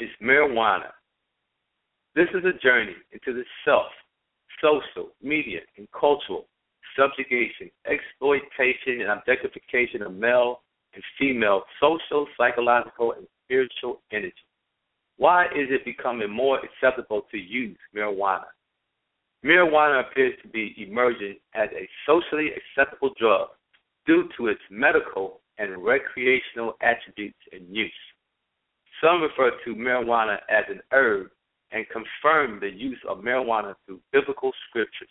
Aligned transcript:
is 0.00 0.10
marijuana. 0.22 0.90
This 2.14 2.28
is 2.34 2.44
a 2.44 2.58
journey 2.62 2.96
into 3.12 3.32
the 3.32 3.44
self, 3.64 3.86
social, 4.60 5.10
media, 5.22 5.60
and 5.76 5.88
cultural 5.98 6.46
subjugation, 6.96 7.70
exploitation, 7.86 9.02
and 9.02 9.10
objectification 9.10 10.02
of 10.02 10.14
male 10.14 10.62
and 10.94 11.02
female 11.18 11.62
social, 11.80 12.26
psychological, 12.36 13.12
and 13.12 13.26
spiritual 13.44 14.00
energy. 14.12 14.32
Why 15.18 15.46
is 15.46 15.68
it 15.70 15.84
becoming 15.84 16.30
more 16.30 16.60
acceptable 16.60 17.22
to 17.30 17.38
use 17.38 17.76
marijuana? 17.94 18.44
Marijuana 19.46 20.00
appears 20.00 20.34
to 20.42 20.48
be 20.48 20.74
emerging 20.76 21.36
as 21.54 21.68
a 21.70 21.88
socially 22.04 22.50
acceptable 22.56 23.10
drug 23.16 23.48
due 24.04 24.28
to 24.36 24.48
its 24.48 24.60
medical 24.70 25.40
and 25.58 25.84
recreational 25.84 26.74
attributes 26.82 27.38
and 27.52 27.64
use. 27.70 27.92
Some 29.00 29.22
refer 29.22 29.52
to 29.64 29.74
marijuana 29.76 30.38
as 30.50 30.64
an 30.68 30.80
herb 30.90 31.28
and 31.70 31.86
confirm 31.90 32.58
the 32.58 32.70
use 32.70 32.98
of 33.08 33.18
marijuana 33.18 33.74
through 33.86 34.00
biblical 34.12 34.50
scriptures. 34.68 35.08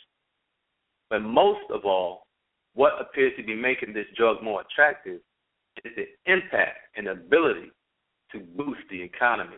But 1.09 1.19
most 1.19 1.71
of 1.71 1.85
all, 1.85 2.25
what 2.73 2.99
appears 2.99 3.31
to 3.37 3.43
be 3.43 3.55
making 3.55 3.93
this 3.93 4.07
drug 4.17 4.43
more 4.43 4.61
attractive 4.61 5.21
is 5.85 5.93
the 5.95 6.07
impact 6.31 6.77
and 6.97 7.07
ability 7.07 7.71
to 8.33 8.39
boost 8.39 8.81
the 8.89 9.01
economy. 9.01 9.57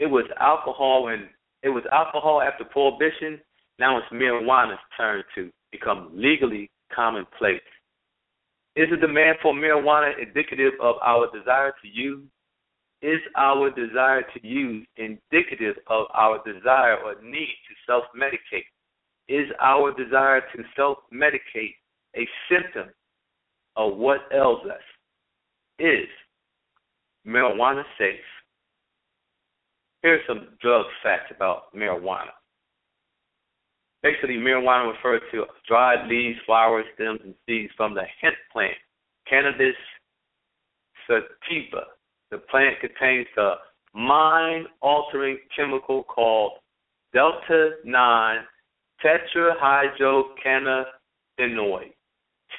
It 0.00 0.06
was 0.06 0.24
alcohol 0.40 1.08
and 1.08 1.28
it 1.62 1.68
was 1.68 1.84
alcohol 1.92 2.40
after 2.40 2.64
prohibition. 2.64 3.40
Now 3.78 3.98
it's 3.98 4.06
marijuana's 4.12 4.78
turn 4.96 5.22
to 5.34 5.50
become 5.72 6.10
legally 6.14 6.70
commonplace. 6.94 7.60
Is 8.76 8.88
the 8.90 8.96
demand 8.96 9.38
for 9.42 9.52
marijuana 9.52 10.12
indicative 10.20 10.72
of 10.80 10.96
our 11.02 11.26
desire 11.36 11.72
to 11.82 11.88
use? 11.88 12.24
Is 13.02 13.20
our 13.36 13.70
desire 13.70 14.22
to 14.22 14.46
use 14.46 14.86
indicative 14.96 15.76
of 15.86 16.06
our 16.14 16.40
desire 16.44 16.96
or 16.96 17.14
need 17.22 17.54
to 17.68 17.74
self 17.86 18.04
medicate? 18.16 18.66
Is 19.28 19.46
our 19.60 19.92
desire 19.92 20.40
to 20.40 20.62
self 20.76 20.98
medicate 21.12 21.74
a 22.16 22.26
symptom 22.48 22.90
of 23.76 23.96
what 23.96 24.20
ails 24.32 24.60
us? 24.64 24.82
Is 25.78 26.08
marijuana 27.26 27.82
safe? 27.98 28.20
Here's 30.02 30.26
some 30.26 30.48
drug 30.60 30.86
facts 31.02 31.32
about 31.34 31.74
marijuana. 31.74 32.34
Basically, 34.02 34.36
marijuana 34.36 34.92
refers 34.92 35.22
to 35.32 35.46
dried 35.66 36.06
leaves, 36.08 36.38
flowers, 36.46 36.84
stems, 36.94 37.20
and 37.24 37.34
seeds 37.46 37.72
from 37.76 37.94
the 37.94 38.04
hemp 38.20 38.36
plant, 38.52 38.76
Cannabis 39.28 39.74
sativa. 41.06 41.86
The 42.30 42.38
plant 42.38 42.78
contains 42.80 43.26
the 43.34 43.54
mind 43.94 44.68
altering 44.80 45.38
chemical 45.56 46.04
called 46.04 46.52
delta 47.12 47.70
9 47.84 48.46
tetrahydrocannabinoid, 49.04 51.92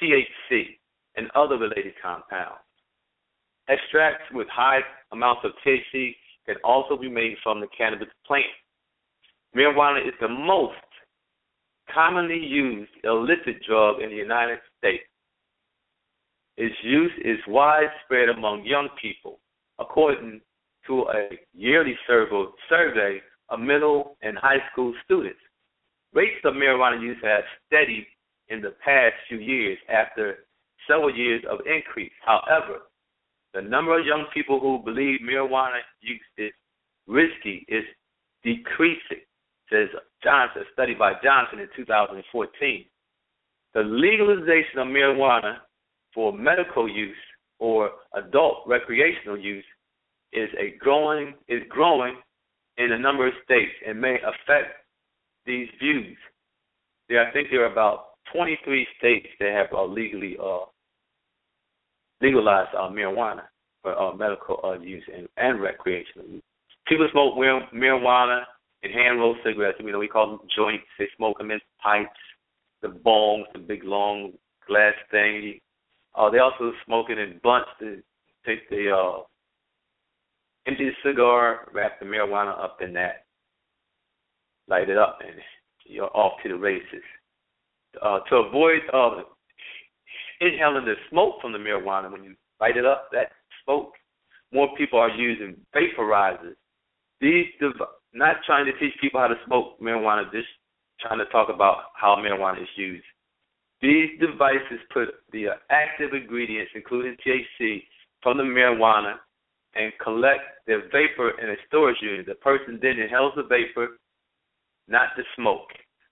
THC, 0.02 0.78
and 1.16 1.30
other 1.34 1.56
related 1.56 1.94
compounds. 2.02 2.60
Extracts 3.68 4.24
with 4.32 4.48
high 4.48 4.80
amounts 5.12 5.44
of 5.44 5.52
THC 5.64 6.16
can 6.50 6.60
also 6.64 6.96
be 6.96 7.08
made 7.08 7.36
from 7.42 7.60
the 7.60 7.68
cannabis 7.76 8.08
plant. 8.26 8.44
Marijuana 9.56 10.06
is 10.06 10.14
the 10.20 10.28
most 10.28 10.74
commonly 11.92 12.38
used 12.38 12.90
illicit 13.04 13.62
drug 13.66 14.00
in 14.02 14.10
the 14.10 14.16
United 14.16 14.58
States. 14.78 15.04
Its 16.56 16.74
use 16.82 17.12
is 17.24 17.38
widespread 17.46 18.28
among 18.28 18.64
young 18.64 18.88
people, 19.00 19.38
according 19.78 20.40
to 20.86 21.02
a 21.02 21.38
yearly 21.54 21.96
survey 22.06 23.20
of 23.48 23.60
middle 23.60 24.16
and 24.22 24.36
high 24.36 24.62
school 24.72 24.92
students. 25.04 25.38
Rates 26.12 26.40
of 26.44 26.54
marijuana 26.54 27.00
use 27.00 27.16
have 27.22 27.44
steadied 27.66 28.06
in 28.48 28.60
the 28.60 28.74
past 28.84 29.14
few 29.28 29.38
years 29.38 29.78
after 29.88 30.38
several 30.88 31.14
years 31.16 31.42
of 31.48 31.60
increase. 31.66 32.12
However, 32.24 32.82
the 33.54 33.62
number 33.62 33.98
of 33.98 34.06
young 34.06 34.26
people 34.32 34.60
who 34.60 34.78
believe 34.84 35.20
marijuana 35.20 35.80
use 36.00 36.20
is 36.38 36.52
risky 37.06 37.64
is 37.68 37.84
decreasing, 38.44 39.24
says 39.70 39.88
Johnson, 40.22 40.62
a 40.62 40.72
study 40.72 40.94
by 40.94 41.14
Johnson 41.22 41.60
in 41.60 41.68
2014. 41.76 42.84
The 43.74 43.80
legalization 43.80 44.78
of 44.78 44.86
marijuana 44.88 45.58
for 46.14 46.32
medical 46.32 46.88
use 46.88 47.16
or 47.58 47.90
adult 48.14 48.64
recreational 48.66 49.38
use 49.38 49.64
is 50.32 50.48
a 50.58 50.76
growing 50.78 51.34
is 51.48 51.62
growing 51.68 52.16
in 52.78 52.92
a 52.92 52.98
number 52.98 53.26
of 53.26 53.34
states 53.44 53.72
and 53.86 54.00
may 54.00 54.16
affect 54.16 54.74
these 55.44 55.68
views. 55.80 56.16
There, 57.08 57.26
I 57.26 57.32
think 57.32 57.48
there 57.50 57.62
are 57.62 57.72
about 57.72 58.06
23 58.32 58.86
states 58.98 59.26
that 59.40 59.52
have 59.52 59.72
uh, 59.72 59.84
legally 59.84 60.36
uh, 60.42 60.60
legalized 62.20 62.74
uh, 62.74 62.88
marijuana 62.88 63.42
for 63.82 63.98
uh, 63.98 64.14
medical 64.14 64.60
uh, 64.64 64.78
use 64.78 65.04
and, 65.14 65.28
and 65.36 65.60
recreational 65.60 66.28
use. 66.28 66.42
People 66.86 67.08
smoke 67.12 67.34
marijuana 67.36 68.42
and 68.82 68.92
hand 68.92 69.18
roll 69.18 69.36
cigarettes. 69.44 69.78
You 69.80 69.92
know, 69.92 69.98
we 69.98 70.08
call 70.08 70.26
them 70.26 70.48
joints. 70.54 70.84
They 70.98 71.06
smoke 71.16 71.38
them 71.38 71.50
in 71.50 71.60
pipes, 71.82 72.10
the 72.82 72.88
bongs, 72.88 73.44
the 73.52 73.58
big 73.58 73.84
long 73.84 74.32
glass 74.66 74.94
thing. 75.10 75.60
Uh, 76.14 76.30
they 76.30 76.38
also 76.38 76.72
smoke 76.86 77.06
it 77.10 77.18
in 77.18 77.40
blunts 77.42 77.70
to 77.78 78.02
take 78.46 78.68
the 78.70 78.90
uh, 78.90 79.22
empty 80.66 80.90
the 80.90 81.10
cigar, 81.10 81.68
wrap 81.72 82.00
the 82.00 82.06
marijuana 82.06 82.58
up 82.62 82.78
in 82.80 82.92
that, 82.94 83.24
light 84.68 84.88
it 84.88 84.98
up, 84.98 85.18
and 85.26 85.36
you're 85.86 86.14
off 86.16 86.32
to 86.42 86.48
the 86.48 86.56
races. 86.56 87.02
Uh, 88.02 88.20
to 88.28 88.36
avoid 88.36 88.80
uh, 88.92 89.22
inhaling 90.40 90.84
the 90.84 90.94
smoke 91.10 91.40
from 91.40 91.52
the 91.52 91.58
marijuana 91.58 92.10
when 92.10 92.24
you 92.24 92.34
light 92.60 92.76
it 92.76 92.84
up, 92.84 93.08
that 93.12 93.32
smoke, 93.64 93.92
more 94.52 94.68
people 94.76 94.98
are 94.98 95.10
using 95.10 95.56
vaporizers. 95.74 96.56
These 97.20 97.46
dev- 97.60 97.86
not 98.12 98.36
trying 98.46 98.66
to 98.66 98.72
teach 98.78 98.94
people 99.00 99.20
how 99.20 99.28
to 99.28 99.36
smoke 99.46 99.80
marijuana, 99.80 100.30
just 100.32 100.48
trying 101.00 101.18
to 101.18 101.26
talk 101.26 101.48
about 101.48 101.92
how 101.94 102.16
marijuana 102.16 102.62
is 102.62 102.68
used. 102.76 103.04
These 103.80 104.18
devices 104.20 104.80
put 104.92 105.08
the 105.32 105.46
active 105.70 106.12
ingredients, 106.12 106.72
including 106.74 107.16
THC, 107.24 107.82
from 108.22 108.36
the 108.36 108.42
marijuana 108.42 109.14
and 109.74 109.92
collect 110.02 110.42
the 110.66 110.82
vapor 110.92 111.40
in 111.40 111.50
a 111.50 111.54
storage 111.68 111.96
unit. 112.02 112.26
The 112.26 112.34
person 112.34 112.78
then 112.82 112.98
inhales 112.98 113.32
the 113.36 113.44
vapor, 113.44 113.98
not 114.88 115.08
the 115.16 115.22
smoke. 115.36 115.68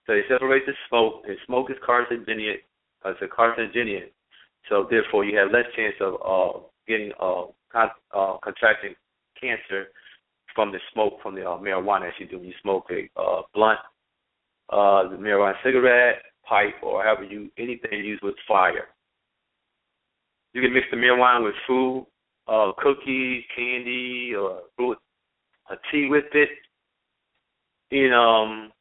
So 0.07 0.13
they 0.13 0.21
separate 0.27 0.65
the 0.65 0.73
smoke, 0.87 1.23
and 1.27 1.37
smoke 1.45 1.69
is 1.69 1.77
carcinogenic. 1.87 2.63
Uh, 3.05 3.11
it's 3.11 3.21
a 3.21 3.27
carcinogenic. 3.27 4.11
So 4.67 4.87
therefore, 4.89 5.25
you 5.25 5.37
have 5.37 5.51
less 5.51 5.65
chance 5.75 5.95
of 6.01 6.15
uh, 6.15 6.59
getting 6.87 7.11
uh, 7.19 7.45
con- 7.71 7.89
uh, 8.13 8.37
contracting 8.43 8.95
cancer 9.39 9.87
from 10.53 10.71
the 10.71 10.79
smoke 10.93 11.13
from 11.21 11.35
the 11.35 11.49
uh, 11.49 11.57
marijuana 11.57 12.07
as 12.07 12.13
you 12.19 12.27
do 12.27 12.37
when 12.37 12.47
you 12.47 12.53
smoke 12.61 12.85
a 12.91 13.09
uh, 13.19 13.41
blunt, 13.53 13.79
uh, 14.69 15.07
the 15.09 15.15
marijuana 15.15 15.53
cigarette, 15.63 16.21
pipe, 16.47 16.75
or 16.83 17.03
however 17.03 17.23
you 17.23 17.49
anything 17.57 18.03
used 18.03 18.23
with 18.23 18.35
fire. 18.47 18.87
You 20.53 20.61
can 20.61 20.73
mix 20.73 20.87
the 20.91 20.97
marijuana 20.97 21.43
with 21.43 21.53
food, 21.67 22.07
uh, 22.47 22.71
cookies, 22.77 23.43
candy, 23.55 24.33
or 24.35 24.61
fruit, 24.75 24.97
a 25.69 25.75
tea 25.91 26.07
with 26.09 26.25
it. 26.33 26.49
In 27.91 28.11
um, 28.13 28.71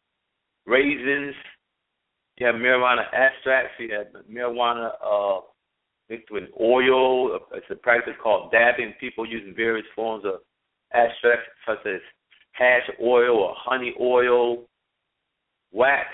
raisins, 0.67 1.35
you 2.39 2.47
have 2.47 2.57
marijuana 2.57 3.05
extracts. 3.13 3.75
You 3.79 3.91
have 3.95 4.07
marijuana 4.31 4.91
uh, 5.05 5.41
mixed 6.09 6.31
with 6.31 6.45
oil. 6.61 7.39
It's 7.53 7.67
a 7.71 7.75
practice 7.75 8.15
called 8.23 8.51
dabbing. 8.53 8.95
People 9.01 9.27
using 9.27 9.55
various 9.55 9.87
forms 9.95 10.25
of 10.25 10.41
extracts 10.93 11.49
such 11.67 11.85
as 11.87 12.01
hash 12.53 12.89
oil 13.03 13.37
or 13.37 13.55
honey 13.57 13.95
oil, 14.01 14.65
wax 15.73 16.09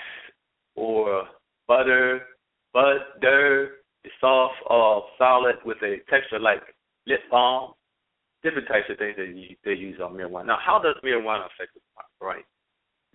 or 0.75 1.23
butter, 1.67 2.21
butter, 2.73 3.71
soft 4.19 4.55
or 4.69 5.03
solid 5.17 5.55
with 5.65 5.77
a 5.83 5.97
texture 6.09 6.39
like 6.39 6.61
lip 7.07 7.21
balm, 7.31 7.73
different 8.43 8.67
types 8.67 8.85
of 8.89 8.97
things 8.97 9.15
that 9.17 9.27
you, 9.27 9.55
they 9.63 9.73
use 9.73 9.99
on 10.03 10.13
marijuana. 10.13 10.47
Now, 10.47 10.57
how 10.63 10.79
does 10.79 10.95
marijuana 11.03 11.45
affect 11.45 11.73
the 11.73 11.81
brain? 12.19 12.43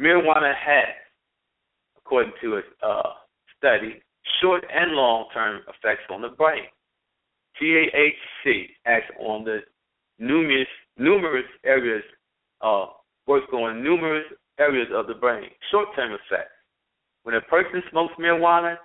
Marijuana 0.00 0.54
has, 0.54 0.94
according 1.98 2.32
to 2.42 2.56
a 2.56 2.86
uh, 2.86 3.12
study, 3.58 4.02
short 4.40 4.64
and 4.72 4.92
long-term 4.92 5.62
effects 5.68 6.04
on 6.10 6.22
the 6.22 6.28
brain. 6.28 6.64
THC 7.60 8.66
acts 8.86 9.10
on 9.18 9.44
the 9.44 9.60
numerous 10.18 10.68
numerous 10.96 11.46
areas, 11.64 12.04
uh, 12.60 12.86
works 13.26 13.46
on 13.52 13.82
numerous 13.82 14.24
areas 14.58 14.88
of 14.94 15.06
the 15.06 15.14
brain. 15.14 15.48
Short-term 15.70 16.12
effects. 16.12 16.52
When 17.22 17.34
a 17.34 17.40
person 17.42 17.82
smokes 17.90 18.14
marijuana, 18.18 18.76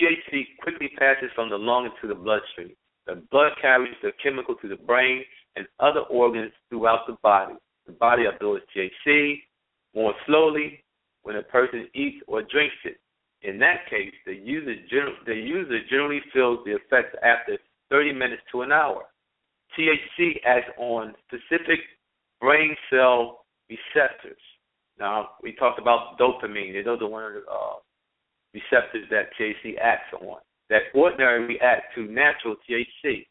THC 0.00 0.44
quickly 0.62 0.90
passes 0.98 1.30
from 1.34 1.50
the 1.50 1.56
lung 1.56 1.86
into 1.86 2.12
the 2.12 2.20
bloodstream. 2.20 2.70
The 3.06 3.22
blood 3.30 3.52
carries 3.60 3.94
the 4.02 4.12
chemical 4.22 4.54
to 4.56 4.68
the 4.68 4.76
brain 4.76 5.22
and 5.56 5.66
other 5.80 6.00
organs 6.00 6.52
throughout 6.68 7.06
the 7.06 7.16
body. 7.22 7.54
The 7.86 7.92
body 7.92 8.24
absorbs 8.26 8.62
THC 8.74 9.42
more 9.94 10.14
slowly 10.26 10.82
when 11.22 11.36
a 11.36 11.42
person 11.42 11.88
eats 11.94 12.22
or 12.26 12.42
drinks 12.42 12.76
it. 12.84 12.98
In 13.42 13.58
that 13.58 13.88
case, 13.90 14.12
the 14.24 14.34
user, 14.34 14.74
the 15.26 15.34
user 15.34 15.78
generally 15.90 16.20
feels 16.32 16.60
the 16.64 16.72
effects 16.72 17.16
after 17.22 17.58
30 17.90 18.12
minutes 18.12 18.42
to 18.52 18.62
an 18.62 18.72
hour. 18.72 19.04
THC 19.78 20.36
acts 20.46 20.70
on 20.78 21.14
specific 21.26 21.80
brain 22.40 22.76
cell 22.90 23.44
receptors. 23.68 24.40
Now, 24.98 25.30
we 25.42 25.54
talked 25.54 25.80
about 25.80 26.18
dopamine. 26.18 26.84
Those 26.84 27.00
are 27.00 27.08
one 27.08 27.24
of 27.24 27.32
the 27.32 27.40
uh, 27.50 27.76
receptors 28.54 29.08
that 29.10 29.30
THC 29.38 29.78
acts 29.80 30.12
on 30.20 30.38
that 30.68 30.82
ordinarily 30.94 31.54
react 31.54 31.94
to 31.94 32.02
natural 32.04 32.56
THC. 32.68 33.26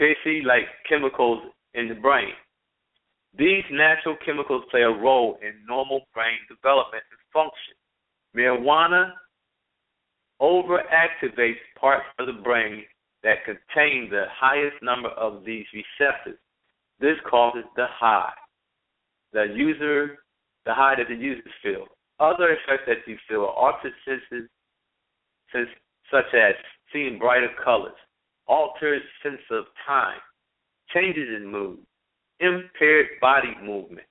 THC 0.00 0.44
like 0.44 0.64
chemicals 0.88 1.42
in 1.74 1.88
the 1.88 1.94
brain. 1.94 2.32
These 3.36 3.64
natural 3.70 4.16
chemicals 4.24 4.64
play 4.70 4.82
a 4.82 4.90
role 4.90 5.38
in 5.42 5.52
normal 5.66 6.02
brain 6.14 6.38
development 6.48 7.02
and 7.10 7.20
function. 7.32 7.74
Marijuana 8.36 9.12
overactivates 10.40 11.60
parts 11.78 12.06
of 12.18 12.26
the 12.26 12.42
brain 12.42 12.84
that 13.22 13.44
contain 13.44 14.08
the 14.10 14.24
highest 14.30 14.76
number 14.82 15.10
of 15.10 15.44
these 15.44 15.66
receptors. 15.72 16.38
This 17.00 17.16
causes 17.28 17.64
the 17.76 17.86
high. 17.88 18.32
The 19.32 19.46
user, 19.54 20.18
the 20.66 20.74
high 20.74 20.94
that 20.96 21.08
the 21.08 21.14
users 21.14 21.52
feel. 21.62 21.86
Other 22.20 22.50
effects 22.50 22.84
that 22.86 23.06
you 23.06 23.16
feel 23.28 23.42
are 23.42 23.52
altered 23.52 23.92
senses, 24.04 24.48
such 25.52 26.34
as 26.34 26.54
seeing 26.92 27.18
brighter 27.18 27.50
colors, 27.62 27.92
altered 28.46 29.02
sense 29.22 29.40
of 29.50 29.64
time, 29.86 30.18
changes 30.92 31.28
in 31.36 31.46
mood, 31.50 31.78
impaired 32.40 33.06
body 33.20 33.54
movement, 33.62 34.06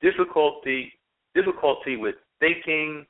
difficulty 0.00 0.92
difficulty 1.34 1.96
with 1.96 2.16
thinking 2.40 3.06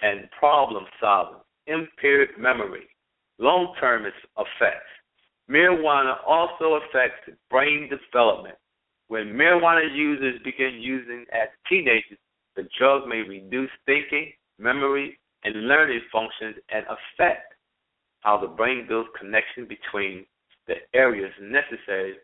and 0.00 0.28
problem 0.38 0.84
solving, 1.00 1.40
impaired 1.66 2.30
memory, 2.38 2.88
long 3.38 3.74
term 3.80 4.04
effects. 4.06 4.94
Marijuana 5.50 6.16
also 6.26 6.80
affects 6.80 7.28
brain 7.50 7.90
development. 7.90 8.56
When 9.08 9.34
marijuana 9.34 9.94
users 9.94 10.40
begin 10.42 10.78
using 10.80 11.26
as 11.32 11.48
teenagers, 11.68 12.18
the 12.56 12.66
drug 12.78 13.06
may 13.06 13.20
reduce 13.20 13.70
thinking, 13.84 14.32
memory, 14.58 15.18
and 15.44 15.68
learning 15.68 16.00
functions 16.10 16.56
and 16.70 16.84
affect 16.86 17.54
how 18.20 18.38
the 18.38 18.46
brain 18.46 18.86
builds 18.88 19.10
connection 19.18 19.68
between 19.68 20.24
the 20.66 20.74
areas 20.94 21.32
necessary 21.42 22.14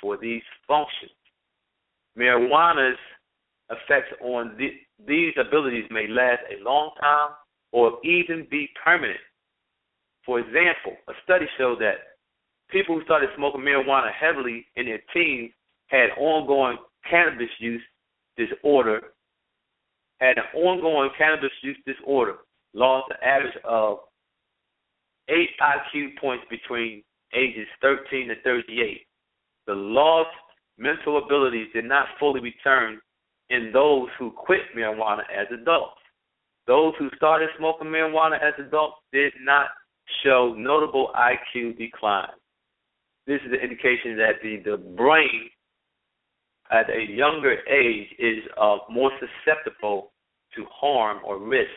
for 0.00 0.16
these 0.16 0.42
functions. 0.66 1.12
Marijuana's 2.18 2.98
effects 3.70 4.12
on 4.20 4.56
the, 4.58 4.70
these 5.06 5.34
abilities 5.38 5.84
may 5.90 6.06
last 6.08 6.40
a 6.50 6.62
long 6.62 6.90
time 7.00 7.30
or 7.72 7.98
even 8.04 8.46
be 8.50 8.68
permanent. 8.84 9.20
For 10.26 10.38
example, 10.40 10.96
a 11.08 11.12
study 11.24 11.46
showed 11.56 11.80
that 11.80 12.18
people 12.70 12.98
who 12.98 13.04
started 13.04 13.30
smoking 13.36 13.62
marijuana 13.62 14.10
heavily 14.12 14.66
in 14.76 14.86
their 14.86 15.00
teens 15.14 15.52
had 15.86 16.10
ongoing 16.18 16.78
cannabis 17.08 17.48
use 17.58 17.82
disorder, 18.36 19.00
had 20.20 20.38
an 20.38 20.44
ongoing 20.54 21.10
cannabis 21.16 21.50
use 21.62 21.78
disorder, 21.86 22.36
lost 22.74 23.10
an 23.10 23.16
average 23.22 23.56
of 23.64 23.98
eight 25.28 25.50
IQ 25.60 26.18
points 26.20 26.44
between 26.50 27.02
ages 27.34 27.66
13 27.80 28.28
to 28.28 28.34
38. 28.42 29.06
The 29.66 29.74
lost 29.74 30.30
mental 30.78 31.18
abilities 31.18 31.68
did 31.72 31.84
not 31.84 32.06
fully 32.18 32.40
return 32.40 33.00
in 33.50 33.70
those 33.72 34.08
who 34.18 34.30
quit 34.30 34.60
marijuana 34.76 35.22
as 35.30 35.46
adults. 35.52 36.00
Those 36.66 36.94
who 36.98 37.08
started 37.16 37.48
smoking 37.58 37.88
marijuana 37.88 38.36
as 38.36 38.54
adults 38.58 38.96
did 39.12 39.32
not 39.42 39.66
show 40.24 40.54
notable 40.56 41.10
IQ 41.16 41.76
decline. 41.78 42.28
This 43.26 43.40
is 43.46 43.52
an 43.52 43.60
indication 43.60 44.16
that 44.16 44.40
the, 44.42 44.62
the 44.64 44.76
brain 44.76 45.50
at 46.70 46.88
a 46.88 47.10
younger 47.10 47.56
age 47.68 48.08
is 48.18 48.38
uh, 48.60 48.78
more 48.88 49.10
susceptible 49.18 50.12
to 50.56 50.64
harm 50.70 51.18
or 51.24 51.38
risk 51.38 51.70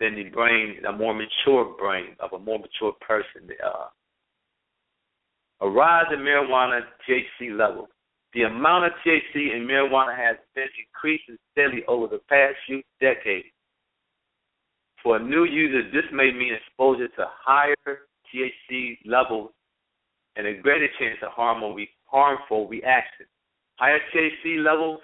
than 0.00 0.14
the 0.14 0.24
brain, 0.24 0.76
a 0.88 0.92
more 0.92 1.14
mature 1.14 1.74
brain 1.78 2.16
of 2.20 2.32
a 2.32 2.38
more 2.38 2.58
mature 2.58 2.92
person. 3.06 3.48
Uh, 3.64 3.86
a 5.60 5.68
rise 5.68 6.06
in 6.12 6.20
marijuana 6.20 6.80
THC 7.08 7.56
levels. 7.56 7.88
The 8.36 8.42
amount 8.42 8.84
of 8.84 8.92
THC 9.00 9.56
in 9.56 9.66
marijuana 9.66 10.14
has 10.14 10.36
been 10.54 10.68
increasing 10.76 11.38
steadily 11.52 11.82
over 11.88 12.06
the 12.06 12.20
past 12.28 12.56
few 12.66 12.82
decades. 13.00 13.48
For 15.02 15.18
new 15.18 15.44
user, 15.44 15.90
this 15.90 16.04
may 16.12 16.30
mean 16.32 16.52
exposure 16.52 17.08
to 17.08 17.24
higher 17.32 17.74
THC 17.88 18.98
levels 19.06 19.52
and 20.36 20.46
a 20.46 20.52
greater 20.52 20.88
chance 20.98 21.16
of 21.22 21.32
harmful, 21.32 21.78
harmful 22.04 22.68
reactions. 22.68 23.30
Higher 23.76 24.00
THC 24.14 24.62
levels 24.62 25.00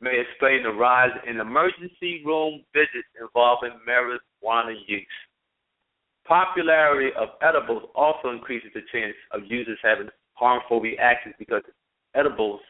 may 0.00 0.18
explain 0.18 0.62
the 0.62 0.72
rise 0.72 1.12
in 1.28 1.40
emergency 1.40 2.22
room 2.24 2.64
visits 2.72 3.12
involving 3.20 3.72
marijuana 3.86 4.72
use. 4.86 5.04
Popularity 6.24 7.10
of 7.20 7.36
edibles 7.42 7.82
also 7.94 8.30
increases 8.30 8.70
the 8.72 8.80
chance 8.90 9.14
of 9.32 9.42
users 9.44 9.78
having 9.82 10.08
harmful 10.32 10.80
reactions 10.80 11.34
because 11.38 11.60
edibles 12.14 12.60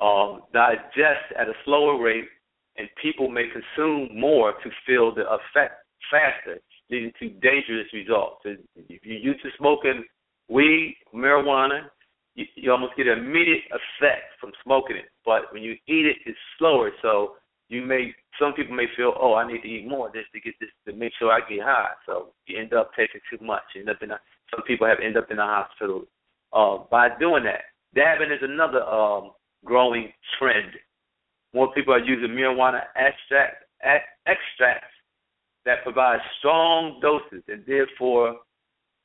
um, 0.00 0.42
digest 0.52 1.32
at 1.38 1.48
a 1.48 1.54
slower 1.64 2.00
rate, 2.02 2.28
and 2.76 2.88
people 3.00 3.28
may 3.28 3.46
consume 3.48 4.10
more 4.18 4.52
to 4.52 4.70
feel 4.86 5.14
the 5.14 5.22
effect 5.22 5.84
faster, 6.10 6.60
leading 6.90 7.12
to 7.18 7.30
dangerous 7.40 7.86
results. 7.92 8.42
If 8.44 9.04
you're 9.04 9.18
used 9.18 9.42
to 9.42 9.48
smoking 9.58 10.04
weed, 10.48 10.96
marijuana, 11.14 11.86
you, 12.34 12.44
you 12.54 12.70
almost 12.70 12.96
get 12.96 13.06
an 13.06 13.18
immediate 13.18 13.62
effect 13.70 14.36
from 14.38 14.52
smoking 14.62 14.96
it. 14.96 15.06
But 15.24 15.52
when 15.52 15.62
you 15.62 15.72
eat 15.88 16.06
it, 16.06 16.16
it's 16.26 16.38
slower. 16.58 16.90
So 17.00 17.36
you 17.68 17.82
may 17.82 18.14
some 18.38 18.52
people 18.52 18.76
may 18.76 18.86
feel, 18.96 19.14
oh, 19.18 19.34
I 19.34 19.50
need 19.50 19.62
to 19.62 19.68
eat 19.68 19.88
more 19.88 20.12
just 20.12 20.30
to 20.32 20.40
get 20.40 20.54
this 20.60 20.68
to 20.86 20.92
make 20.92 21.12
sure 21.18 21.32
I 21.32 21.40
get 21.48 21.64
high. 21.64 21.92
So 22.04 22.32
you 22.46 22.60
end 22.60 22.74
up 22.74 22.90
taking 22.94 23.20
too 23.30 23.42
much. 23.44 23.62
You 23.74 23.80
end 23.80 23.90
up 23.90 24.02
in 24.02 24.10
a, 24.10 24.20
some 24.54 24.62
people 24.64 24.86
have 24.86 24.98
end 25.02 25.16
up 25.16 25.30
in 25.30 25.38
the 25.38 25.42
hospital 25.42 26.04
uh, 26.52 26.84
by 26.90 27.08
doing 27.18 27.44
that. 27.44 27.62
Dabbing 27.94 28.30
is 28.30 28.42
another 28.42 28.82
um, 28.82 29.32
growing 29.64 30.12
trend. 30.38 30.72
More 31.54 31.72
people 31.72 31.94
are 31.94 32.04
using 32.04 32.30
marijuana 32.30 32.80
extract, 32.96 33.64
extracts 34.26 34.92
that 35.64 35.82
provide 35.82 36.18
strong 36.38 37.00
doses 37.00 37.42
and 37.48 37.62
therefore 37.66 38.36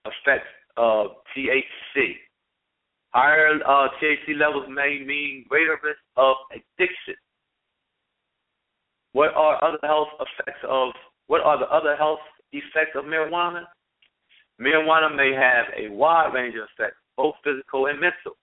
affects 0.06 0.48
uh, 0.78 1.08
THC. 1.36 2.16
Higher 3.14 3.60
uh, 3.68 3.90
THC 4.02 4.38
levels 4.38 4.68
may 4.70 5.04
mean 5.06 5.46
greater 5.50 5.78
risk 5.84 6.00
of 6.16 6.36
addiction. 6.52 7.16
What 9.14 9.34
are 9.34 9.62
other 9.64 9.80
health 9.84 10.08
effects 10.20 10.64
of 10.68 10.94
what 11.28 11.42
are 11.42 11.60
the 11.60 11.66
other 11.66 11.96
health 11.98 12.20
effects 12.54 12.96
of 12.96 13.06
marijuana? 13.06 13.64
Marijuana 14.62 15.14
may 15.16 15.34
have 15.34 15.66
a 15.78 15.92
wide 15.94 16.34
range 16.34 16.56
of 16.56 16.68
effects, 16.76 16.98
both 17.18 17.36
physical 17.44 17.88
and 17.88 18.00
mental. 18.00 18.38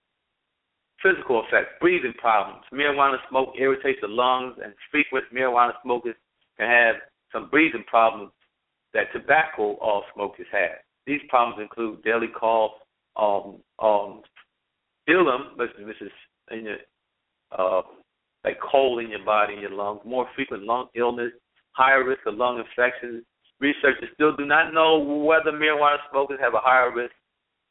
Physical 1.01 1.43
effects, 1.47 1.71
breathing 1.79 2.13
problems. 2.17 2.63
Marijuana 2.73 3.17
smoke 3.29 3.53
irritates 3.57 3.99
the 4.01 4.07
lungs, 4.07 4.55
and 4.63 4.73
frequent 4.91 5.25
marijuana 5.33 5.71
smokers 5.81 6.15
can 6.57 6.67
have 6.67 6.95
some 7.31 7.49
breathing 7.49 7.85
problems 7.87 8.31
that 8.93 9.11
tobacco 9.13 9.77
uh, 9.77 10.01
smokers 10.13 10.47
have. 10.51 10.79
These 11.05 11.21
problems 11.29 11.61
include 11.61 12.03
daily 12.03 12.27
cough, 12.27 12.71
um, 13.15 13.57
um, 13.79 14.21
phlegm, 15.07 15.57
which 15.57 16.01
is 16.01 16.11
in 16.51 16.65
your, 16.65 16.77
uh, 17.57 17.81
like 18.43 18.59
cold 18.59 19.01
in 19.01 19.09
your 19.09 19.23
body, 19.23 19.53
in 19.53 19.61
your 19.61 19.71
lungs, 19.71 20.01
more 20.05 20.27
frequent 20.35 20.63
lung 20.63 20.87
illness, 20.95 21.31
higher 21.71 22.03
risk 22.03 22.21
of 22.25 22.35
lung 22.35 22.59
infections. 22.59 23.23
Researchers 23.59 24.09
still 24.13 24.35
do 24.35 24.45
not 24.45 24.73
know 24.73 24.99
whether 24.99 25.51
marijuana 25.51 25.97
smokers 26.11 26.39
have 26.41 26.53
a 26.53 26.61
higher 26.61 26.93
risk 26.93 27.13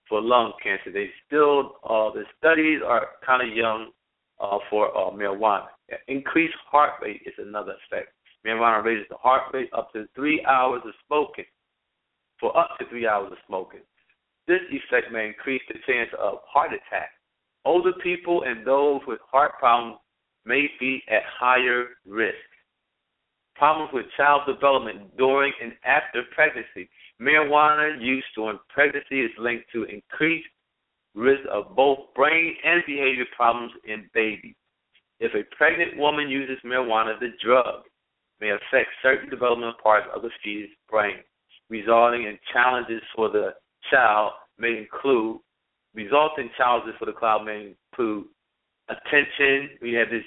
for 0.09 0.21
lung 0.21 0.53
cancer. 0.63 0.93
They 0.93 1.11
still, 1.27 1.77
uh, 1.85 2.11
the 2.13 2.25
studies 2.39 2.81
are 2.87 3.09
kind 3.25 3.49
of 3.49 3.57
young 3.57 3.91
uh, 4.41 4.59
for 4.71 4.97
uh, 4.97 5.11
marijuana. 5.11 5.67
Increased 6.07 6.55
heart 6.71 6.93
rate 7.03 7.23
is 7.27 7.35
another 7.39 7.75
effect. 7.87 8.13
Marijuana 8.47 8.85
raises 8.85 9.07
the 9.11 9.17
heart 9.17 9.43
rate 9.53 9.71
up 9.77 9.93
to 9.93 10.07
three 10.15 10.45
hours 10.45 10.83
of 10.85 10.93
smoking. 11.07 11.45
For 12.41 12.57
up 12.57 12.71
to 12.79 12.87
three 12.89 13.07
hours 13.07 13.33
of 13.33 13.39
smoking. 13.47 13.81
This 14.47 14.61
effect 14.71 15.13
may 15.13 15.27
increase 15.27 15.63
the 15.69 15.75
chance 15.87 16.09
of 16.19 16.39
heart 16.47 16.71
attack. 16.73 17.11
Older 17.65 17.93
people 18.03 18.45
and 18.45 18.67
those 18.67 19.01
with 19.07 19.19
heart 19.31 19.53
problems 19.59 19.99
may 20.47 20.67
be 20.81 21.03
at 21.11 21.23
higher 21.39 21.87
risk. 22.07 22.37
Problems 23.57 23.91
with 23.93 24.07
child 24.17 24.43
development 24.47 25.17
during 25.19 25.53
and 25.61 25.73
after 25.85 26.23
pregnancy. 26.35 26.89
Marijuana 27.21 28.01
use 28.01 28.25
during 28.35 28.59
pregnancy 28.69 29.21
is 29.21 29.31
linked 29.39 29.67
to 29.73 29.85
increased 29.85 30.49
risk 31.15 31.43
of 31.51 31.75
both 31.75 31.99
brain 32.15 32.55
and 32.65 32.83
behavior 32.87 33.25
problems 33.37 33.73
in 33.85 34.09
babies. 34.15 34.55
If 35.21 35.35
a 35.35 35.43
pregnant 35.57 35.99
woman 35.99 36.29
uses 36.29 36.59
marijuana, 36.65 37.19
the 37.19 37.31
drug 37.45 37.83
may 38.41 38.51
affect 38.51 38.91
certain 39.03 39.29
developmental 39.29 39.75
parts 39.83 40.07
of 40.15 40.23
the 40.23 40.31
fetus 40.45 40.71
brain, 40.89 41.19
resulting 41.69 42.25
in 42.25 42.39
challenges 42.53 43.03
for 43.17 43.29
the 43.29 43.55
child 43.91 44.33
may 44.59 44.79
include 44.79 45.41
resulting 45.95 46.51
challenges 46.57 46.95
for 46.99 47.07
the 47.07 47.15
child 47.19 47.47
may 47.47 47.75
include 47.75 48.27
attention. 48.89 49.71
We 49.83 49.93
have 49.95 50.11
this 50.11 50.25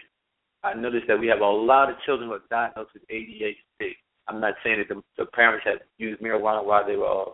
I 0.63 0.75
noticed 0.75 1.07
that 1.07 1.19
we 1.19 1.27
have 1.27 1.39
a 1.39 1.45
lot 1.45 1.89
of 1.89 1.95
children 2.05 2.29
who 2.29 2.36
are 2.36 2.41
diagnosed 2.50 2.91
with 2.93 3.07
ADHD. 3.07 3.95
I'm 4.31 4.39
not 4.39 4.53
saying 4.63 4.77
that 4.79 4.93
the, 4.93 5.01
the 5.17 5.25
parents 5.31 5.65
have 5.65 5.79
used 5.97 6.21
marijuana 6.21 6.63
while 6.63 6.85
they 6.85 6.95
were 6.95 7.21
uh, 7.21 7.25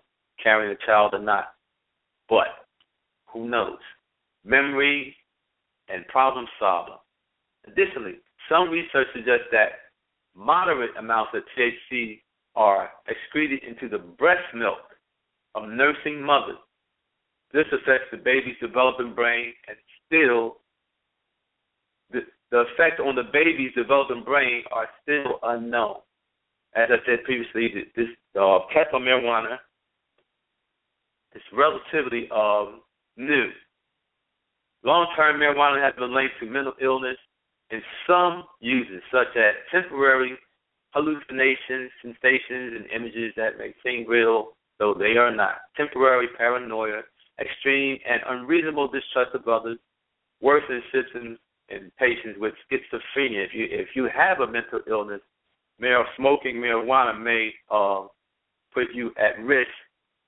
carrying 0.42 0.72
a 0.76 0.86
child 0.86 1.14
or 1.14 1.20
not, 1.20 1.54
but 2.28 2.48
who 3.32 3.48
knows? 3.48 3.78
Memory 4.44 5.16
and 5.90 6.08
problem 6.08 6.48
solving. 6.60 6.96
Additionally, 7.68 8.16
some 8.50 8.70
research 8.70 9.08
suggests 9.14 9.48
that 9.52 9.70
moderate 10.36 10.96
amounts 10.98 11.32
of 11.36 11.44
THC 11.58 12.22
are 12.56 12.90
excreted 13.08 13.62
into 13.64 13.88
the 13.88 14.00
breast 14.00 14.54
milk 14.56 14.80
of 15.54 15.70
nursing 15.70 16.22
mothers. 16.22 16.58
This 17.54 17.66
affects 17.72 18.08
the 18.12 18.18
baby's 18.18 18.56
developing 18.62 19.14
brain 19.14 19.54
and 19.68 19.78
still 20.06 20.58
the, 22.12 22.22
the 22.52 22.66
effect 22.74 23.00
on 23.00 23.16
the 23.16 23.30
baby's 23.32 23.74
developing 23.76 24.24
brain 24.24 24.64
are 24.72 24.88
still 25.04 25.40
unknown. 25.44 25.98
As 26.76 26.90
I 26.92 26.98
said 27.06 27.24
previously, 27.24 27.70
this 27.96 28.08
uh, 28.40 28.60
medical 28.74 29.00
marijuana 29.00 29.58
is 31.36 31.42
relatively 31.54 32.30
um, 32.32 32.82
new. 33.16 33.50
Long-term 34.84 35.40
marijuana 35.40 35.84
has 35.84 35.94
been 35.96 36.14
linked 36.14 36.36
to 36.40 36.46
mental 36.46 36.74
illness 36.82 37.18
in 37.72 37.82
some 38.06 38.44
users, 38.60 39.02
such 39.12 39.36
as 39.36 39.56
temporary 39.72 40.38
hallucinations, 40.92 41.92
sensations, 42.02 42.74
and 42.76 42.86
images 42.96 43.34
that 43.36 43.58
may 43.58 43.74
seem 43.84 44.08
real, 44.08 44.50
though 44.80 44.94
they 44.94 45.18
are 45.18 45.36
not. 45.36 45.58
Temporary 45.76 46.28
paranoia, 46.38 47.02
extreme 47.40 47.98
and 48.08 48.22
unreasonable 48.28 48.88
distrust 48.88 49.36
of 49.36 49.48
others, 49.48 49.78
worsening 50.42 50.82
symptoms 50.94 51.40
in 51.70 51.92
patients 52.00 52.40
with 52.40 52.54
schizophrenia. 52.72 53.46
If 53.46 53.54
you 53.54 53.68
if 53.70 53.90
you 53.96 54.08
have 54.16 54.40
a 54.40 54.52
mental 54.52 54.80
illness, 54.88 55.22
mar- 55.80 56.06
smoking 56.18 56.56
marijuana 56.56 57.22
may 57.22 57.52
uh, 57.72 58.08
put 58.74 58.88
you 58.94 59.12
at 59.18 59.40
risk, 59.44 59.70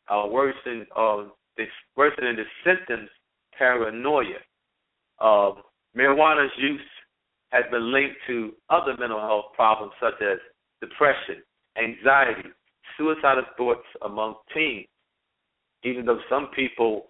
uh, 0.10 0.26
worsen 0.30 0.86
uh, 0.96 1.24
this 1.58 1.68
worsening 1.96 2.36
the 2.36 2.44
symptoms, 2.64 3.10
paranoia. 3.58 4.40
Uh, 5.20 5.52
marijuana's 5.96 6.52
use 6.58 6.82
has 7.52 7.64
been 7.72 7.92
linked 7.92 8.16
to 8.28 8.54
other 8.70 8.96
mental 8.98 9.20
health 9.20 9.46
problems 9.56 9.94
such 10.00 10.22
as 10.22 10.38
depression, 10.82 11.44
anxiety, 11.78 12.50
suicidal 12.98 13.44
thoughts 13.58 13.86
among 14.04 14.36
teens. 14.54 14.88
Even 15.84 16.06
though 16.06 16.20
some 16.30 16.50
people 16.56 17.08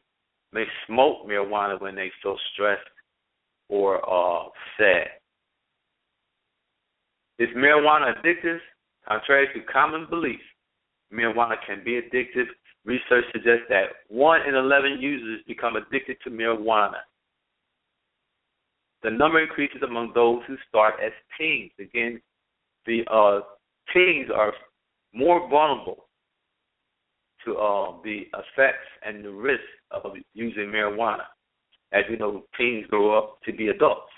may 0.53 0.65
smoke 0.87 1.27
marijuana 1.27 1.79
when 1.79 1.95
they 1.95 2.11
feel 2.21 2.37
stressed 2.53 2.81
or 3.67 3.97
uh, 4.09 4.49
sad. 4.77 5.07
Is 7.39 7.49
marijuana 7.55 8.13
addictive? 8.15 8.59
Contrary 9.07 9.47
to 9.53 9.61
common 9.71 10.05
belief, 10.09 10.39
marijuana 11.11 11.55
can 11.65 11.83
be 11.83 11.99
addictive. 12.01 12.45
Research 12.85 13.25
suggests 13.31 13.65
that 13.69 13.85
1 14.09 14.41
in 14.47 14.55
11 14.55 14.97
users 14.99 15.41
become 15.47 15.75
addicted 15.75 16.17
to 16.23 16.29
marijuana. 16.29 16.99
The 19.03 19.09
number 19.09 19.41
increases 19.41 19.81
among 19.81 20.11
those 20.13 20.41
who 20.47 20.55
start 20.67 20.95
as 21.03 21.11
teens. 21.37 21.71
Again, 21.79 22.21
the 22.85 23.03
uh, 23.11 23.41
teens 23.93 24.29
are 24.33 24.53
more 25.13 25.49
vulnerable 25.49 26.05
to 27.45 27.55
uh, 27.55 27.93
the 28.03 28.27
effects 28.33 28.87
and 29.05 29.23
the 29.23 29.31
risk 29.31 29.63
of 29.91 30.13
using 30.33 30.65
marijuana 30.65 31.23
as 31.91 32.03
you 32.09 32.17
know, 32.17 32.43
teens 32.57 32.85
grow 32.89 33.17
up 33.17 33.39
to 33.45 33.53
be 33.53 33.69
adults. 33.69 34.11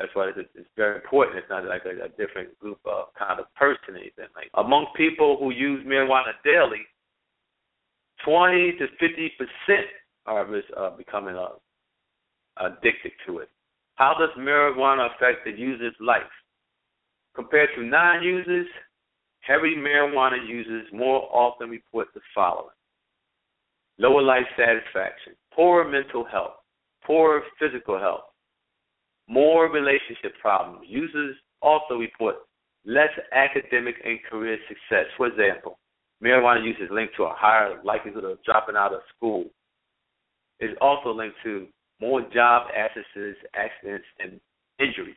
That's 0.00 0.14
why 0.14 0.30
it's, 0.34 0.48
it's 0.54 0.68
very 0.78 0.96
important. 0.96 1.36
It's 1.36 1.50
not 1.50 1.66
like 1.66 1.82
a, 1.84 2.06
a 2.06 2.08
different 2.16 2.58
group 2.58 2.78
of 2.86 3.12
kind 3.18 3.38
of 3.38 3.54
person 3.54 3.94
or 3.94 3.98
anything. 3.98 4.32
Like 4.34 4.48
among 4.54 4.86
people 4.96 5.36
who 5.38 5.50
use 5.50 5.86
marijuana 5.86 6.32
daily, 6.42 6.80
twenty 8.24 8.72
to 8.78 8.86
fifty 8.98 9.30
percent 9.36 9.86
are 10.24 10.48
uh, 10.76 10.96
becoming 10.96 11.36
uh, 11.36 11.48
addicted 12.56 13.12
to 13.26 13.38
it. 13.40 13.50
How 13.96 14.14
does 14.18 14.30
marijuana 14.38 15.14
affect 15.14 15.44
the 15.44 15.52
user's 15.52 15.94
life? 16.00 16.22
Compared 17.36 17.68
to 17.76 17.82
non-users, 17.84 18.66
heavy 19.40 19.74
marijuana 19.76 20.38
users 20.48 20.86
more 20.94 21.28
often 21.30 21.68
report 21.68 22.08
the 22.14 22.20
following: 22.34 22.74
lower 23.98 24.22
life 24.22 24.46
satisfaction, 24.56 25.34
poor 25.52 25.86
mental 25.86 26.24
health, 26.24 26.54
poor 27.04 27.42
physical 27.58 27.98
health, 27.98 28.29
more 29.30 29.70
relationship 29.70 30.34
problems. 30.40 30.84
Users 30.88 31.36
also 31.62 31.94
report 31.94 32.34
less 32.84 33.10
academic 33.32 33.94
and 34.04 34.18
career 34.28 34.58
success. 34.66 35.06
For 35.16 35.28
example, 35.28 35.78
marijuana 36.22 36.64
use 36.64 36.76
is 36.80 36.90
linked 36.90 37.14
to 37.16 37.24
a 37.24 37.34
higher 37.34 37.80
likelihood 37.84 38.24
of 38.24 38.42
dropping 38.44 38.74
out 38.76 38.92
of 38.92 39.00
school. 39.16 39.44
It's 40.58 40.76
also 40.80 41.14
linked 41.14 41.36
to 41.44 41.68
more 42.00 42.22
job 42.34 42.68
absences, 42.76 43.36
accidents, 43.54 44.06
and 44.18 44.40
injuries. 44.80 45.14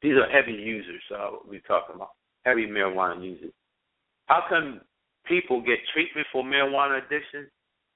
These 0.00 0.14
are 0.14 0.30
heavy 0.30 0.52
users. 0.52 1.02
Uh, 1.12 1.30
we're 1.44 1.60
talking 1.60 1.96
about 1.96 2.10
heavy 2.44 2.66
marijuana 2.66 3.22
users. 3.24 3.52
How 4.26 4.44
come 4.48 4.80
people 5.26 5.60
get 5.60 5.78
treatment 5.92 6.26
for 6.32 6.44
marijuana 6.44 7.04
addiction? 7.04 7.48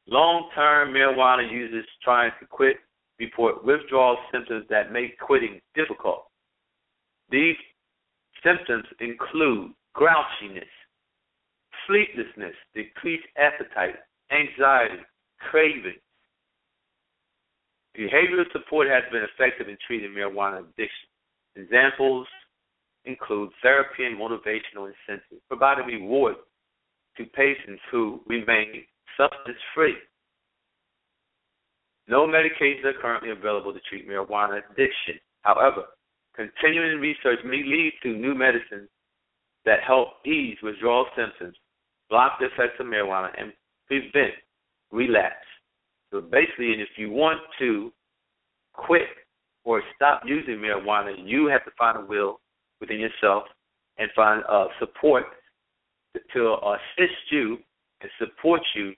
Long-term 0.09 0.93
marijuana 0.93 1.51
users 1.51 1.85
trying 2.03 2.33
to 2.41 2.47
quit 2.47 2.77
report 3.19 3.65
withdrawal 3.65 4.17
symptoms 4.33 4.65
that 4.71 4.93
make 4.93 5.19
quitting 5.19 5.61
difficult. 5.75 6.25
These 7.31 7.57
symptoms 8.45 8.85
include 9.01 9.73
grouchiness, 9.97 10.71
sleeplessness, 11.87 12.55
decreased 12.75 13.27
appetite, 13.37 13.97
anxiety, 14.31 15.03
craving. 15.51 15.99
Behavioral 17.97 18.51
support 18.53 18.87
has 18.89 19.03
been 19.11 19.23
effective 19.23 19.69
in 19.69 19.77
treating 19.87 20.11
marijuana 20.11 20.61
addiction. 20.61 21.09
Examples 21.57 22.27
include 23.05 23.51
therapy 23.63 24.05
and 24.05 24.17
motivational 24.17 24.93
incentives, 24.93 25.43
providing 25.49 25.87
rewards 25.87 26.39
to 27.17 27.25
patients 27.25 27.83
who 27.91 28.21
remain 28.27 28.85
substance 29.17 29.59
free. 29.75 29.97
No 32.09 32.27
medications 32.27 32.85
are 32.85 33.01
currently 33.01 33.31
available 33.31 33.73
to 33.73 33.81
treat 33.89 34.09
marijuana 34.09 34.63
addiction. 34.71 35.21
However, 35.43 35.85
continuing 36.35 37.01
research 37.01 37.39
may 37.45 37.63
lead 37.65 37.93
to 38.03 38.09
new 38.09 38.35
medicines 38.35 38.89
that 39.67 39.81
help 39.87 40.09
ease 40.25 40.57
withdrawal 40.63 41.07
symptoms, 41.15 41.55
block 42.09 42.39
the 42.41 42.47
effects 42.47 42.81
of 42.81 42.87
marijuana, 42.87 43.29
and 43.39 43.53
prevent 43.87 44.35
relapse. 44.91 45.35
So 46.11 46.23
basically, 46.23 46.73
if 46.81 46.89
you 46.97 47.11
want 47.11 47.41
to 47.59 47.93
quit 48.73 49.09
or 49.65 49.83
stop 49.95 50.23
using 50.25 50.57
marijuana, 50.57 51.13
you 51.23 51.47
have 51.49 51.65
to 51.67 51.71
find 51.77 51.99
a 51.99 52.07
will 52.07 52.41
within 52.81 52.99
yourself 52.99 53.45
and 53.99 54.11
find 54.17 54.43
uh, 54.49 54.69
support 54.79 55.25
to 56.33 56.57
assist 56.65 57.19
you 57.31 57.59
and 58.01 58.11
support 58.19 58.63
you 58.75 58.95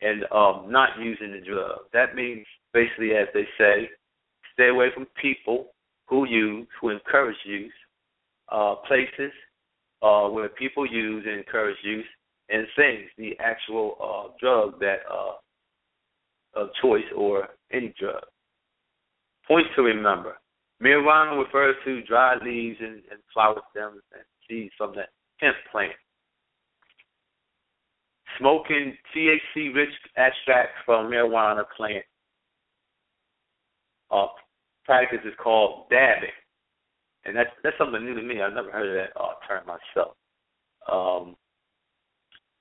in 0.00 0.22
um, 0.32 0.66
not 0.68 0.90
using 1.00 1.32
the 1.32 1.40
drug. 1.40 1.80
That 1.92 2.14
means 2.14 2.46
basically, 2.72 3.12
as 3.12 3.28
they 3.34 3.46
say, 3.58 3.88
stay 4.54 4.68
away 4.68 4.88
from 4.94 5.06
people 5.20 5.68
who 6.06 6.26
use, 6.26 6.66
who 6.80 6.90
encourage 6.90 7.36
use, 7.44 7.72
uh, 8.50 8.76
places 8.86 9.32
uh, 10.02 10.28
where 10.28 10.48
people 10.48 10.86
use 10.86 11.24
and 11.26 11.38
encourage 11.38 11.76
use, 11.82 12.06
and 12.48 12.66
things, 12.76 13.10
the 13.18 13.32
actual 13.40 13.96
uh, 14.00 14.32
drug 14.40 14.80
that 14.80 15.00
uh, 15.10 15.32
of 16.54 16.68
choice 16.80 17.04
or 17.16 17.48
any 17.72 17.94
drug. 17.98 18.22
Point 19.46 19.66
to 19.76 19.82
remember. 19.82 20.36
Marijuana 20.82 21.42
refers 21.44 21.74
to 21.84 22.02
dried 22.02 22.42
leaves 22.42 22.78
and, 22.80 23.02
and 23.10 23.20
flower 23.32 23.60
stems 23.70 24.00
and 24.12 24.22
seeds 24.48 24.72
from 24.78 24.94
the 24.94 25.02
hemp 25.38 25.56
plant. 25.70 25.92
Smoking 28.38 28.96
THC 29.14 29.74
rich 29.74 29.94
extracts 30.16 30.76
from 30.84 31.10
marijuana 31.10 31.64
plant 31.76 32.04
uh, 34.10 34.26
practice 34.84 35.20
is 35.24 35.34
called 35.42 35.88
dabbing. 35.90 36.28
And 37.24 37.36
that's 37.36 37.50
that's 37.62 37.76
something 37.78 38.04
new 38.04 38.14
to 38.14 38.22
me. 38.22 38.40
I've 38.40 38.54
never 38.54 38.70
heard 38.70 38.88
of 38.88 38.94
that 38.94 39.20
uh, 39.20 39.34
term 39.46 39.66
myself. 39.66 40.16
Um, 40.90 41.36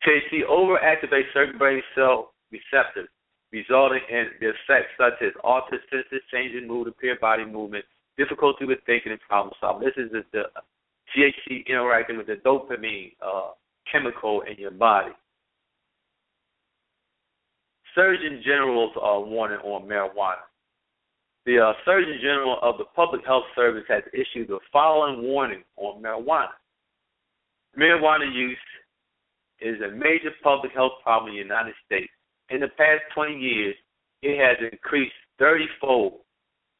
THC 0.06 0.44
overactivates 0.50 1.34
certain 1.34 1.58
brain 1.58 1.82
cell 1.96 2.34
receptors 2.52 3.10
resulting 3.52 4.02
in 4.10 4.28
the 4.40 4.50
effects 4.50 4.92
such 4.98 5.22
as 5.22 5.32
altered 5.44 5.80
senses, 5.90 6.22
change 6.32 6.54
in 6.54 6.68
mood, 6.68 6.88
impaired 6.88 7.20
body 7.20 7.46
movement, 7.46 7.86
difficulty 8.18 8.66
with 8.66 8.80
thinking, 8.86 9.12
and 9.12 9.22
problem 9.22 9.54
solving. 9.60 9.88
This 9.88 9.96
is 9.98 10.12
the, 10.12 10.24
the 10.34 10.44
THC 11.16 11.66
interacting 11.68 12.18
with 12.18 12.28
the 12.28 12.36
dopamine 12.46 13.14
uh, 13.26 13.52
chemical 13.90 14.42
in 14.42 14.58
your 14.58 14.72
body. 14.72 15.12
Surgeon 17.98 18.42
General's 18.46 18.94
uh, 18.96 19.20
warning 19.20 19.58
on 19.66 19.90
marijuana. 19.90 20.46
The 21.46 21.60
uh, 21.60 21.74
Surgeon 21.84 22.20
General 22.22 22.60
of 22.62 22.78
the 22.78 22.86
Public 22.96 23.26
Health 23.26 23.46
Service 23.56 23.84
has 23.90 24.04
issued 24.14 24.50
the 24.50 24.60
following 24.72 25.24
warning 25.24 25.64
on 25.76 26.02
marijuana. 26.02 26.56
Marijuana 27.78 28.32
use 28.32 28.58
is 29.60 29.82
a 29.82 29.92
major 29.92 30.32
public 30.44 30.72
health 30.74 30.94
problem 31.04 31.32
in 31.32 31.36
the 31.36 31.44
United 31.44 31.74
States 31.86 32.12
in 32.50 32.62
the 32.62 32.68
past 32.70 33.04
20 33.14 33.36
years, 33.36 33.76
it 34.22 34.38
has 34.40 34.58
increased 34.72 35.14
30 35.40 35.66
fold. 35.80 36.14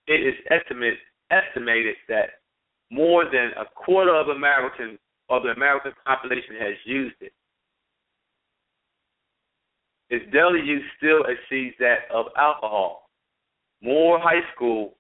It 0.08 0.26
is 0.26 0.36
estimate, 0.50 0.96
estimated 1.30 1.96
that 2.08 2.42
more 2.90 3.26
than 3.26 3.52
a 3.58 3.66
quarter 3.76 4.16
of 4.16 4.30
American 4.30 4.98
of 5.30 5.44
the 5.44 5.50
American 5.50 5.92
population 6.06 6.56
has 6.58 6.76
used 6.86 7.16
it. 7.20 7.34
Its 10.10 10.26
daily 10.32 10.62
use 10.66 10.84
still 10.98 11.24
exceeds 11.26 11.76
that 11.80 12.10
of 12.14 12.28
alcohol. 12.38 13.10
More 13.82 14.20
high 14.20 14.42
school 14.56 14.96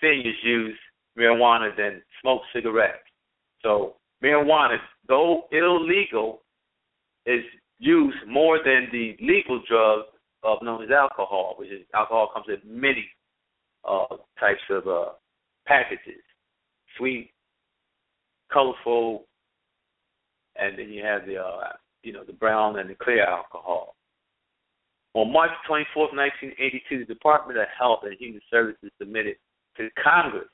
seniors 0.00 0.36
use 0.42 0.78
marijuana 1.18 1.76
than 1.76 2.02
smoke 2.20 2.42
cigarettes. 2.52 2.98
So 3.62 3.96
marijuana, 4.22 4.76
though 5.08 5.44
illegal, 5.50 6.42
is 7.26 7.42
use 7.78 8.14
more 8.26 8.58
than 8.64 8.88
the 8.92 9.16
legal 9.20 9.62
drug 9.68 10.04
of 10.42 10.62
known 10.62 10.84
as 10.84 10.90
alcohol, 10.90 11.54
which 11.58 11.70
is 11.70 11.84
alcohol 11.94 12.30
comes 12.32 12.46
in 12.48 12.80
many 12.80 13.06
uh, 13.88 14.16
types 14.38 14.60
of 14.70 14.86
uh, 14.86 15.10
packages, 15.66 16.22
sweet, 16.96 17.30
colorful, 18.52 19.26
and 20.56 20.78
then 20.78 20.88
you 20.88 21.04
have 21.04 21.26
the 21.26 21.36
uh, 21.36 21.72
you 22.02 22.12
know 22.12 22.24
the 22.24 22.32
brown 22.32 22.78
and 22.78 22.90
the 22.90 22.94
clear 22.94 23.24
alcohol. 23.24 23.94
On 25.18 25.32
March 25.32 25.50
24, 25.66 26.14
1982, 26.14 26.98
the 26.98 27.04
Department 27.12 27.58
of 27.58 27.66
Health 27.76 28.00
and 28.04 28.14
Human 28.20 28.40
Services 28.48 28.88
submitted 29.00 29.34
to 29.76 29.88
Congress 30.00 30.46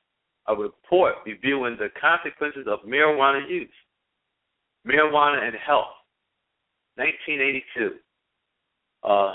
a 0.49 0.57
report 0.57 1.17
reviewing 1.27 1.77
the 1.79 1.89
consequences 2.01 2.65
of 2.67 2.79
marijuana 2.89 3.47
use, 3.47 3.69
marijuana 4.89 5.47
and 5.47 5.55
health 5.55 5.93
1982. 6.97 7.97
Uh, 9.03 9.35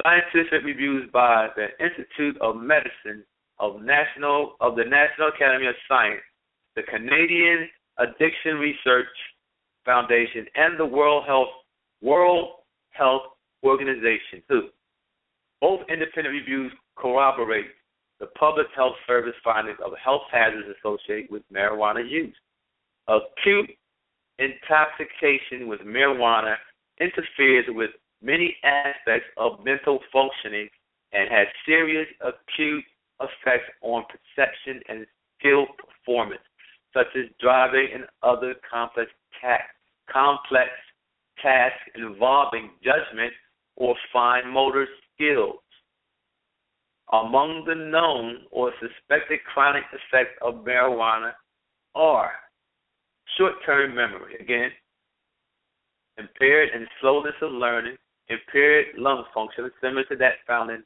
scientific 0.00 0.62
reviews 0.64 1.10
by 1.12 1.48
the 1.56 1.66
Institute 1.84 2.40
of 2.40 2.54
Medicine 2.54 3.24
of 3.58 3.82
National 3.82 4.54
of 4.60 4.76
the 4.76 4.84
National 4.84 5.26
Academy 5.34 5.66
of 5.66 5.74
Science, 5.88 6.22
the 6.76 6.82
Canadian 6.84 7.68
Addiction 7.98 8.58
Research 8.62 9.10
Foundation, 9.84 10.46
and 10.54 10.78
the 10.78 10.86
World 10.86 11.24
Health 11.26 11.50
World 12.00 12.50
Health 12.90 13.22
Organization. 13.64 14.42
Too. 14.48 14.68
Both 15.60 15.80
independent 15.90 16.34
reviews 16.34 16.72
corroborate 16.96 17.66
the 18.20 18.26
Public 18.38 18.66
Health 18.76 18.96
Service 19.06 19.34
findings 19.42 19.78
of 19.84 19.92
health 20.02 20.22
hazards 20.30 20.68
associated 20.78 21.30
with 21.30 21.42
marijuana 21.52 22.08
use. 22.08 22.36
Acute 23.08 23.70
intoxication 24.38 25.68
with 25.68 25.80
marijuana 25.80 26.54
interferes 27.00 27.64
with 27.68 27.90
many 28.22 28.56
aspects 28.62 29.26
of 29.38 29.64
mental 29.64 30.00
functioning 30.12 30.68
and 31.12 31.30
has 31.30 31.46
serious 31.66 32.06
acute 32.20 32.84
effects 33.20 33.68
on 33.82 34.04
perception 34.04 34.80
and 34.88 35.06
skill 35.38 35.66
performance, 35.78 36.42
such 36.94 37.08
as 37.16 37.24
driving 37.40 37.88
and 37.94 38.04
other 38.22 38.54
complex 38.70 39.10
tasks, 39.40 39.74
complex 40.12 40.68
tasks 41.42 41.80
involving 41.96 42.70
judgment 42.84 43.32
or 43.76 43.94
fine 44.12 44.48
motor 44.50 44.86
skills. 45.14 45.56
Among 47.12 47.64
the 47.66 47.74
known 47.74 48.44
or 48.52 48.72
suspected 48.80 49.40
chronic 49.52 49.82
effects 49.92 50.38
of 50.42 50.64
marijuana 50.64 51.32
are 51.94 52.32
short 53.36 53.54
term 53.66 53.94
memory, 53.94 54.36
again, 54.40 54.70
impaired 56.18 56.68
and 56.74 56.86
slowness 57.00 57.34
of 57.42 57.52
learning, 57.52 57.96
impaired 58.28 58.86
lung 58.96 59.24
function, 59.34 59.70
similar 59.80 60.04
to 60.04 60.16
that 60.16 60.34
found 60.46 60.70
in 60.70 60.84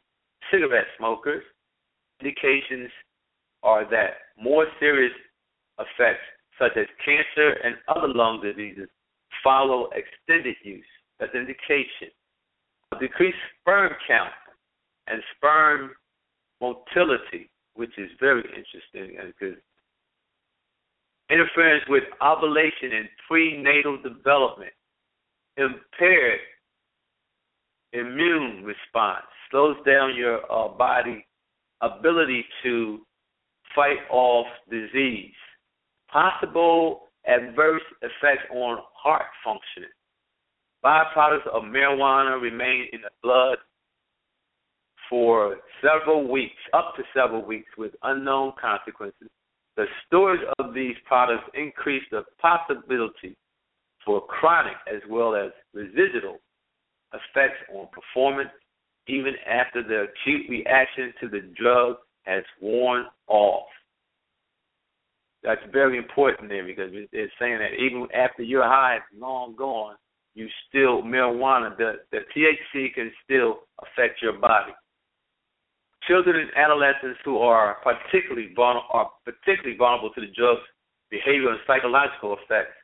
cigarette 0.51 0.87
smokers. 0.97 1.43
Indications 2.21 2.91
are 3.63 3.89
that 3.91 4.33
more 4.41 4.67
serious 4.79 5.13
effects, 5.79 6.25
such 6.59 6.73
as 6.77 6.87
cancer 7.05 7.59
and 7.65 7.75
other 7.89 8.09
lung 8.09 8.41
diseases, 8.41 8.89
follow 9.43 9.91
extended 9.93 10.57
use. 10.63 10.85
That's 11.19 11.35
indication. 11.35 12.09
Decreased 13.01 13.37
sperm 13.61 13.93
count 14.07 14.33
and 15.07 15.23
sperm 15.37 15.91
motility, 16.61 17.51
which 17.75 17.97
is 17.99 18.11
very 18.21 18.43
interesting 18.43 19.17
because 19.27 19.59
interference 21.31 21.85
with 21.89 22.05
ovulation 22.23 22.93
and 22.93 23.09
prenatal 23.29 23.99
development, 24.03 24.73
impaired 25.57 26.41
immune 27.93 28.65
response, 28.65 29.25
slows 29.51 29.77
down 29.87 30.15
your 30.17 30.41
uh, 30.51 30.69
body 30.69 31.25
ability 31.81 32.45
to 32.63 33.01
fight 33.75 33.99
off 34.11 34.47
disease. 34.71 35.33
Possible 36.11 37.09
adverse 37.27 37.83
effects 38.03 38.47
on 38.53 38.79
heart 38.95 39.27
functioning. 39.45 39.91
Byproducts 40.85 41.47
of 41.53 41.63
marijuana 41.63 42.41
remain 42.41 42.89
in 42.93 43.01
the 43.01 43.11
blood 43.23 43.57
for 45.09 45.57
several 45.83 46.31
weeks, 46.31 46.61
up 46.73 46.95
to 46.97 47.03
several 47.15 47.45
weeks, 47.45 47.69
with 47.79 47.93
unknown 48.03 48.53
consequences. 48.61 49.29
The 49.77 49.87
storage 50.07 50.41
of 50.59 50.75
these 50.75 50.95
products 51.07 51.45
increase 51.55 52.03
the 52.11 52.23
possibility 52.41 53.37
for 54.05 54.21
chronic 54.27 54.77
as 54.93 55.01
well 55.09 55.35
as 55.35 55.51
residual 55.73 56.39
effects 57.13 57.59
on 57.75 57.89
performance 57.93 58.51
even 59.07 59.35
after 59.47 59.83
the 59.83 60.07
acute 60.11 60.49
reaction 60.49 61.13
to 61.21 61.29
the 61.29 61.41
drug 61.61 61.97
has 62.23 62.43
worn 62.61 63.05
off. 63.29 63.67
That's 65.43 65.61
very 65.73 65.99
important 65.99 66.49
there 66.49 66.65
because 66.65 66.91
it's 66.93 67.33
saying 67.39 67.59
that 67.59 67.75
even 67.75 68.07
after 68.15 68.43
your 68.43 68.63
high 68.63 68.97
is 68.97 69.21
long 69.21 69.55
gone, 69.57 69.97
you 70.35 70.49
still 70.69 71.03
marijuana 71.03 71.77
the 71.77 71.95
the 72.11 72.21
THC 72.35 72.95
can 72.95 73.13
still 73.25 73.61
affect 73.83 74.21
your 74.21 74.35
body. 74.35 74.73
Children 76.07 76.37
and 76.37 76.51
adolescents 76.57 77.19
who 77.25 77.39
are 77.39 77.79
particularly 77.83 78.53
vulnerable 78.55 78.89
are 78.93 79.11
particularly 79.25 79.77
vulnerable 79.77 80.11
to 80.11 80.21
the 80.21 80.33
drug's 80.37 80.61
behavioral 81.13 81.51
and 81.51 81.61
psychological 81.67 82.37
effects. 82.37 82.75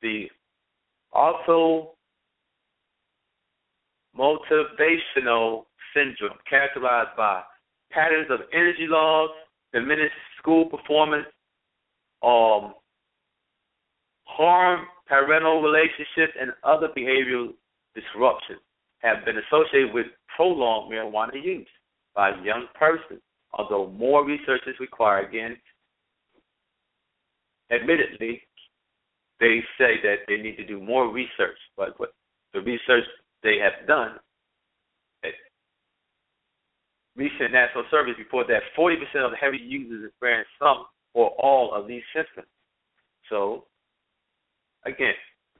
The 0.00 0.28
also 1.12 1.92
motivational 4.16 5.64
syndrome 5.94 6.38
characterized 6.48 7.16
by 7.16 7.42
patterns 7.90 8.28
of 8.30 8.40
energy 8.52 8.86
loss, 8.88 9.30
diminished 9.72 10.14
school 10.38 10.66
performance, 10.66 11.26
um, 12.22 12.74
harm 14.36 14.86
parental 15.06 15.62
relationships, 15.62 16.36
and 16.40 16.52
other 16.64 16.88
behavioral 16.96 17.52
disruptions 17.94 18.60
have 18.98 19.24
been 19.24 19.36
associated 19.38 19.94
with 19.94 20.06
prolonged 20.34 20.92
marijuana 20.92 21.42
use 21.42 21.68
by 22.14 22.30
young 22.42 22.66
persons. 22.74 23.20
Although 23.52 23.90
more 23.92 24.24
research 24.24 24.62
is 24.66 24.74
required, 24.80 25.28
again, 25.28 25.56
admittedly, 27.70 28.42
they 29.40 29.60
say 29.78 29.94
that 30.02 30.26
they 30.28 30.36
need 30.36 30.56
to 30.56 30.66
do 30.66 30.80
more 30.80 31.10
research, 31.12 31.58
but 31.76 31.98
what 31.98 32.12
the 32.52 32.60
research 32.60 33.04
they 33.42 33.58
have 33.58 33.86
done, 33.86 34.18
recent 37.16 37.52
National 37.52 37.84
Surveys 37.90 38.16
report 38.18 38.46
that 38.48 38.62
40% 38.78 38.96
of 39.24 39.32
heavy 39.40 39.58
users 39.58 40.08
experience 40.08 40.48
some 40.58 40.84
or 41.14 41.30
all 41.38 41.74
of 41.74 41.88
these 41.88 42.02
symptoms. 42.14 42.46
So, 43.30 43.64
again, 44.86 45.14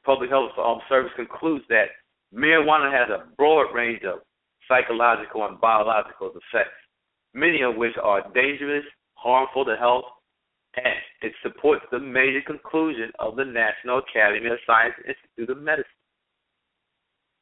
Public 0.04 0.30
Health 0.30 0.52
Service 0.88 1.12
concludes 1.16 1.64
that 1.68 1.86
marijuana 2.34 2.92
has 2.92 3.10
a 3.10 3.26
broad 3.36 3.74
range 3.74 4.02
of 4.04 4.20
psychological 4.68 5.44
and 5.46 5.60
biological 5.60 6.28
effects, 6.28 6.78
many 7.34 7.62
of 7.62 7.76
which 7.76 7.94
are 8.02 8.22
dangerous, 8.32 8.84
harmful 9.14 9.64
to 9.64 9.76
health, 9.76 10.04
and 10.76 10.94
it 11.22 11.32
supports 11.42 11.84
the 11.90 11.98
major 11.98 12.42
conclusion 12.46 13.10
of 13.18 13.36
the 13.36 13.44
National 13.44 13.98
Academy 13.98 14.46
of 14.46 14.58
Science 14.66 14.94
Institute 14.98 15.56
of 15.56 15.62
Medicine. 15.62 15.84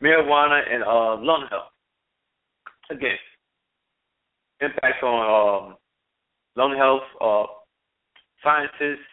Marijuana 0.02 0.60
and 0.70 0.82
uh, 0.82 1.16
lung 1.16 1.46
health. 1.50 1.70
Again, 2.90 3.16
impacts 4.60 5.02
on 5.02 5.70
um, 5.70 5.76
lung 6.56 6.76
health. 6.76 7.02
Uh, 7.20 7.46
scientists 8.42 9.06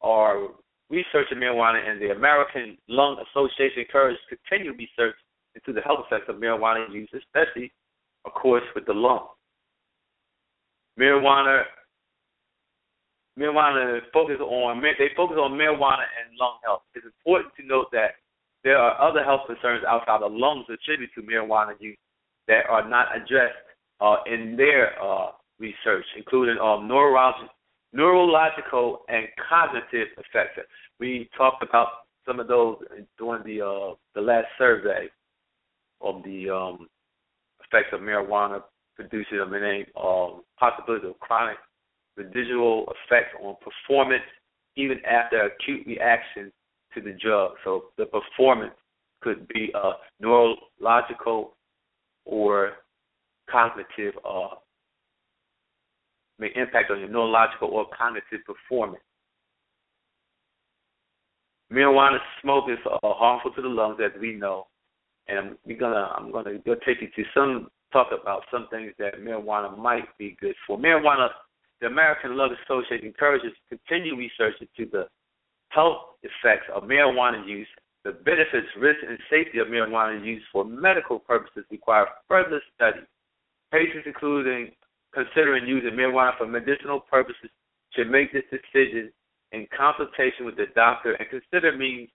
are 0.00 0.48
researching 0.92 1.38
marijuana, 1.38 1.80
and 1.88 2.00
the 2.00 2.12
American 2.12 2.76
Lung 2.86 3.16
Association 3.32 3.80
encourages 3.80 4.20
continued 4.28 4.78
research 4.78 5.16
into 5.56 5.72
the 5.72 5.80
health 5.80 6.04
effects 6.06 6.28
of 6.28 6.36
marijuana 6.36 6.86
use, 6.92 7.08
especially, 7.16 7.72
of 8.26 8.32
course, 8.34 8.62
with 8.74 8.84
the 8.84 8.92
lung. 8.92 9.26
Marijuana, 11.00 11.62
marijuana 13.38 14.00
focus 14.12 14.36
on 14.40 14.82
they 14.82 15.08
focus 15.16 15.38
on 15.40 15.52
marijuana 15.52 16.04
and 16.20 16.36
lung 16.38 16.58
health. 16.62 16.82
It's 16.94 17.06
important 17.06 17.54
to 17.56 17.66
note 17.66 17.86
that 17.92 18.20
there 18.62 18.76
are 18.76 19.00
other 19.00 19.24
health 19.24 19.42
concerns 19.46 19.82
outside 19.88 20.20
the 20.20 20.28
lungs 20.28 20.66
attributed 20.68 21.14
to 21.14 21.22
marijuana 21.22 21.72
use 21.80 21.96
that 22.48 22.68
are 22.68 22.86
not 22.86 23.08
addressed 23.16 23.56
uh, 24.00 24.16
in 24.26 24.56
their 24.56 25.00
uh, 25.02 25.30
research, 25.58 26.04
including 26.16 26.58
um, 26.58 26.86
neurological, 26.86 27.48
neurological 27.92 29.02
and 29.08 29.26
cognitive 29.48 30.08
effects. 30.18 30.58
We 30.98 31.28
talked 31.36 31.62
about 31.62 31.88
some 32.26 32.40
of 32.40 32.48
those 32.48 32.76
during 33.18 33.44
the 33.44 33.64
uh, 33.64 33.94
the 34.14 34.20
last 34.20 34.46
survey 34.58 35.08
of 36.00 36.22
the 36.24 36.50
um, 36.50 36.88
effects 37.64 37.90
of 37.92 38.00
marijuana 38.00 38.62
producing 38.96 39.40
a 39.40 39.46
many 39.46 39.86
um, 40.00 40.42
possibility 40.58 41.08
of 41.08 41.18
chronic 41.20 41.56
residual 42.16 42.92
effects 43.06 43.34
on 43.42 43.56
performance 43.60 44.22
even 44.76 44.98
after 45.04 45.42
acute 45.42 45.86
reaction 45.86 46.52
to 46.94 47.00
the 47.00 47.16
drug. 47.22 47.52
So 47.64 47.84
the 47.96 48.06
performance 48.06 48.74
could 49.22 49.46
be 49.48 49.72
a 49.74 49.92
neurological 50.20 51.54
or 52.24 52.72
cognitive 53.50 54.14
uh, 54.28 54.56
may 56.38 56.50
impact 56.54 56.90
on 56.90 57.00
your 57.00 57.08
neurological 57.08 57.68
or 57.68 57.86
cognitive 57.96 58.40
performance. 58.46 59.02
Marijuana 61.72 62.18
smoke 62.42 62.64
is 62.68 62.78
uh, 62.86 62.98
harmful 63.02 63.50
to 63.52 63.62
the 63.62 63.68
lungs, 63.68 63.98
as 64.04 64.12
we 64.20 64.34
know, 64.34 64.66
and 65.28 65.56
we're 65.64 65.78
gonna 65.78 66.12
I'm 66.16 66.30
gonna 66.30 66.58
go 66.58 66.74
take 66.86 67.00
you 67.00 67.08
to 67.16 67.30
some 67.34 67.68
talk 67.92 68.08
about 68.10 68.42
some 68.50 68.66
things 68.70 68.92
that 68.98 69.20
marijuana 69.20 69.76
might 69.78 70.06
be 70.18 70.36
good 70.40 70.54
for. 70.66 70.78
Marijuana, 70.78 71.28
the 71.80 71.86
American 71.86 72.36
Lung 72.36 72.54
Association 72.64 73.06
encourages 73.06 73.52
continued 73.68 74.18
research 74.18 74.54
into 74.60 74.90
the 74.90 75.06
health 75.68 76.16
effects 76.22 76.66
of 76.74 76.84
marijuana 76.84 77.46
use, 77.46 77.68
the 78.04 78.12
benefits, 78.12 78.66
risks, 78.78 79.04
and 79.08 79.18
safety 79.30 79.58
of 79.58 79.68
marijuana 79.68 80.24
use 80.24 80.42
for 80.52 80.64
medical 80.64 81.18
purposes 81.18 81.64
require 81.70 82.06
further 82.28 82.60
study. 82.74 83.00
Patients, 83.70 84.04
including 84.06 84.72
considering 85.14 85.66
using 85.66 85.90
marijuana 85.90 86.36
for 86.38 86.46
medicinal 86.46 87.00
purposes, 87.00 87.50
should 87.94 88.10
make 88.10 88.32
this 88.32 88.44
decision 88.50 89.12
in 89.52 89.66
consultation 89.76 90.46
with 90.46 90.56
the 90.56 90.66
doctor 90.74 91.12
and 91.12 91.28
consider 91.28 91.76
means 91.76 92.08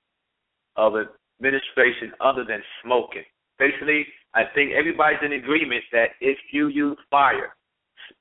of 0.76 0.94
administration 1.40 2.12
other 2.20 2.44
than 2.44 2.62
smoking. 2.84 3.24
Basically, 3.60 4.06
I 4.34 4.44
think 4.54 4.72
everybody's 4.72 5.20
in 5.24 5.34
agreement 5.34 5.84
that 5.92 6.10
if 6.22 6.38
you 6.52 6.68
use 6.68 6.98
fire 7.10 7.56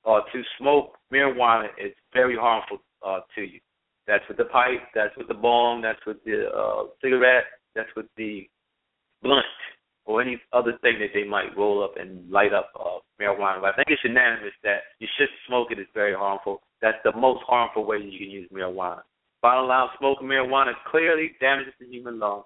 uh, 0.04 0.20
to 0.32 0.42
smoke 0.58 0.96
marijuana, 1.12 1.68
it's 1.78 1.96
very 2.12 2.36
harmful 2.36 2.78
uh, 3.06 3.20
to 3.34 3.42
you. 3.42 3.60
That's 4.06 4.24
with 4.28 4.36
the 4.36 4.44
pipe. 4.44 4.80
That's 4.94 5.16
with 5.16 5.28
the 5.28 5.34
bong. 5.34 5.82
That's 5.82 5.98
with 6.06 6.22
the 6.24 6.48
uh, 6.48 6.84
cigarette. 7.02 7.44
That's 7.74 7.90
with 7.96 8.06
the 8.16 8.48
blunt 9.22 9.44
or 10.06 10.22
any 10.22 10.40
other 10.52 10.78
thing 10.82 10.98
that 11.00 11.10
they 11.12 11.24
might 11.24 11.56
roll 11.56 11.84
up 11.84 11.94
and 11.98 12.30
light 12.30 12.52
up 12.52 12.70
uh, 12.78 12.98
marijuana. 13.20 13.60
But 13.60 13.72
I 13.72 13.76
think 13.76 13.88
it's 13.88 14.04
unanimous 14.04 14.54
that 14.62 14.80
you 14.98 15.08
should 15.18 15.28
smoke 15.46 15.68
it. 15.70 15.78
It's 15.78 15.90
very 15.94 16.14
harmful. 16.14 16.62
That's 16.80 16.98
the 17.04 17.12
most 17.16 17.42
harmful 17.46 17.84
way 17.84 17.98
you 17.98 18.18
can 18.18 18.30
use 18.30 18.48
marijuana. 18.52 19.02
Bottle 19.42 19.68
loud 19.68 19.90
smoking 19.98 20.28
marijuana 20.28 20.72
clearly 20.90 21.32
damages 21.40 21.74
the 21.78 21.86
human 21.86 22.18
lung, 22.18 22.42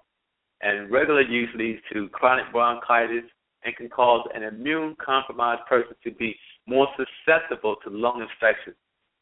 and 0.61 0.91
regular 0.91 1.21
use 1.21 1.49
leads 1.55 1.81
to 1.93 2.09
chronic 2.09 2.51
bronchitis 2.51 3.29
and 3.63 3.75
can 3.75 3.89
cause 3.89 4.27
an 4.33 4.43
immune 4.43 4.95
compromised 5.03 5.61
person 5.69 5.95
to 6.03 6.11
be 6.11 6.35
more 6.67 6.87
susceptible 6.97 7.75
to 7.83 7.89
lung 7.89 8.21
infections 8.21 8.75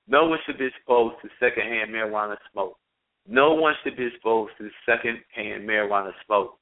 no 0.09 0.25
one 0.25 0.39
should 0.45 0.57
be 0.57 0.65
exposed 0.65 1.15
to 1.21 1.29
secondhand 1.39 1.91
marijuana 1.91 2.35
smoke. 2.51 2.77
No 3.27 3.53
one 3.53 3.75
should 3.83 3.95
be 3.95 4.07
exposed 4.07 4.53
to 4.57 4.69
secondhand 4.85 5.69
marijuana 5.69 6.11
smoke 6.25 6.57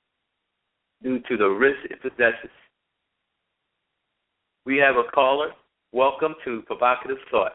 due 1.01 1.19
to 1.29 1.37
the 1.37 1.47
risk 1.47 1.79
it 1.89 2.01
possesses. 2.01 2.51
We 4.65 4.77
have 4.77 4.95
a 4.95 5.09
caller. 5.11 5.49
Welcome 5.91 6.35
to 6.45 6.61
Provocative 6.63 7.17
Thought. 7.31 7.53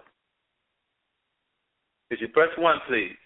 Could 2.09 2.21
you 2.21 2.29
press 2.29 2.49
one, 2.59 2.77
please? 2.89 3.17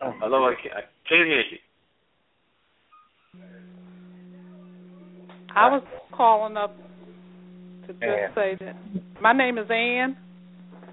Oh. 0.00 0.12
Hello, 0.20 0.44
I 0.44 0.54
can't, 0.62 0.74
I 0.74 0.80
can't 1.08 1.26
hear 1.26 1.42
you. 1.50 1.58
I 5.56 5.68
was 5.70 5.82
calling 6.12 6.56
up 6.56 6.76
to 7.86 7.92
just 7.92 8.02
Ann. 8.04 8.30
say 8.34 8.56
that 8.60 8.76
my 9.20 9.32
name 9.32 9.58
is 9.58 9.68
Ann. 9.70 10.16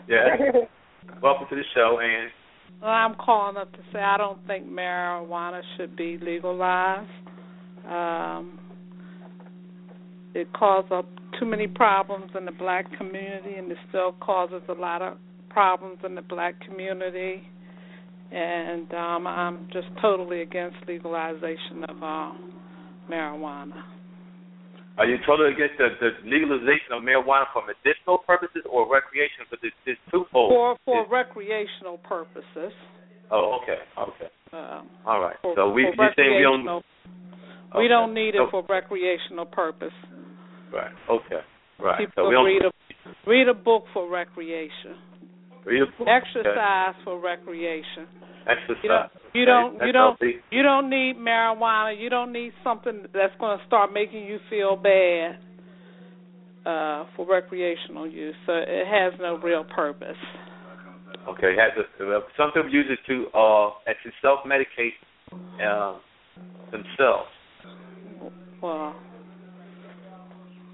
Yeah. 0.08 0.38
Welcome 1.21 1.45
to 1.49 1.55
the 1.55 1.63
show, 1.75 1.99
Ann. 1.99 2.29
Well, 2.82 2.92
I'm 2.92 3.16
calling 3.16 3.58
up 3.58 3.72
to 3.74 3.80
say 3.92 4.00
I 4.00 4.18
don't 4.18 4.46
think 4.48 4.68
marijuana 4.68 5.62
should 5.78 5.96
be 5.96 6.18
legalized. 6.22 7.10
Um, 7.90 8.60
it 10.34 10.52
caused 10.54 10.92
up 10.92 11.08
too 11.40 11.46
many 11.46 11.68
problems 11.68 12.32
in 12.38 12.46
the 12.46 12.52
black 12.52 12.86
community, 12.98 13.56
and 13.58 13.72
it 13.72 13.78
still 13.90 14.14
causes 14.20 14.62
a 14.70 14.74
lot 14.74 15.02
of 15.02 15.18
problems 15.50 16.00
in 16.06 16.16
the 16.16 16.22
black 16.22 16.56
community. 16.62 17.42
And 18.32 18.92
um, 18.94 19.28
I'm 19.28 19.68
just 19.72 19.88
totally 20.02 20.42
against 20.42 20.78
legalization 20.88 21.84
of 21.88 22.04
uh, 22.04 22.32
marijuana. 23.10 23.84
Are 24.97 25.05
you 25.05 25.17
totally 25.27 25.51
against 25.51 25.75
the, 25.77 25.91
the 25.99 26.12
legalization 26.23 26.95
of 26.95 27.03
marijuana 27.03 27.51
for 27.51 27.63
medicinal 27.67 28.23
purposes 28.23 28.63
or 28.63 28.88
recreational? 28.88 29.43
Because 29.51 29.67
it's, 29.67 29.81
it's 29.86 30.03
twofold. 30.08 30.51
For 30.51 30.77
for 30.86 31.03
it's, 31.03 31.12
recreational 31.12 31.99
purposes. 31.99 32.71
Oh, 33.29 33.60
okay, 33.62 33.84
okay. 33.99 34.31
Um, 34.53 34.88
All 35.05 35.19
right. 35.19 35.36
For, 35.41 35.53
so 35.55 35.69
we 35.71 35.84
you 35.84 35.91
saying 36.15 36.38
we 36.38 36.43
don't 36.43 36.84
we 37.75 37.88
don't 37.88 38.13
need 38.13 38.36
it 38.36 38.47
for 38.51 38.63
recreational 38.69 39.45
purpose. 39.45 39.95
Right. 40.71 40.91
Okay. 41.10 41.43
Right. 41.79 41.99
People 41.99 42.13
so 42.15 42.27
we 42.29 42.36
don't 42.36 42.45
read 42.45 42.63
a 42.63 42.71
read 43.27 43.47
a 43.49 43.53
book 43.53 43.84
for 43.93 44.10
recreation. 44.10 44.95
read 45.65 45.81
a 45.81 45.86
book. 45.97 46.08
Exercise 46.08 46.95
for 47.03 47.19
recreation. 47.19 48.08
Exercise. 48.47 48.81
You 48.81 48.89
don't 48.89 49.05
okay. 49.05 49.10
you 49.34 49.45
don't 49.45 49.73
That's 49.79 49.88
you 49.88 49.91
don't 49.93 50.19
you 50.51 50.63
don't 50.63 50.89
need 50.89 51.15
marijuana. 51.17 51.99
You 51.99 52.10
don't 52.10 52.31
need 52.31 52.51
something 52.63 53.03
that's 53.13 53.34
going 53.39 53.58
to 53.58 53.65
start 53.65 53.91
making 53.93 54.25
you 54.25 54.39
feel 54.49 54.75
bad 54.75 55.38
uh 56.65 57.05
for 57.15 57.27
recreational 57.27 58.08
use. 58.08 58.36
So 58.45 58.53
it 58.55 58.88
has 58.88 59.13
no 59.19 59.38
real 59.38 59.63
purpose. 59.63 60.17
Okay, 61.27 61.55
has 61.58 61.71
a, 61.77 62.19
some 62.38 62.51
people 62.51 62.69
use 62.71 62.86
it 62.89 62.99
to 63.08 63.25
uh 63.38 63.69
actually 63.88 64.13
self 64.21 64.39
medicate 64.45 64.93
uh, 65.63 65.97
themselves. 66.71 67.29
Well, 68.62 68.95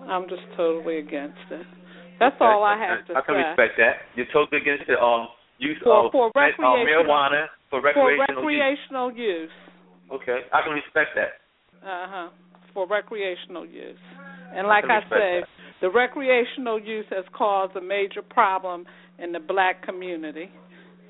I'm 0.07 0.27
just 0.27 0.41
totally 0.57 0.97
against 0.97 1.37
it. 1.51 1.65
That's 2.19 2.35
Okay, 2.35 2.45
all 2.45 2.63
I 2.63 2.77
have 2.77 3.05
to 3.07 3.13
say. 3.13 3.17
I 3.17 3.21
can 3.21 3.35
say. 3.35 3.49
respect 3.49 3.73
that. 3.77 3.93
You're 4.15 4.31
totally 4.33 4.61
against 4.61 4.87
the 4.87 4.99
um 4.99 5.27
use 5.57 5.77
For- 5.83 6.05
of 6.07 6.11
for 6.11 6.31
med- 6.35 6.53
uh, 6.59 6.63
marijuana 6.63 7.47
for 7.71 7.81
For 7.81 8.13
recreational 8.19 9.11
use. 9.11 9.49
use. 9.49 9.49
Okay, 10.11 10.39
I 10.53 10.61
can 10.61 10.73
respect 10.73 11.15
that. 11.15 11.39
Uh 11.81 12.05
huh. 12.07 12.29
For 12.73 12.85
recreational 12.87 13.65
use. 13.65 13.97
And 14.53 14.67
like 14.67 14.83
I 14.85 14.95
respect 14.99 15.09
said, 15.09 15.43
that. 15.43 15.81
the 15.81 15.89
recreational 15.89 16.79
use 16.79 17.05
has 17.09 17.25
caused 17.33 17.75
a 17.75 17.81
major 17.81 18.21
problem 18.21 18.85
in 19.17 19.31
the 19.31 19.39
black 19.39 19.81
community. 19.83 20.51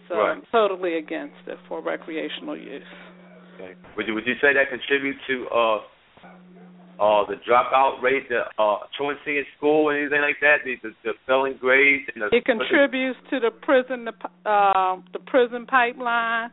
So 0.07 0.15
Right. 0.15 0.31
I'm 0.31 0.43
totally 0.51 0.97
against 0.97 1.35
it 1.47 1.57
for 1.67 1.81
recreational 1.81 2.57
use. 2.57 2.83
Okay. 3.55 3.73
Would 3.97 4.07
you 4.07 4.13
would 4.13 4.25
you 4.27 4.35
say 4.41 4.53
that 4.53 4.69
contribute 4.69 5.17
to 5.27 5.47
uh 5.49 5.77
uh 7.01 7.25
the 7.25 7.35
dropout 7.41 8.01
rate, 8.01 8.29
the 8.29 8.41
uh 8.61 8.77
truancy 8.95 9.39
in 9.39 9.45
school, 9.57 9.89
anything 9.89 10.21
like 10.21 10.37
that, 10.41 10.57
the 10.63 10.75
the, 10.83 10.93
the 11.03 11.13
failing 11.25 11.57
grades 11.59 12.05
and 12.13 12.21
the 12.21 12.29
It 12.31 12.45
contributes 12.45 13.17
to 13.31 13.39
the 13.39 13.49
prison 13.49 14.07
uh, 14.45 14.95
the 15.11 15.19
prison 15.25 15.65
pipeline. 15.65 16.51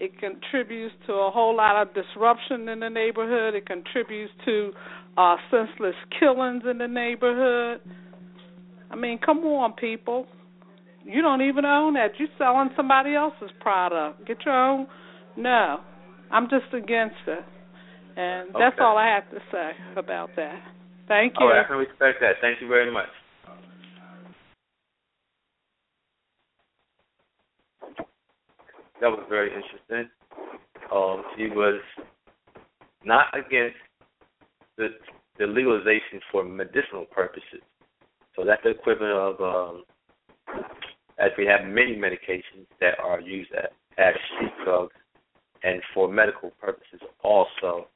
It 0.00 0.18
contributes 0.18 0.94
to 1.06 1.12
a 1.12 1.30
whole 1.30 1.56
lot 1.56 1.80
of 1.80 1.94
disruption 1.94 2.68
in 2.68 2.80
the 2.80 2.90
neighborhood. 2.90 3.54
It 3.54 3.66
contributes 3.66 4.32
to 4.44 4.72
uh, 5.16 5.36
senseless 5.50 5.94
killings 6.18 6.64
in 6.68 6.78
the 6.78 6.88
neighborhood. 6.88 7.80
I 8.90 8.96
mean, 8.96 9.18
come 9.24 9.38
on, 9.38 9.72
people. 9.72 10.26
You 11.04 11.22
don't 11.22 11.42
even 11.42 11.64
own 11.64 11.94
that. 11.94 12.18
You're 12.18 12.28
selling 12.38 12.70
somebody 12.76 13.14
else's 13.14 13.50
product. 13.60 14.26
Get 14.26 14.38
your 14.44 14.54
own. 14.54 14.86
No, 15.36 15.80
I'm 16.30 16.48
just 16.48 16.72
against 16.72 17.16
it. 17.26 17.44
And 18.16 18.54
that's 18.54 18.74
Okay. 18.74 18.84
all 18.84 18.96
I 18.96 19.08
have 19.08 19.28
to 19.30 19.40
say 19.50 19.76
about 19.96 20.34
that. 20.36 20.62
Thank 21.08 21.38
you. 21.38 21.48
Right, 21.48 21.60
I 21.60 21.64
can 21.64 21.76
respect 21.76 22.20
that. 22.20 22.40
Thank 22.40 22.60
you 22.60 22.68
very 22.68 22.90
much. 22.90 23.08
That 29.00 29.10
was 29.10 29.26
very 29.28 29.52
interesting. 29.52 30.08
Um, 30.90 31.24
she 31.36 31.48
was 31.48 31.80
not 33.04 33.26
against 33.36 33.76
the 34.76 34.88
the 35.36 35.46
legalization 35.46 36.20
for 36.30 36.44
medicinal 36.44 37.06
purposes. 37.06 37.60
So 38.36 38.44
that's 38.44 38.62
the 38.62 38.70
equivalent 38.70 39.12
of 39.12 39.40
um, 39.40 39.84
as 41.18 41.30
we 41.36 41.44
have 41.46 41.66
many 41.66 41.96
medications 41.96 42.66
that 42.80 42.98
are 43.00 43.20
used 43.20 43.50
as, 43.52 43.70
as 43.98 44.14
street 44.36 44.52
drugs 44.64 44.94
and 45.62 45.82
for 45.92 46.08
medical 46.08 46.50
purposes 46.60 47.00
also 47.22 47.88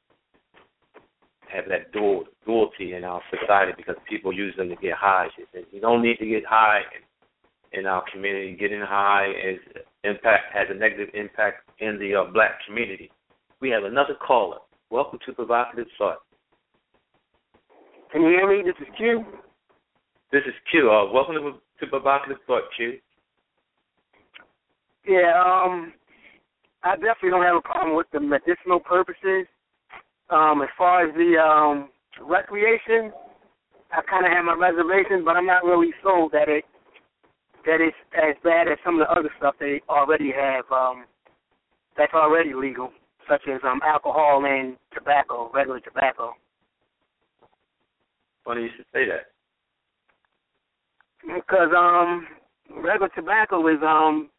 have 1.53 1.65
that 1.69 1.91
dual 1.91 2.25
duality 2.45 2.93
in 2.93 3.03
our 3.03 3.21
society 3.29 3.73
because 3.75 3.95
people 4.07 4.33
use 4.33 4.55
them 4.57 4.69
to 4.69 4.75
get 4.75 4.93
high. 4.93 5.27
You 5.71 5.81
don't 5.81 6.01
need 6.01 6.17
to 6.17 6.25
get 6.25 6.45
high 6.45 6.81
in, 7.73 7.79
in 7.79 7.85
our 7.85 8.03
community. 8.11 8.55
Getting 8.59 8.81
high 8.81 9.31
is 9.31 9.59
impact 10.03 10.53
has 10.53 10.67
a 10.69 10.73
negative 10.73 11.09
impact 11.13 11.69
in 11.79 11.99
the 11.99 12.15
uh, 12.15 12.31
black 12.31 12.59
community. 12.65 13.11
We 13.61 13.69
have 13.69 13.83
another 13.83 14.15
caller. 14.25 14.57
Welcome 14.89 15.19
to 15.25 15.33
Provocative 15.33 15.87
Thought. 15.97 16.19
Can 18.11 18.23
you 18.23 18.29
hear 18.29 18.47
me? 18.47 18.63
This 18.63 18.75
is 18.81 18.87
Q. 18.97 19.23
This 20.31 20.41
is 20.47 20.53
Q. 20.71 20.89
Uh, 20.89 21.11
welcome 21.11 21.35
to, 21.35 21.53
to 21.79 21.87
Provocative 21.89 22.37
Thought, 22.47 22.63
Q. 22.75 22.97
Yeah, 25.07 25.41
um, 25.43 25.93
I 26.83 26.95
definitely 26.95 27.31
don't 27.31 27.43
have 27.43 27.57
a 27.57 27.61
problem 27.61 27.95
with 27.95 28.07
the 28.13 28.19
medicinal 28.19 28.79
purposes. 28.79 29.47
Um, 30.29 30.61
as 30.61 30.69
far 30.77 31.07
as 31.07 31.13
the 31.15 31.37
um, 31.37 31.89
recreation, 32.21 33.11
I 33.91 34.01
kind 34.07 34.25
of 34.25 34.31
have 34.31 34.45
my 34.45 34.53
reservations, 34.53 35.23
but 35.25 35.35
I'm 35.35 35.47
not 35.47 35.63
really 35.63 35.91
sold 36.03 36.31
that 36.33 36.47
it 36.47 36.65
that 37.65 37.81
it's 37.81 37.97
as 38.13 38.35
bad 38.43 38.67
as 38.67 38.77
some 38.85 38.99
of 38.99 39.07
the 39.07 39.11
other 39.11 39.29
stuff 39.37 39.55
they 39.59 39.81
already 39.89 40.31
have. 40.31 40.65
Um, 40.71 41.05
that's 41.97 42.13
already 42.13 42.53
legal, 42.53 42.91
such 43.27 43.41
as 43.51 43.59
um, 43.65 43.81
alcohol 43.85 44.45
and 44.45 44.77
tobacco, 44.93 45.51
regular 45.53 45.79
tobacco. 45.81 46.33
Funny 48.45 48.63
you 48.63 48.69
should 48.77 48.85
say 48.93 49.05
that. 49.05 49.27
Because 51.35 51.69
um, 51.75 52.27
regular 52.81 53.09
tobacco 53.09 53.67
is 53.67 53.79
um, 53.85 54.29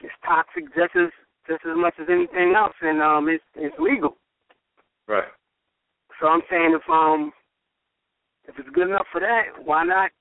it's 0.00 0.12
toxic 0.24 0.66
just 0.76 0.94
as 0.94 1.10
just 1.48 1.64
as 1.66 1.76
much 1.76 1.94
as 2.00 2.06
anything 2.08 2.54
else, 2.56 2.74
and 2.82 3.02
um, 3.02 3.28
it's 3.28 3.42
it's 3.56 3.74
legal. 3.78 4.16
Right. 5.10 5.24
So 6.20 6.28
I'm 6.28 6.42
saying 6.48 6.78
if 6.80 6.88
um 6.88 7.32
if 8.46 8.54
it's 8.58 8.68
good 8.72 8.88
enough 8.88 9.06
for 9.10 9.20
that, 9.20 9.42
why 9.64 9.82
not 9.82 10.12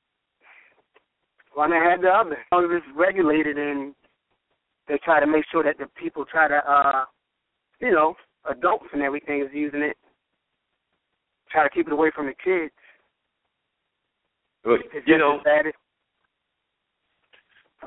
why 1.53 1.67
not 1.67 1.91
have 1.91 2.01
the 2.01 2.09
other? 2.09 2.31
As 2.33 2.45
long 2.51 2.65
as 2.65 2.71
it's 2.73 2.97
regulated 2.97 3.59
and 3.59 3.93
they 4.87 4.97
try 5.05 5.19
to 5.19 5.27
make 5.27 5.45
sure 5.51 5.63
that 5.63 5.77
the 5.77 5.85
people 5.95 6.25
try 6.25 6.47
to 6.47 6.57
uh 6.67 7.05
you 7.79 7.91
know, 7.91 8.15
adults 8.49 8.87
and 8.91 9.03
everything 9.03 9.41
is 9.41 9.49
using 9.53 9.81
it. 9.81 9.95
Try 11.51 11.63
to 11.63 11.69
keep 11.69 11.85
it 11.85 11.93
away 11.93 12.11
from 12.15 12.25
the 12.25 12.33
kids. 12.43 12.73
Well, 14.65 14.79
It's 14.91 15.07
you 15.07 15.19
know, 15.19 15.37
as 15.37 15.43
bad 15.43 15.67
as 15.67 15.73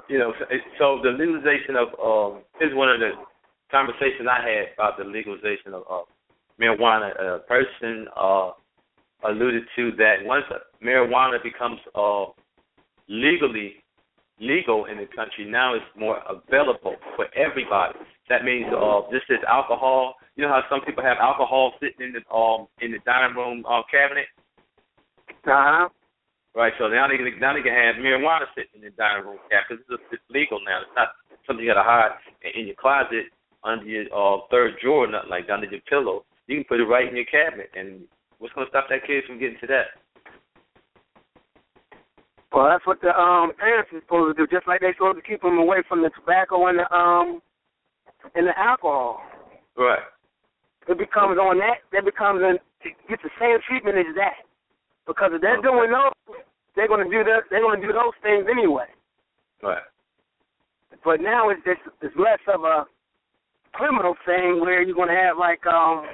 you 0.09 0.21
know, 0.21 0.33
so, 0.39 0.45
so 0.79 1.01
the 1.03 1.11
legalization 1.11 1.75
of 1.75 1.89
um 1.99 2.43
is 2.61 2.73
one 2.77 2.91
of 2.91 3.01
the 3.01 3.11
conversations 3.73 4.29
I 4.31 4.39
had 4.47 4.65
about 4.75 4.99
the 4.99 5.05
legalization 5.05 5.75
of 5.75 5.83
uh, 5.91 6.03
marijuana. 6.63 7.11
A 7.21 7.39
person 7.41 8.07
uh 8.17 8.51
alluded 9.29 9.65
to 9.77 9.93
that 9.99 10.17
once 10.23 10.45
marijuana 10.83 11.43
becomes 11.43 11.81
uh 11.95 12.27
legally 13.09 13.75
legal 14.41 14.87
in 14.87 14.97
the 14.97 15.07
country, 15.15 15.45
now 15.45 15.75
it's 15.75 15.85
more 15.97 16.19
available 16.29 16.97
for 17.17 17.27
everybody. 17.37 17.99
That 18.29 18.45
means 18.45 18.67
uh 18.73 19.03
this 19.11 19.23
is 19.29 19.39
alcohol. 19.49 20.15
You 20.37 20.45
know 20.45 20.49
how 20.51 20.63
some 20.71 20.81
people 20.85 21.05
have 21.05 21.19
alcohol 21.21 21.73
sitting 21.81 22.07
in 22.07 22.13
the 22.13 22.35
um 22.35 22.69
in 22.81 22.93
the 22.93 22.99
dining 23.05 23.37
room 23.37 23.65
uh, 23.69 23.83
cabinet? 23.91 24.27
uh-huh. 25.45 25.89
Right, 26.55 26.73
so 26.79 26.87
now 26.87 27.09
they 27.09 27.17
can 27.17 27.41
now 27.41 27.55
they 27.55 27.63
can 27.63 27.73
have 27.73 27.97
marijuana 27.97 28.45
sitting 28.55 28.77
in 28.77 28.83
the 28.83 28.91
dining 28.91 29.25
room 29.25 29.39
cabinet 29.51 29.81
because 29.89 30.01
it's, 30.13 30.21
it's 30.21 30.29
legal 30.29 30.61
now. 30.65 30.83
It's 30.83 30.97
not 30.97 31.09
something 31.47 31.65
you 31.65 31.73
got 31.73 31.81
to 31.81 31.89
hide 31.89 32.13
in 32.55 32.67
your 32.67 32.77
closet 32.77 33.33
under 33.65 33.85
your 33.85 34.05
uh, 34.13 34.41
third 34.51 34.75
drawer, 34.83 35.05
or 35.05 35.11
nothing 35.11 35.31
like 35.31 35.49
under 35.49 35.67
your 35.67 35.81
pillow. 35.89 36.25
You 36.47 36.57
can 36.59 36.65
put 36.65 36.81
it 36.81 36.85
right 36.85 37.09
in 37.09 37.17
your 37.17 37.27
cabinet, 37.27 37.71
and 37.75 38.03
what's 38.39 38.55
going 38.55 38.67
to 38.67 38.71
stop 38.71 38.87
that 38.91 39.07
kid 39.07 39.25
from 39.27 39.39
getting 39.39 39.59
to 39.61 39.67
that? 39.69 39.87
Well, 42.53 42.69
that's 42.69 42.87
what 42.87 43.01
the 43.01 43.17
um 43.17 43.53
parents 43.57 43.91
are 43.95 44.01
supposed 44.01 44.37
to 44.37 44.47
do, 44.47 44.51
just 44.55 44.69
like 44.69 44.81
they're 44.81 44.93
supposed 44.93 45.17
to 45.17 45.23
keep 45.25 45.41
them 45.41 45.57
away 45.57 45.79
from 45.89 46.03
the 46.03 46.11
tobacco 46.11 46.67
and 46.67 46.79
the 46.79 46.85
um 46.95 47.41
and 48.35 48.47
the 48.47 48.59
alcohol. 48.59 49.23
Right. 49.77 50.05
It 50.87 50.99
becomes 50.99 51.39
on 51.39 51.57
that. 51.59 51.81
That 51.93 52.05
becomes 52.05 52.43
an 52.45 52.59
it 52.85 52.93
gets 53.09 53.23
the 53.23 53.31
same 53.41 53.57
treatment 53.67 53.97
as 53.97 54.15
that, 54.17 54.45
because 55.07 55.31
if 55.33 55.41
they're 55.41 55.57
Okay. 55.59 55.69
doing 55.69 55.93
those, 55.93 56.37
they're 56.77 56.89
going 56.89 57.09
to 57.09 57.11
do 57.11 57.25
that. 57.25 57.49
They're 57.49 57.63
going 57.63 57.81
to 57.81 57.87
do 57.87 57.93
those 57.93 58.13
things 58.23 58.45
anyway. 58.51 58.91
Right. 59.63 59.87
But 61.05 61.23
now 61.23 61.49
it's 61.49 61.65
just 61.65 61.81
it's 62.03 62.15
less 62.17 62.41
of 62.53 62.65
a 62.65 62.85
criminal 63.73 64.15
thing 64.27 64.61
where 64.61 64.83
you're 64.83 64.95
going 64.95 65.09
to 65.09 65.17
have 65.17 65.39
like 65.39 65.65
um 65.67 66.05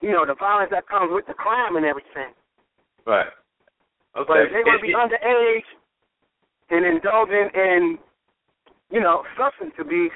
you 0.00 0.10
know, 0.10 0.24
the 0.26 0.34
violence 0.34 0.70
that 0.72 0.88
comes 0.88 1.10
with 1.12 1.26
the 1.26 1.34
crime 1.34 1.76
and 1.76 1.84
everything. 1.84 2.32
Right. 3.06 3.28
Okay. 4.16 4.26
But 4.26 4.38
if 4.40 4.50
they're 4.52 4.64
going 4.64 4.78
to 4.78 4.86
be 4.86 4.94
underage 4.94 5.68
and 6.70 6.84
indulging 6.84 7.48
in, 7.54 7.98
you 8.90 9.00
know, 9.00 9.22
substance 9.38 9.74
abuse, 9.78 10.12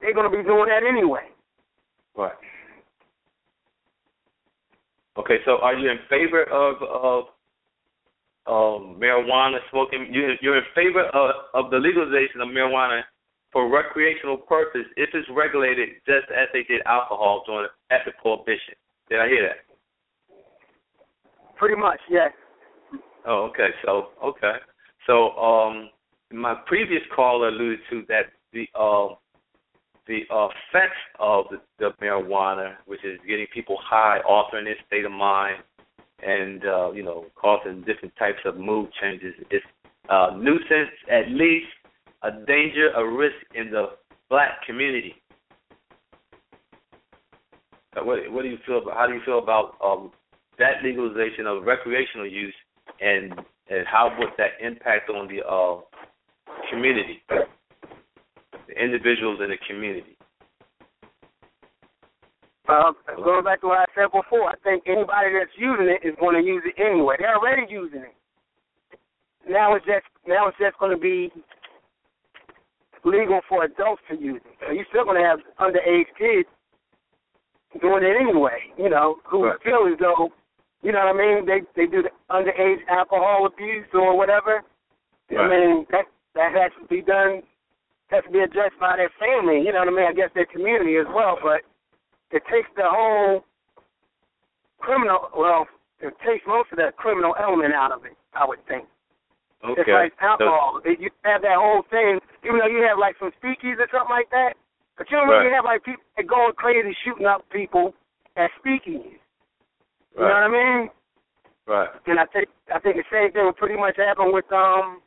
they're 0.00 0.14
going 0.14 0.30
to 0.30 0.36
be 0.36 0.42
doing 0.42 0.68
that 0.68 0.82
anyway. 0.86 1.28
Right. 2.16 2.32
Okay, 5.18 5.36
so 5.44 5.58
are 5.60 5.74
you 5.74 5.90
in 5.90 5.98
favor 6.08 6.44
of 6.44 6.76
of 6.82 7.24
um, 8.46 8.98
marijuana 8.98 9.58
smoking? 9.70 10.08
You 10.10 10.32
you're 10.40 10.56
in 10.56 10.64
favor 10.74 11.04
of 11.04 11.30
of 11.52 11.70
the 11.70 11.76
legalization 11.76 12.40
of 12.40 12.48
marijuana 12.48 13.02
for 13.52 13.68
recreational 13.68 14.38
purpose 14.38 14.88
if 14.96 15.10
it's 15.12 15.28
regulated 15.30 15.90
just 16.06 16.32
as 16.32 16.48
they 16.54 16.62
did 16.64 16.80
alcohol 16.86 17.44
during 17.46 17.68
after 17.90 18.12
prohibition. 18.22 18.74
Did 19.08 19.20
I 19.20 19.28
hear 19.28 19.48
that? 19.48 20.36
Pretty 21.56 21.76
much, 21.76 22.00
yes. 22.10 22.30
Oh, 23.26 23.50
okay. 23.50 23.68
So 23.84 24.08
okay. 24.22 24.54
So 25.06 25.30
um 25.36 25.90
my 26.32 26.54
previous 26.66 27.02
caller 27.14 27.48
alluded 27.48 27.80
to 27.90 28.04
that 28.08 28.32
the 28.52 28.66
um 28.78 29.16
the 30.06 30.22
effects 30.30 30.98
of 31.20 31.44
the, 31.50 31.60
the 31.78 31.90
marijuana, 32.02 32.74
which 32.86 33.04
is 33.04 33.20
getting 33.26 33.46
people 33.54 33.78
high, 33.80 34.18
altering 34.28 34.64
their 34.64 34.76
state 34.86 35.04
of 35.04 35.12
mind, 35.12 35.62
and 36.22 36.64
uh, 36.64 36.90
you 36.92 37.02
know, 37.02 37.26
causing 37.36 37.82
different 37.82 38.14
types 38.16 38.38
of 38.44 38.56
mood 38.56 38.88
changes, 39.00 39.34
is 39.50 39.62
a 40.08 40.36
nuisance, 40.36 40.90
at 41.10 41.28
least 41.30 41.66
a 42.22 42.30
danger, 42.46 42.90
a 42.96 43.08
risk 43.08 43.36
in 43.54 43.70
the 43.70 43.90
black 44.28 44.64
community. 44.66 45.14
What, 47.94 48.30
what 48.32 48.42
do 48.42 48.48
you 48.48 48.58
feel 48.66 48.78
about? 48.78 48.94
How 48.94 49.06
do 49.06 49.14
you 49.14 49.20
feel 49.24 49.38
about 49.38 49.76
um, 49.84 50.12
that 50.58 50.82
legalization 50.82 51.46
of 51.46 51.64
recreational 51.64 52.26
use, 52.26 52.54
and 53.00 53.32
and 53.68 53.86
how 53.86 54.14
would 54.18 54.30
that 54.38 54.52
impact 54.60 55.10
on 55.10 55.28
the 55.28 55.44
uh, 55.46 55.80
community? 56.70 57.22
the 58.68 58.82
individuals 58.82 59.40
in 59.42 59.50
the 59.50 59.56
community? 59.66 60.16
Uh, 62.68 62.92
going 63.16 63.44
back 63.44 63.60
to 63.60 63.66
what 63.66 63.78
I 63.78 63.86
said 63.94 64.12
before, 64.12 64.48
I 64.48 64.54
think 64.62 64.84
anybody 64.86 65.34
that's 65.34 65.52
using 65.58 65.90
it 65.90 66.06
is 66.06 66.14
going 66.20 66.40
to 66.40 66.46
use 66.46 66.62
it 66.64 66.80
anyway. 66.80 67.16
They're 67.18 67.36
already 67.36 67.66
using 67.68 68.00
it. 68.00 68.14
Now 69.48 69.74
it's 69.74 69.84
just 69.84 70.06
now 70.26 70.46
it's 70.46 70.58
just 70.58 70.78
going 70.78 70.94
to 70.94 71.00
be 71.00 71.32
legal 73.04 73.40
for 73.48 73.64
adults 73.64 74.02
to 74.08 74.16
use 74.16 74.40
it. 74.44 74.54
So 74.62 74.72
you're 74.72 74.86
still 74.90 75.04
going 75.04 75.20
to 75.20 75.26
have 75.26 75.40
underage 75.58 76.06
kids 76.16 76.48
doing 77.80 78.04
it 78.04 78.16
anyway. 78.20 78.58
You 78.76 78.90
know, 78.90 79.16
who 79.24 79.44
right. 79.44 79.62
feel 79.62 79.88
as 79.90 79.98
though, 79.98 80.30
you 80.82 80.92
know 80.92 81.00
what 81.06 81.14
I 81.14 81.18
mean? 81.18 81.46
They 81.46 81.60
they 81.76 81.90
do 81.90 82.02
the 82.02 82.10
underage 82.30 82.82
alcohol 82.88 83.46
abuse 83.46 83.86
or 83.94 84.16
whatever. 84.16 84.62
Right. 85.30 85.40
I 85.40 85.48
mean 85.48 85.86
that 85.90 86.06
that 86.34 86.52
has 86.52 86.72
to 86.80 86.86
be 86.88 87.02
done 87.02 87.42
has 88.12 88.22
to 88.24 88.30
be 88.30 88.44
addressed 88.44 88.76
by 88.78 89.00
their 89.00 89.10
family, 89.16 89.64
you 89.64 89.72
know 89.72 89.80
what 89.80 89.88
I 89.88 89.96
mean? 89.96 90.06
I 90.06 90.12
guess 90.12 90.28
their 90.36 90.46
community 90.46 91.00
as 91.00 91.08
well, 91.08 91.40
but 91.40 91.64
it 92.30 92.44
takes 92.52 92.68
the 92.76 92.84
whole 92.84 93.44
criminal, 94.78 95.32
well, 95.32 95.66
it 96.00 96.12
takes 96.20 96.44
most 96.46 96.68
of 96.72 96.76
the 96.76 96.92
criminal 96.96 97.34
element 97.40 97.72
out 97.72 97.90
of 97.90 98.04
it, 98.04 98.12
I 98.36 98.44
would 98.44 98.60
think. 98.68 98.84
Okay. 99.64 99.80
It's 99.80 99.88
like 99.88 100.12
alcohol. 100.20 100.80
So, 100.84 100.90
you 100.92 101.08
have 101.24 101.40
that 101.42 101.56
whole 101.56 101.82
thing, 101.88 102.20
even 102.44 102.60
though 102.60 102.68
you 102.68 102.84
have 102.84 103.00
like 103.00 103.16
some 103.16 103.32
speakeasies 103.40 103.80
or 103.80 103.88
something 103.88 104.12
like 104.12 104.28
that, 104.30 104.60
but 104.98 105.10
you 105.10 105.16
don't 105.16 105.28
right. 105.28 105.40
really 105.40 105.54
have 105.54 105.64
like 105.64 105.84
people 105.84 106.04
that 106.16 106.26
going 106.26 106.52
crazy 106.56 106.96
shooting 107.04 107.26
up 107.26 107.48
people 107.50 107.94
at 108.36 108.50
speakeasies. 108.60 109.18
You 110.14 110.20
right. 110.20 110.28
know 110.28 110.48
what 110.48 110.48
I 110.48 110.48
mean? 110.48 110.90
Right. 111.66 111.88
And 112.06 112.20
I 112.20 112.26
think 112.26 112.48
I 112.74 112.78
think 112.80 112.96
the 112.96 113.04
same 113.10 113.32
thing 113.32 113.46
would 113.46 113.56
pretty 113.56 113.76
much 113.76 113.96
happen 113.96 114.32
with 114.32 114.50
um 114.52 115.00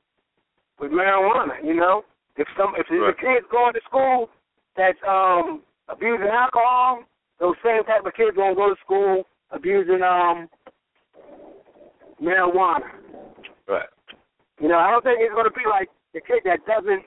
with 0.80 0.92
marijuana, 0.92 1.64
you 1.64 1.76
know? 1.76 2.04
If 2.38 2.48
some 2.58 2.74
if 2.78 2.88
right. 2.90 3.16
the 3.16 3.22
kids 3.22 3.46
going 3.52 3.74
to 3.74 3.82
school 3.86 4.30
that's 4.76 4.98
um 5.08 5.62
abusing 5.90 6.28
alcohol, 6.28 7.04
those 7.40 7.56
same 7.64 7.84
type 7.84 8.06
of 8.06 8.14
kids 8.14 8.36
gonna 8.36 8.56
go 8.56 8.70
to 8.74 8.80
school 8.84 9.24
abusing 9.52 10.02
um 10.02 10.50
marijuana. 12.22 12.90
Right. 13.68 13.90
You 14.60 14.70
know, 14.70 14.80
I 14.80 14.92
don't 14.92 15.04
think 15.04 15.20
it's 15.22 15.36
gonna 15.36 15.52
be 15.52 15.68
like 15.70 15.90
the 16.14 16.22
kid 16.22 16.42
that 16.46 16.66
doesn't 16.66 17.04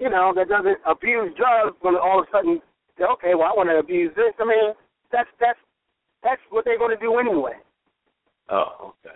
you 0.00 0.08
know, 0.10 0.32
that 0.34 0.48
doesn't 0.48 0.78
abuse 0.88 1.30
drugs 1.36 1.76
gonna 1.82 1.98
all 1.98 2.20
of 2.20 2.26
a 2.26 2.30
sudden 2.32 2.60
say, 2.98 3.04
Okay, 3.04 3.34
well 3.36 3.52
I 3.52 3.54
wanna 3.54 3.78
abuse 3.78 4.10
this. 4.16 4.32
I 4.40 4.44
mean, 4.44 4.74
that's 5.12 5.28
that's 5.38 5.58
that's 6.24 6.40
what 6.50 6.64
they're 6.64 6.78
gonna 6.78 6.98
do 6.98 7.18
anyway. 7.18 7.54
Oh, 8.48 8.94
okay. 9.04 9.14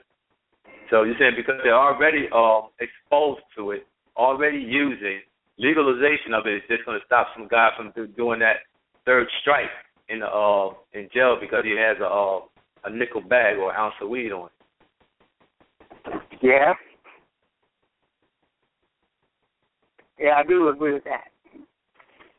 So 0.91 1.03
you're 1.03 1.17
saying 1.19 1.33
because 1.37 1.59
they're 1.65 1.75
already 1.75 2.29
um 2.31 2.69
exposed 2.79 3.43
to 3.57 3.73
it, 3.73 3.87
already 4.17 4.59
using 4.59 5.21
legalization 5.59 6.35
of 6.35 6.47
it 6.47 6.57
is 6.57 6.63
just 6.69 6.85
going 6.85 6.99
to 6.99 7.07
stop 7.07 7.29
some 7.37 7.49
guy 7.49 7.71
from 7.77 7.93
doing 8.17 8.41
that 8.41 8.67
third 9.05 9.27
strike 9.41 9.71
in 10.09 10.21
the 10.21 10.27
uh 10.27 10.71
in 10.93 11.09
jail 11.15 11.37
because 11.41 11.65
he 11.65 11.77
has 11.79 11.97
a 12.01 12.07
uh, 12.07 12.41
a 12.85 12.91
nickel 12.91 13.23
bag 13.23 13.57
or 13.57 13.71
an 13.71 13.77
ounce 13.77 13.95
of 14.03 14.11
weed 14.11 14.31
on. 14.31 14.51
Yeah. 16.43 16.75
Yeah, 20.25 20.37
I 20.39 20.43
do 20.43 20.71
agree 20.71 20.95
with 20.95 21.05
that. 21.05 21.29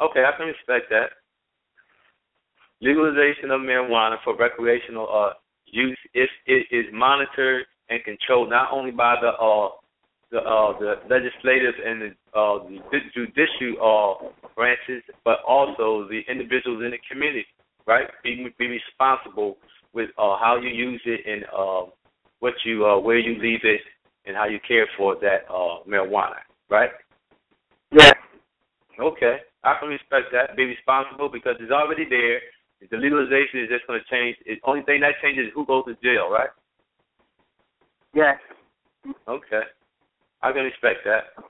Okay, 0.01 0.23
I 0.25 0.35
can 0.35 0.47
respect 0.47 0.89
that. 0.89 1.13
Legalization 2.81 3.51
of 3.51 3.61
marijuana 3.61 4.15
for 4.23 4.35
recreational 4.35 5.07
uh 5.07 5.33
use 5.67 5.97
if 6.15 6.29
it 6.47 6.65
is 6.71 6.85
monitored 6.91 7.65
and 7.89 8.03
controlled 8.03 8.49
not 8.49 8.73
only 8.73 8.89
by 8.89 9.17
the 9.21 9.27
uh 9.27 9.69
the 10.31 10.39
uh, 10.39 10.79
the 10.79 10.95
legislative 11.07 11.75
and 11.85 12.01
the, 12.01 12.07
uh, 12.33 12.57
the 12.91 12.97
judicial 13.13 13.77
uh, 13.77 14.49
branches, 14.55 15.03
but 15.23 15.37
also 15.47 16.07
the 16.09 16.21
individuals 16.27 16.81
in 16.83 16.89
the 16.89 16.97
community, 17.07 17.45
right? 17.85 18.07
Be 18.23 18.47
be 18.57 18.65
responsible 18.65 19.57
with 19.93 20.09
uh, 20.17 20.37
how 20.41 20.57
you 20.59 20.69
use 20.69 21.01
it 21.05 21.21
and 21.27 21.45
uh, 21.55 21.83
what 22.39 22.55
you 22.65 22.83
uh, 22.83 22.97
where 22.97 23.19
you 23.19 23.39
leave 23.39 23.61
it 23.63 23.81
and 24.25 24.35
how 24.35 24.47
you 24.47 24.57
care 24.67 24.87
for 24.97 25.15
that 25.21 25.45
uh, 25.53 25.85
marijuana, 25.87 26.41
right? 26.67 26.89
Yeah. 27.95 28.11
Okay, 28.99 29.37
I 29.63 29.75
can 29.79 29.89
respect 29.89 30.31
that. 30.33 30.55
Be 30.57 30.65
responsible 30.65 31.29
because 31.29 31.55
it's 31.59 31.71
already 31.71 32.05
there. 32.09 32.39
The 32.91 32.97
legalization 32.97 33.63
is 33.63 33.69
just 33.69 33.87
going 33.87 33.99
to 33.99 34.05
change. 34.11 34.35
The 34.45 34.59
only 34.65 34.83
thing 34.83 34.99
that 35.01 35.13
changes 35.23 35.47
is 35.47 35.51
who 35.55 35.65
goes 35.65 35.85
to 35.85 35.95
jail, 36.03 36.29
right? 36.29 36.49
Yes. 38.13 38.37
Okay. 39.27 39.61
I 40.41 40.51
can 40.51 40.63
respect 40.63 40.99
that. 41.05 41.43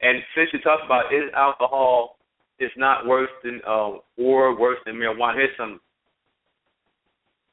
And 0.00 0.22
since 0.34 0.50
you 0.52 0.60
talked 0.60 0.84
about 0.84 1.12
is 1.12 1.30
alcohol 1.36 2.16
is 2.58 2.70
not 2.76 3.06
worse 3.06 3.30
than 3.44 3.60
uh, 3.66 3.98
or 4.16 4.58
worse 4.58 4.78
than 4.86 4.94
marijuana, 4.94 5.34
here's 5.34 5.56
some 5.56 5.80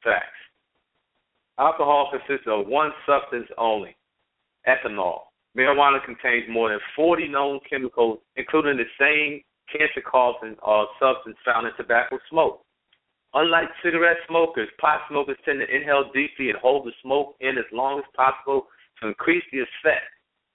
facts. 0.04 0.26
Alcohol 1.60 2.12
consists 2.12 2.48
of 2.48 2.68
one 2.68 2.92
substance 3.06 3.48
only, 3.58 3.96
ethanol. 4.68 5.27
Marijuana 5.58 6.04
contains 6.06 6.46
more 6.50 6.70
than 6.70 6.80
40 6.96 7.30
known 7.30 7.60
chemicals, 7.68 8.20
including 8.36 8.78
the 8.78 8.86
same 9.00 9.42
cancer-causing 9.72 10.56
uh, 10.66 10.86
substance 11.00 11.38
found 11.44 11.68
in 11.68 11.74
tobacco 11.76 12.20
smoke. 12.30 12.62
Unlike 13.34 13.70
cigarette 13.84 14.18
smokers, 14.28 14.70
pot 14.80 15.02
smokers 15.10 15.38
tend 15.44 15.60
to 15.60 15.76
inhale 15.76 16.06
deeply 16.14 16.50
and 16.50 16.60
hold 16.60 16.86
the 16.86 16.92
smoke 17.02 17.36
in 17.42 17.58
as 17.58 17.66
long 17.74 18.00
as 18.00 18.06
possible 18.16 18.68
to 19.02 19.10
increase 19.10 19.44
the 19.52 19.60
effect 19.60 20.08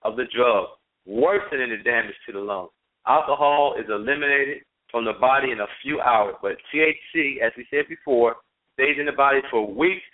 of 0.02 0.16
the 0.16 0.24
drug, 0.34 0.66
worsening 1.04 1.70
the 1.70 1.82
damage 1.82 2.14
to 2.26 2.32
the 2.32 2.40
lungs. 2.40 2.70
Alcohol 3.06 3.74
is 3.78 3.86
eliminated 3.90 4.62
from 4.90 5.04
the 5.04 5.12
body 5.20 5.50
in 5.50 5.60
a 5.60 5.66
few 5.82 6.00
hours, 6.00 6.34
but 6.40 6.56
THC, 6.72 7.42
as 7.44 7.52
we 7.56 7.66
said 7.70 7.88
before, 7.88 8.36
stays 8.74 8.96
in 8.98 9.06
the 9.06 9.12
body 9.12 9.40
for 9.50 9.66
weeks, 9.66 10.04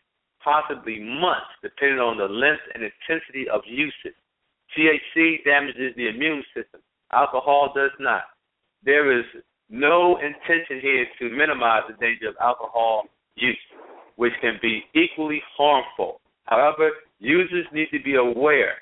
possibly 0.43 0.99
months, 0.99 1.53
depending 1.63 1.99
on 1.99 2.17
the 2.17 2.25
length 2.25 2.63
and 2.75 2.83
intensity 2.83 3.49
of 3.49 3.61
usage. 3.67 4.17
THC 4.79 5.45
damages 5.45 5.95
the 5.97 6.09
immune 6.09 6.45
system. 6.55 6.81
Alcohol 7.13 7.73
does 7.75 7.91
not. 7.99 8.23
There 8.85 9.19
is 9.19 9.25
no 9.69 10.19
intention 10.19 10.81
here 10.81 11.07
to 11.19 11.37
minimize 11.37 11.83
the 11.89 11.95
danger 11.95 12.29
of 12.29 12.37
alcohol 12.41 13.05
use, 13.35 13.57
which 14.17 14.33
can 14.41 14.59
be 14.63 14.83
equally 14.95 15.43
harmful. 15.57 16.21
However, 16.45 16.91
users 17.19 17.67
need 17.73 17.89
to 17.93 18.03
be 18.03 18.15
aware 18.15 18.77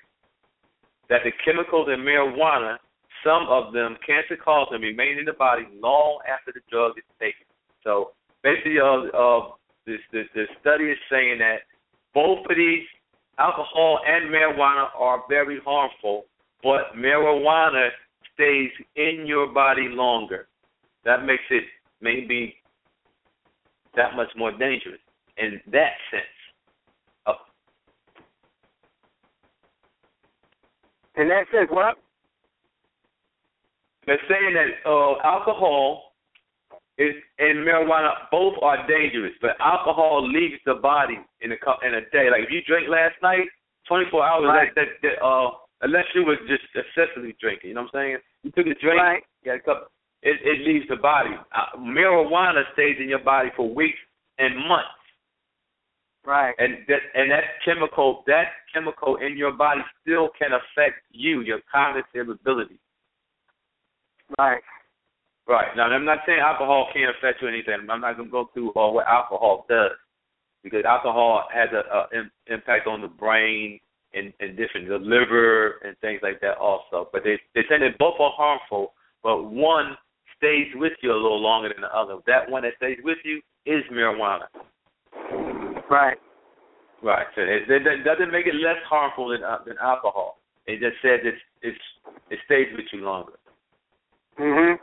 that 1.09 1.21
the 1.25 1.33
chemicals 1.45 1.89
in 1.93 2.01
marijuana, 2.01 2.77
some 3.25 3.47
of 3.49 3.73
them 3.73 3.97
cancer 4.07 4.37
causing, 4.37 4.81
remain 4.81 5.19
in 5.19 5.25
the 5.25 5.33
body 5.33 5.67
long 5.81 6.19
after 6.29 6.53
the 6.53 6.61
drug 6.71 6.93
is 6.99 7.05
taken. 7.19 7.47
So 7.83 8.11
basically, 8.43 8.79
uh, 8.79 9.09
uh, 9.17 9.51
this, 9.87 10.01
this, 10.13 10.27
this 10.35 10.49
study 10.61 10.85
is 10.85 10.99
saying 11.11 11.39
that 11.39 11.67
both 12.13 12.45
of 12.49 12.57
these, 12.57 12.87
alcohol 13.39 14.01
and 14.07 14.31
marijuana, 14.31 14.89
are 14.99 15.23
very 15.29 15.61
harmful, 15.65 16.25
but 16.63 16.95
marijuana 16.97 17.89
stays 18.35 18.71
in 18.97 19.25
your 19.27 19.47
body 19.49 19.89
longer 19.89 20.49
that 21.05 21.25
makes 21.25 21.43
it 21.51 21.65
maybe 22.01 22.57
that 23.95 24.15
much 24.17 24.29
more 24.37 24.53
dangerous 24.53 25.01
in 25.39 25.61
that 25.73 25.93
sense. 26.11 26.25
Uh, 27.27 27.33
in 31.17 31.29
that 31.29 31.45
sense, 31.53 31.69
what? 31.71 31.97
They're 34.07 34.19
saying 34.29 34.55
that 34.55 34.89
uh, 34.89 35.15
alcohol 35.25 36.13
is 36.99 37.15
and 37.39 37.59
marijuana 37.67 38.11
both 38.31 38.55
are 38.63 38.87
dangerous, 38.89 39.33
but 39.41 39.51
alcohol 39.61 40.27
leaves 40.27 40.61
the 40.65 40.75
body 40.75 41.19
in 41.41 41.53
a 41.53 41.57
in 41.87 41.95
a 41.95 42.01
day. 42.11 42.31
Like 42.31 42.45
if 42.45 42.51
you 42.51 42.63
drink 42.67 42.89
last 42.89 43.15
night, 43.23 43.47
24 43.89 44.25
hours 44.25 44.45
right. 44.49 44.75
that, 44.75 44.87
that, 45.03 45.19
that 45.21 45.25
uh 45.25 45.51
unless 45.83 46.07
you 46.15 46.25
was 46.25 46.39
just 46.49 46.65
excessively 46.75 47.37
drinking, 47.41 47.69
you 47.69 47.75
know 47.75 47.83
what 47.83 47.95
I'm 48.01 48.01
saying? 48.01 48.19
You 48.43 48.51
took 48.53 48.67
a 48.67 48.81
drink, 48.81 49.01
right. 49.01 49.23
you 49.43 49.51
had 49.51 49.61
a 49.61 49.63
cup, 49.63 49.93
it 50.23 50.41
it 50.43 50.67
leaves 50.67 50.87
the 50.89 50.97
body. 50.97 51.31
Uh, 51.55 51.79
marijuana 51.79 52.63
stays 52.73 52.97
in 52.99 53.09
your 53.09 53.23
body 53.23 53.51
for 53.57 53.69
weeks 53.69 53.99
and 54.39 54.57
months. 54.57 54.97
Right. 56.25 56.55
And 56.59 56.79
that 56.89 57.01
and 57.15 57.31
that 57.31 57.45
chemical 57.65 58.25
that 58.27 58.47
chemical 58.73 59.17
in 59.17 59.37
your 59.37 59.53
body 59.53 59.83
still 60.03 60.31
can 60.39 60.51
affect 60.53 60.97
you, 61.11 61.43
your 61.43 61.61
cognitive 61.71 62.31
ability. 62.31 62.81
Right. 64.39 64.63
Right. 65.49 65.69
Now, 65.77 65.85
I'm 65.85 66.05
not 66.05 66.19
saying 66.27 66.41
alcohol 66.41 66.89
can't 66.93 67.15
affect 67.17 67.41
you 67.41 67.49
or 67.49 67.51
anything. 67.51 67.75
I'm 67.75 68.01
not 68.01 68.17
going 68.17 68.29
to 68.29 68.33
go 68.33 68.51
through 68.53 68.71
uh, 68.75 68.91
what 68.91 69.07
alcohol 69.07 69.65
does 69.69 69.93
because 70.65 70.85
alcohol 70.85 71.45
has 71.55 71.69
a, 71.73 71.87
a 71.95 72.21
in, 72.21 72.31
impact 72.49 72.89
on 72.89 73.01
the 73.01 73.07
brain 73.09 73.79
and, 74.15 74.33
and 74.41 74.57
different 74.57 74.89
the 74.89 74.99
liver 74.99 75.79
and 75.85 75.97
things 75.99 76.21
like 76.23 76.41
that 76.41 76.57
also. 76.59 77.09
But 77.13 77.23
they 77.23 77.39
they 77.55 77.63
say 77.69 77.79
that 77.79 77.99
both 77.99 78.15
are 78.19 78.33
harmful, 78.35 78.95
but 79.23 79.45
one 79.45 79.97
stays 80.37 80.67
with 80.75 80.95
you 81.03 81.13
a 81.13 81.15
little 81.15 81.41
longer 81.41 81.69
than 81.69 81.83
the 81.83 81.97
other. 81.97 82.17
That 82.27 82.51
one 82.51 82.63
that 82.63 82.73
stays 82.79 82.99
with 83.05 83.19
you 83.25 83.41
is 83.67 83.85
marijuana. 83.93 84.47
Right. 85.89 86.17
Right. 87.03 87.27
So 87.37 87.43
it, 87.43 87.71
it, 87.71 87.87
it 87.87 88.05
doesn't 88.05 88.33
make 88.33 88.47
it 88.47 88.55
less 88.57 88.83
harmful 88.89 89.29
than 89.29 89.45
uh, 89.45 89.59
than 89.65 89.77
alcohol. 89.81 90.39
It 90.67 90.81
just 90.81 91.01
says 91.03 91.21
it's 91.23 91.39
it's 91.63 91.79
it 92.31 92.39
stays 92.47 92.67
with 92.77 92.87
you 92.93 93.05
longer. 93.05 93.35
Mhm. 94.41 94.77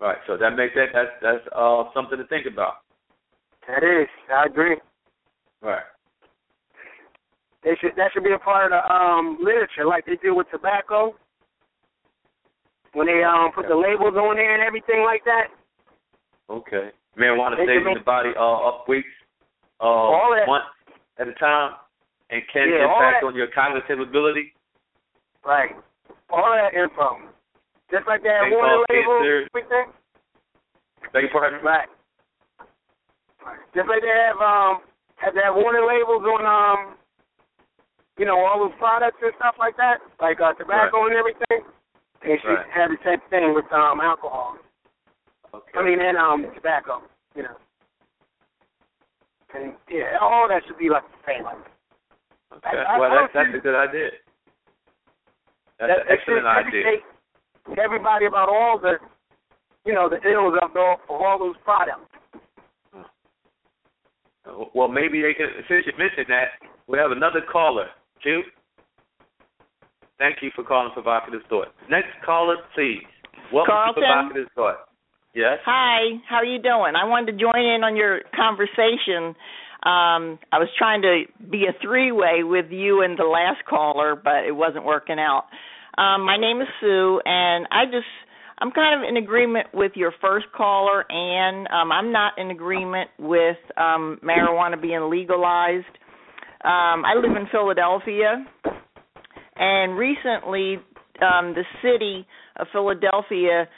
Right. 0.00 0.18
So 0.26 0.36
that 0.36 0.56
makes 0.56 0.74
that 0.74 0.88
that's 0.92 1.10
that's 1.22 1.44
uh 1.54 1.84
something 1.94 2.18
to 2.18 2.26
think 2.26 2.46
about. 2.46 2.74
That 3.68 3.82
is. 3.82 4.08
I 4.32 4.46
agree. 4.46 4.76
Right. 5.62 5.82
They 7.62 7.76
should 7.80 7.92
that 7.96 8.10
should 8.12 8.24
be 8.24 8.32
a 8.32 8.38
part 8.38 8.66
of 8.66 8.70
the 8.72 8.92
um 8.94 9.38
literature, 9.42 9.86
like 9.86 10.04
they 10.06 10.16
do 10.22 10.34
with 10.34 10.46
tobacco. 10.50 11.14
When 12.92 13.06
they 13.06 13.22
um 13.24 13.50
put 13.54 13.66
the 13.68 13.74
labels 13.76 14.14
on 14.14 14.36
there 14.36 14.54
and 14.54 14.62
everything 14.62 15.02
like 15.04 15.24
that. 15.24 15.48
Okay. 16.50 16.90
Marijuana 17.18 17.54
stays 17.54 17.68
in 17.78 17.84
make- 17.84 17.98
the 17.98 18.04
body 18.04 18.30
uh 18.36 18.68
up 18.68 18.88
weeks, 18.88 19.08
uh 19.80 19.84
All 19.84 20.34
that- 20.36 20.46
months 20.46 20.66
at 21.18 21.28
a 21.28 21.34
time 21.34 21.72
and 22.30 22.42
can 22.52 22.68
Yeah, 22.68 22.84
impact 22.84 23.24
on 23.24 23.34
your 23.34 23.46
cognitive 23.54 24.00
ability. 24.00 24.52
Right. 25.46 25.70
All 26.30 26.52
that 26.52 26.74
info. 26.74 27.18
Just 27.94 28.10
like 28.10 28.26
that 28.26 28.50
warning 28.50 28.82
label, 28.90 29.22
everything. 29.22 29.86
Beg 31.14 31.22
your 31.22 31.30
pardon? 31.30 31.62
Right. 31.62 31.86
Just 33.70 33.86
like 33.86 34.02
they 34.02 34.10
have 34.10 34.42
um 34.42 34.82
have 35.22 35.34
that 35.38 35.54
warning 35.54 35.86
labels 35.86 36.26
on 36.26 36.42
um 36.42 36.96
you 38.18 38.26
know, 38.26 38.34
all 38.42 38.58
those 38.66 38.74
products 38.82 39.18
and 39.22 39.30
stuff 39.38 39.54
like 39.62 39.76
that, 39.76 39.98
like 40.18 40.40
uh 40.42 40.54
tobacco 40.58 41.06
and 41.06 41.14
everything. 41.14 41.62
They 42.26 42.34
should 42.42 42.58
Right. 42.58 42.66
have 42.74 42.90
the 42.90 42.98
same 43.06 43.22
thing 43.30 43.54
with 43.54 43.70
um 43.70 44.00
alcohol. 44.02 44.58
Okay. 45.54 45.78
I 45.78 45.82
mean 45.86 46.00
and 46.02 46.18
um 46.18 46.50
tobacco, 46.52 46.98
you 47.38 47.44
know. 47.44 47.54
And 49.54 49.74
yeah, 49.88 50.18
all 50.20 50.48
that 50.50 50.66
should 50.66 50.78
be 50.78 50.90
like 50.90 51.04
the 51.06 51.30
same. 51.30 51.46
Okay. 51.46 52.74
I- 52.74 52.74
I- 52.74 52.98
well 52.98 53.12
I 53.12 53.22
that's 53.22 53.32
don't 53.38 53.52
that's 53.52 53.58
a 53.58 53.62
good 53.62 53.78
idea. 53.78 54.10
That's 55.78 55.94
that, 55.94 56.00
an 56.00 56.10
excellent 56.10 56.46
idea. 56.46 56.82
educate 56.90 57.06
Everybody 57.78 58.26
about 58.26 58.48
all 58.48 58.78
the 58.80 58.94
you 59.86 59.92
know, 59.92 60.08
the 60.08 60.16
ills 60.26 60.54
of, 60.62 60.72
the, 60.72 60.80
of 60.80 61.20
all 61.20 61.38
those 61.38 61.56
products. 61.64 62.08
Well 64.74 64.88
maybe 64.88 65.22
they 65.22 65.34
can 65.34 65.48
since 65.68 65.86
you 65.86 65.92
mentioned 65.98 66.26
that, 66.28 66.60
we 66.86 66.98
have 66.98 67.10
another 67.10 67.40
caller. 67.50 67.86
Q. 68.22 68.42
Thank 70.18 70.36
you 70.42 70.50
for 70.54 70.64
calling 70.64 70.92
Provocative 70.92 71.40
Thought. 71.48 71.68
Next 71.90 72.08
caller, 72.24 72.56
please. 72.74 73.02
Welcome 73.52 73.72
Carlton? 73.72 74.02
to 74.02 74.08
Provocative 74.08 74.48
Thought. 74.54 74.76
Yes. 75.34 75.58
Hi, 75.64 76.20
how 76.28 76.36
are 76.36 76.44
you 76.44 76.62
doing? 76.62 76.94
I 76.94 77.04
wanted 77.08 77.32
to 77.32 77.38
join 77.38 77.58
in 77.58 77.82
on 77.82 77.96
your 77.96 78.20
conversation. 78.36 79.34
Um, 79.82 80.38
I 80.52 80.62
was 80.62 80.68
trying 80.78 81.02
to 81.02 81.24
be 81.50 81.66
a 81.68 81.74
three-way 81.82 82.44
with 82.44 82.70
you 82.70 83.02
and 83.02 83.18
the 83.18 83.24
last 83.24 83.66
caller, 83.68 84.14
but 84.14 84.46
it 84.46 84.54
wasn't 84.54 84.84
working 84.84 85.18
out. 85.18 85.44
Um, 85.96 86.24
my 86.26 86.36
name 86.36 86.60
is 86.60 86.66
Sue, 86.80 87.20
and 87.24 87.68
I 87.70 87.84
just 87.84 88.06
I'm 88.58 88.72
kind 88.72 89.00
of 89.00 89.08
in 89.08 89.16
agreement 89.16 89.68
with 89.72 89.92
your 89.94 90.12
first 90.20 90.46
caller, 90.56 91.04
and 91.08 91.68
um, 91.68 91.92
I'm 91.92 92.10
not 92.10 92.32
in 92.36 92.50
agreement 92.50 93.10
with 93.18 93.56
um, 93.76 94.18
marijuana 94.24 94.80
being 94.80 95.08
legalized. 95.08 95.86
Um, 96.64 97.04
I 97.04 97.14
live 97.14 97.36
in 97.36 97.46
Philadelphia, 97.52 98.44
and 99.56 99.96
recently 99.96 100.76
um, 101.22 101.54
the 101.54 101.64
city 101.80 102.26
of 102.56 102.66
Philadelphia 102.72 103.68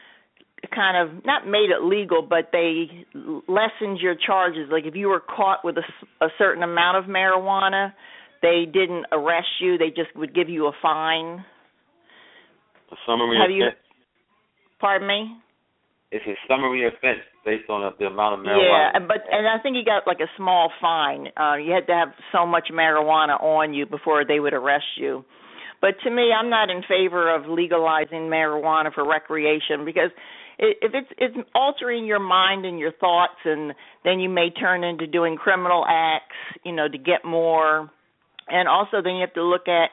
kind 0.74 0.96
of 0.96 1.24
not 1.26 1.46
made 1.46 1.68
it 1.70 1.84
legal, 1.84 2.22
but 2.22 2.48
they 2.50 3.04
lessened 3.46 3.98
your 4.00 4.14
charges. 4.14 4.68
Like 4.70 4.84
if 4.84 4.94
you 4.94 5.08
were 5.08 5.20
caught 5.20 5.64
with 5.64 5.76
a, 5.76 6.24
a 6.24 6.28
certain 6.38 6.62
amount 6.62 6.96
of 6.96 7.04
marijuana, 7.04 7.92
they 8.40 8.64
didn't 8.64 9.04
arrest 9.12 9.48
you; 9.60 9.76
they 9.76 9.88
just 9.88 10.16
would 10.16 10.34
give 10.34 10.48
you 10.48 10.66
a 10.66 10.72
fine. 10.80 11.44
A 12.92 12.96
summary 13.06 13.38
Have 13.38 13.50
you- 13.50 13.66
offense. 13.66 13.80
Pardon 14.78 15.08
me. 15.08 15.36
It's 16.12 16.24
a 16.26 16.36
summary 16.46 16.86
offense 16.86 17.20
based 17.44 17.68
on 17.68 17.92
the 17.98 18.06
amount 18.06 18.40
of 18.40 18.46
marijuana. 18.46 18.92
Yeah, 18.94 18.98
but 19.00 19.24
and 19.30 19.48
I 19.48 19.58
think 19.58 19.76
you 19.76 19.84
got 19.84 20.06
like 20.06 20.20
a 20.20 20.30
small 20.36 20.70
fine. 20.80 21.28
Uh, 21.36 21.56
you 21.56 21.72
had 21.72 21.86
to 21.88 21.94
have 21.94 22.14
so 22.30 22.46
much 22.46 22.68
marijuana 22.72 23.40
on 23.42 23.74
you 23.74 23.86
before 23.86 24.24
they 24.24 24.38
would 24.38 24.54
arrest 24.54 24.86
you. 24.96 25.24
But 25.80 25.98
to 26.04 26.10
me, 26.10 26.32
I'm 26.32 26.48
not 26.48 26.70
in 26.70 26.82
favor 26.88 27.34
of 27.34 27.46
legalizing 27.48 28.30
marijuana 28.30 28.94
for 28.94 29.06
recreation 29.06 29.84
because 29.84 30.10
if 30.58 30.94
it's 30.94 31.08
it's 31.18 31.36
altering 31.54 32.06
your 32.06 32.20
mind 32.20 32.64
and 32.64 32.78
your 32.78 32.92
thoughts, 32.92 33.38
and 33.44 33.74
then 34.04 34.20
you 34.20 34.28
may 34.28 34.50
turn 34.50 34.84
into 34.84 35.06
doing 35.06 35.36
criminal 35.36 35.84
acts, 35.88 36.36
you 36.64 36.72
know, 36.72 36.88
to 36.88 36.98
get 36.98 37.24
more. 37.24 37.90
And 38.48 38.68
also, 38.68 39.02
then 39.02 39.16
you 39.16 39.20
have 39.22 39.34
to 39.34 39.42
look 39.42 39.66
at 39.68 39.90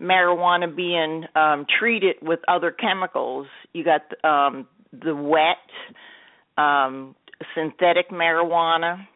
marijuana 0.00 0.74
being 0.74 1.24
um 1.34 1.66
treated 1.78 2.16
with 2.22 2.40
other 2.48 2.70
chemicals. 2.70 3.46
You 3.72 3.84
got 3.84 4.02
um 4.28 4.66
the 4.92 5.14
wet 5.14 5.56
um 6.62 7.14
synthetic 7.54 8.10
marijuana 8.10 9.06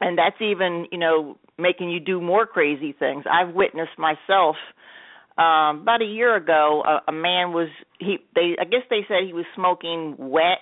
and 0.00 0.18
that's 0.18 0.40
even, 0.40 0.86
you 0.92 0.98
know, 0.98 1.38
making 1.58 1.90
you 1.90 2.00
do 2.00 2.20
more 2.20 2.46
crazy 2.46 2.94
things. 2.98 3.24
I've 3.30 3.54
witnessed 3.54 3.98
myself 3.98 4.56
um 5.38 5.82
about 5.82 6.02
a 6.02 6.06
year 6.06 6.36
ago 6.36 6.82
a, 6.86 7.10
a 7.10 7.12
man 7.12 7.52
was 7.52 7.68
he 7.98 8.18
they 8.34 8.56
I 8.60 8.64
guess 8.64 8.82
they 8.90 9.04
said 9.08 9.18
he 9.26 9.32
was 9.32 9.46
smoking 9.54 10.16
wet 10.18 10.58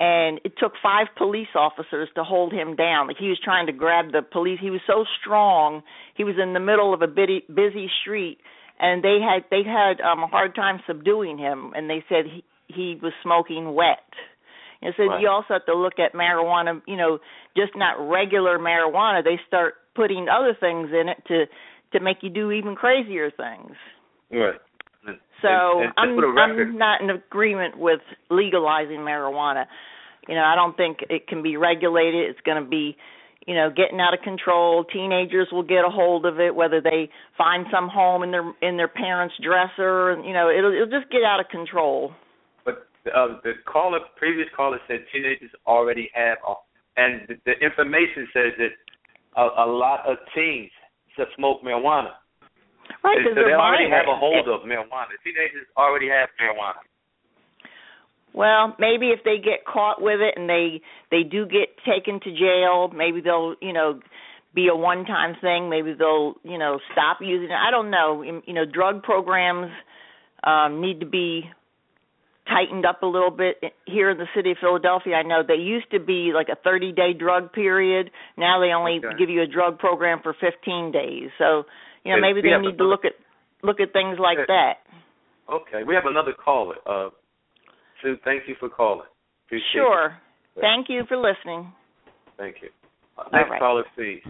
and 0.00 0.40
it 0.44 0.54
took 0.58 0.72
five 0.82 1.06
police 1.16 1.54
officers 1.54 2.08
to 2.16 2.24
hold 2.24 2.52
him 2.52 2.74
down. 2.74 3.06
Like 3.06 3.18
he 3.18 3.28
was 3.28 3.38
trying 3.44 3.66
to 3.66 3.72
grab 3.72 4.10
the 4.10 4.22
police. 4.22 4.58
He 4.60 4.70
was 4.70 4.80
so 4.84 5.04
strong. 5.20 5.82
He 6.16 6.24
was 6.24 6.34
in 6.42 6.54
the 6.54 6.60
middle 6.60 6.92
of 6.92 7.02
a 7.02 7.06
busy, 7.06 7.44
busy 7.54 7.88
street 8.00 8.38
and 8.82 9.02
they 9.02 9.18
had 9.22 9.44
they 9.50 9.62
had 9.64 10.00
um 10.02 10.22
a 10.22 10.26
hard 10.26 10.54
time 10.54 10.80
subduing 10.86 11.38
him 11.38 11.72
and 11.74 11.88
they 11.88 12.04
said 12.08 12.26
he 12.26 12.44
he 12.68 12.98
was 13.02 13.12
smoking 13.22 13.74
wet. 13.74 14.04
And 14.82 14.92
so 14.96 15.04
Right. 15.04 15.20
you 15.22 15.28
also 15.28 15.54
have 15.54 15.66
to 15.66 15.74
look 15.74 15.98
at 16.00 16.12
marijuana, 16.12 16.82
you 16.86 16.96
know, 16.96 17.18
just 17.56 17.76
not 17.76 17.94
regular 18.00 18.58
marijuana. 18.58 19.22
They 19.22 19.38
start 19.46 19.74
putting 19.94 20.28
other 20.28 20.54
things 20.58 20.90
in 20.92 21.08
it 21.08 21.22
to 21.28 21.46
to 21.92 22.00
make 22.00 22.22
you 22.22 22.30
do 22.30 22.50
even 22.50 22.74
crazier 22.74 23.30
things. 23.30 23.76
Right. 24.30 24.58
And- 25.06 25.20
So 25.42 25.48
and, 25.48 25.84
and 25.84 25.92
I'm 25.96 26.14
for 26.16 26.22
the 26.22 26.28
record, 26.28 26.68
I'm 26.68 26.78
not 26.78 27.00
in 27.00 27.10
agreement 27.10 27.76
with 27.78 28.00
legalizing 28.30 29.00
marijuana. 29.00 29.66
You 30.28 30.34
know, 30.36 30.44
I 30.44 30.54
don't 30.54 30.76
think 30.76 31.04
it 31.10 31.26
can 31.26 31.42
be 31.42 31.56
regulated. 31.56 32.30
It's 32.30 32.40
going 32.42 32.62
to 32.62 32.68
be, 32.68 32.96
you 33.46 33.54
know, 33.54 33.70
getting 33.70 34.00
out 34.00 34.14
of 34.14 34.20
control. 34.22 34.84
Teenagers 34.84 35.48
will 35.52 35.62
get 35.62 35.84
a 35.84 35.90
hold 35.90 36.26
of 36.26 36.40
it, 36.40 36.54
whether 36.54 36.80
they 36.80 37.10
find 37.36 37.66
some 37.72 37.88
home 37.88 38.22
in 38.22 38.30
their 38.30 38.52
in 38.62 38.76
their 38.76 38.88
parents' 38.88 39.34
dresser, 39.42 40.10
and 40.10 40.24
you 40.24 40.32
know, 40.32 40.50
it'll 40.50 40.72
it'll 40.72 41.00
just 41.00 41.10
get 41.10 41.22
out 41.24 41.40
of 41.40 41.48
control. 41.48 42.12
but 42.64 42.86
uh, 43.14 43.38
the 43.42 43.52
caller, 43.66 44.00
previous 44.16 44.48
caller 44.56 44.78
said 44.86 45.04
teenagers 45.12 45.50
already 45.66 46.10
have, 46.14 46.38
and 46.96 47.22
the, 47.28 47.34
the 47.46 47.52
information 47.64 48.28
says 48.32 48.52
that 48.58 48.72
a, 49.36 49.64
a 49.64 49.66
lot 49.66 50.00
of 50.06 50.16
teens 50.34 50.70
smoke 51.36 51.62
marijuana. 51.62 52.16
Right, 53.02 53.18
so 53.22 53.30
because 53.30 53.46
they 53.46 53.54
already 53.54 53.90
have 53.90 54.06
a 54.06 54.16
hold 54.18 54.48
of 54.48 54.66
marijuana. 54.66 55.14
Teenagers 55.24 55.66
already 55.76 56.08
have 56.08 56.28
marijuana. 56.38 56.82
Well, 58.34 58.74
maybe 58.78 59.08
if 59.08 59.20
they 59.24 59.36
get 59.36 59.64
caught 59.66 60.00
with 60.00 60.20
it 60.20 60.34
and 60.36 60.48
they 60.48 60.80
they 61.10 61.22
do 61.22 61.46
get 61.46 61.76
taken 61.86 62.20
to 62.20 62.30
jail, 62.30 62.88
maybe 62.94 63.20
they'll 63.20 63.54
you 63.60 63.72
know 63.72 64.00
be 64.54 64.68
a 64.68 64.76
one 64.76 65.04
time 65.04 65.36
thing. 65.40 65.68
Maybe 65.68 65.94
they'll 65.98 66.34
you 66.42 66.58
know 66.58 66.78
stop 66.92 67.18
using 67.20 67.50
it. 67.50 67.58
I 67.58 67.70
don't 67.70 67.90
know. 67.90 68.22
You 68.22 68.54
know, 68.54 68.64
drug 68.64 69.02
programs 69.02 69.70
um 70.44 70.80
need 70.80 71.00
to 71.00 71.06
be 71.06 71.50
tightened 72.48 72.84
up 72.84 73.02
a 73.02 73.06
little 73.06 73.30
bit 73.30 73.56
here 73.86 74.10
in 74.10 74.18
the 74.18 74.26
city 74.34 74.52
of 74.52 74.56
Philadelphia. 74.60 75.14
I 75.14 75.22
know 75.22 75.42
they 75.46 75.60
used 75.62 75.90
to 75.92 76.00
be 76.00 76.32
like 76.34 76.48
a 76.48 76.56
30 76.56 76.92
day 76.92 77.12
drug 77.12 77.52
period. 77.52 78.10
Now 78.36 78.60
they 78.60 78.72
only 78.72 78.98
Okay. 78.98 79.16
give 79.16 79.30
you 79.30 79.42
a 79.42 79.46
drug 79.46 79.78
program 79.78 80.20
for 80.22 80.34
15 80.34 80.90
days. 80.92 81.30
So, 81.38 81.64
you 82.04 82.12
know, 82.12 82.20
maybe 82.20 82.40
they 82.42 82.56
need 82.58 82.78
to 82.78 82.84
look 82.84 83.04
at 83.04 83.12
look 83.62 83.80
at 83.80 83.92
things 83.92 84.18
like 84.18 84.38
that. 84.48 84.78
Okay, 85.48 85.84
we 85.84 85.94
have 85.94 86.06
another 86.06 86.32
caller. 86.32 86.76
Uh, 86.86 87.10
Sue, 88.02 88.16
thank 88.24 88.42
you 88.48 88.56
for 88.58 88.68
calling. 88.68 89.06
Appreciate 89.46 89.64
it. 89.64 89.74
Sure. 89.74 90.18
Thank 90.60 90.88
you 90.88 91.02
for 91.08 91.16
listening. 91.16 91.72
Thank 92.36 92.56
you. 92.62 92.68
Uh, 93.18 93.24
next 93.32 93.50
right. 93.50 93.60
caller, 93.60 93.84
please. 93.94 94.22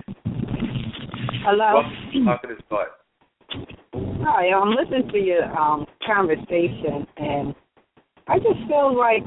Hello. 1.45 1.75
Welcome 1.75 1.93
to 2.13 2.25
Talk 2.25 2.43
to 2.43 2.49
this 2.49 2.59
Butt. 2.71 2.89
Hi, 4.25 4.49
I'm 4.49 4.71
listening 4.71 5.11
to 5.11 5.19
your 5.19 5.45
um 5.59 5.87
conversation 6.07 7.07
and 7.17 7.55
I 8.29 8.39
just 8.39 8.61
feel 8.69 8.97
like 8.97 9.23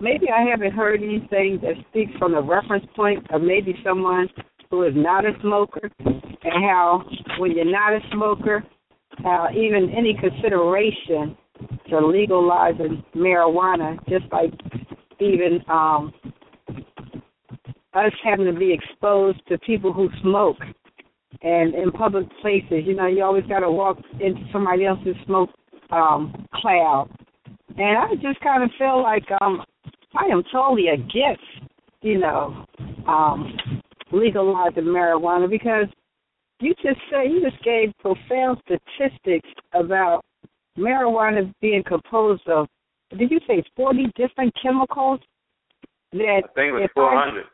maybe 0.00 0.26
I 0.30 0.48
haven't 0.48 0.72
heard 0.72 1.02
anything 1.02 1.58
that 1.62 1.74
speaks 1.90 2.12
from 2.18 2.32
the 2.32 2.42
reference 2.42 2.86
point 2.94 3.26
of 3.32 3.42
maybe 3.42 3.74
someone 3.84 4.28
who 4.70 4.84
is 4.84 4.92
not 4.94 5.24
a 5.24 5.32
smoker 5.42 5.90
and 5.98 6.64
how 6.64 7.02
when 7.38 7.52
you're 7.52 7.64
not 7.64 7.92
a 7.92 8.00
smoker, 8.12 8.64
how 9.24 9.48
even 9.52 9.92
any 9.96 10.16
consideration 10.20 11.36
to 11.90 12.06
legalizing 12.06 13.02
marijuana, 13.14 13.98
just 14.08 14.24
like 14.32 14.52
even 15.20 15.60
um 15.68 16.12
us 17.94 18.12
having 18.22 18.46
to 18.46 18.52
be 18.52 18.72
exposed 18.72 19.40
to 19.48 19.58
people 19.58 19.92
who 19.92 20.08
smoke 20.22 20.56
and 21.42 21.74
in 21.74 21.92
public 21.92 22.26
places, 22.40 22.84
you 22.84 22.94
know, 22.94 23.06
you 23.06 23.22
always 23.22 23.44
got 23.46 23.60
to 23.60 23.70
walk 23.70 23.98
into 24.20 24.40
somebody 24.52 24.86
else's 24.86 25.14
smoke 25.26 25.50
um, 25.90 26.46
cloud. 26.54 27.08
And 27.76 27.98
I 27.98 28.14
just 28.20 28.40
kind 28.40 28.62
of 28.62 28.70
feel 28.76 29.02
like 29.02 29.24
um, 29.40 29.62
I 30.16 30.24
am 30.32 30.42
totally 30.52 30.88
against, 30.88 31.42
you 32.02 32.18
know, 32.18 32.64
um, 33.06 33.56
legalizing 34.10 34.84
marijuana 34.84 35.48
because 35.48 35.86
you 36.60 36.74
just 36.82 36.98
said 37.10 37.30
you 37.30 37.40
just 37.40 37.62
gave 37.62 37.92
profound 38.00 38.58
statistics 38.64 39.48
about 39.74 40.24
marijuana 40.78 41.48
is 41.48 41.54
being 41.60 41.82
composed 41.84 42.48
of. 42.48 42.66
Did 43.16 43.30
you 43.30 43.40
say 43.46 43.62
forty 43.76 44.06
different 44.16 44.54
chemicals? 44.62 45.20
That 46.12 46.42
I 46.44 46.48
think 46.54 46.68
it 46.68 46.72
was 46.72 46.82
if 46.84 46.90
I- 46.96 47.00
400. 47.00 47.44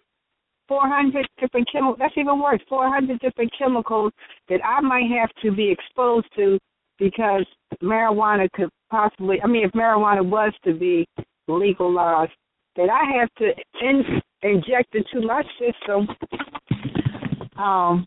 400 0.66 1.26
different 1.38 1.68
chemicals. 1.70 1.96
That's 1.98 2.16
even 2.16 2.40
worse. 2.40 2.60
400 2.68 3.20
different 3.20 3.52
chemicals 3.58 4.12
that 4.48 4.64
I 4.64 4.80
might 4.80 5.10
have 5.10 5.30
to 5.42 5.52
be 5.52 5.70
exposed 5.70 6.26
to 6.36 6.58
because 6.98 7.44
marijuana 7.82 8.50
could 8.52 8.70
possibly. 8.90 9.40
I 9.42 9.46
mean, 9.46 9.64
if 9.64 9.72
marijuana 9.72 10.24
was 10.24 10.52
to 10.64 10.74
be 10.74 11.06
legalized, 11.48 12.32
that 12.76 12.88
I 12.88 13.18
have 13.18 13.28
to 13.38 13.52
in, 13.82 14.22
inject 14.42 14.94
into 14.94 15.26
my 15.26 15.42
system. 15.58 16.08
Um, 17.56 18.06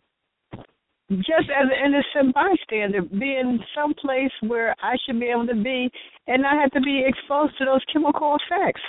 just 1.10 1.48
as 1.48 1.66
an 1.72 1.84
innocent 1.84 2.34
bystander, 2.34 3.02
being 3.02 3.58
someplace 3.74 4.30
where 4.42 4.74
I 4.82 4.96
should 5.04 5.18
be 5.18 5.26
able 5.26 5.46
to 5.46 5.54
be 5.54 5.90
and 6.26 6.42
not 6.42 6.60
have 6.60 6.70
to 6.72 6.80
be 6.80 7.02
exposed 7.06 7.56
to 7.58 7.64
those 7.64 7.84
chemical 7.92 8.36
effects. 8.36 8.82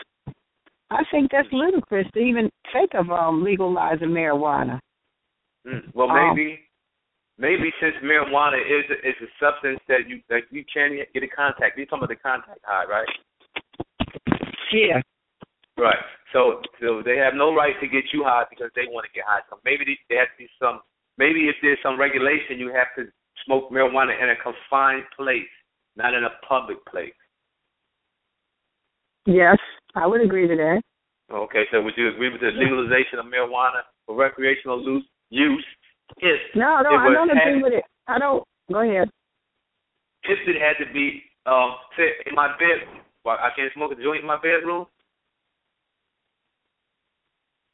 I 0.92 1.04
think 1.12 1.32
that's 1.32 1.48
ludicrous 1.52 2.08
to 2.14 2.20
even 2.20 2.50
think 2.74 2.92
of 2.94 3.10
um 3.12 3.44
legalizing 3.44 4.10
marijuana. 4.10 4.80
Mm. 5.66 5.94
Well, 5.94 6.10
Um, 6.10 6.36
maybe, 6.36 6.60
maybe 7.38 7.72
since 7.80 7.96
marijuana 8.04 8.60
is 8.60 8.86
a, 8.90 9.08
is 9.08 9.16
a 9.22 9.30
substance 9.40 9.80
that 9.88 10.08
you 10.08 10.20
that 10.30 10.44
you 10.50 10.66
can 10.72 10.98
get 11.14 11.24
in 11.24 11.30
contact. 11.34 11.78
You're 11.78 11.86
talking 11.86 12.04
about 12.04 12.10
the 12.10 12.16
contact 12.16 12.60
high, 12.64 12.86
right? 12.86 13.08
Yeah. 14.74 15.02
Right. 15.78 15.98
So, 16.34 16.62
so 16.82 17.02
they 17.04 17.18
have 17.18 17.34
no 17.34 17.56
right 17.56 17.74
to 17.80 17.88
get 17.88 18.04
you 18.14 18.24
high 18.24 18.44
because 18.50 18.70
they 18.76 18.86
want 18.92 19.06
to 19.06 19.12
get 19.16 19.24
high. 19.26 19.40
So 19.50 19.60
maybe 19.64 19.86
there- 19.86 19.96
there 20.10 20.20
has 20.20 20.30
to 20.36 20.44
be 20.44 20.50
some. 20.60 20.82
Maybe 21.20 21.52
if 21.52 21.56
there's 21.62 21.78
some 21.84 22.00
regulation, 22.00 22.58
you 22.58 22.72
have 22.72 22.88
to 22.96 23.12
smoke 23.46 23.70
marijuana 23.72 24.16
in 24.16 24.30
a 24.32 24.40
confined 24.40 25.04
place, 25.16 25.52
not 25.98 26.14
in 26.14 26.24
a 26.24 26.32
public 26.48 26.84
place. 26.86 27.14
Yes, 29.26 29.58
I 29.96 30.08
would 30.08 30.22
agree 30.22 30.48
to 30.48 30.56
that. 30.56 30.82
Okay. 31.30 31.64
So 31.72 31.82
would 31.84 31.94
you 31.98 32.08
agree 32.08 32.32
with 32.32 32.40
the 32.40 32.56
legalization 32.56 33.20
of 33.20 33.26
marijuana 33.26 33.84
for 34.08 34.16
recreational 34.16 34.82
use? 34.82 35.04
Use 35.30 35.66
if 36.18 36.40
No, 36.56 36.82
no, 36.82 36.96
I 36.96 37.14
don't 37.14 37.30
agree 37.30 37.62
with 37.62 37.74
it. 37.74 37.84
I 38.08 38.18
don't. 38.18 38.44
Go 38.72 38.80
ahead. 38.82 39.10
if 40.24 40.40
it 40.48 40.58
had 40.58 40.84
to 40.84 40.92
be 40.92 41.22
um 41.46 41.76
in 42.26 42.34
my 42.34 42.48
bed 42.58 42.88
well, 43.26 43.38
I 43.38 43.50
can't 43.56 43.72
smoke 43.74 43.92
a 43.92 44.02
joint 44.02 44.22
in 44.22 44.26
my 44.26 44.38
bedroom. 44.38 44.88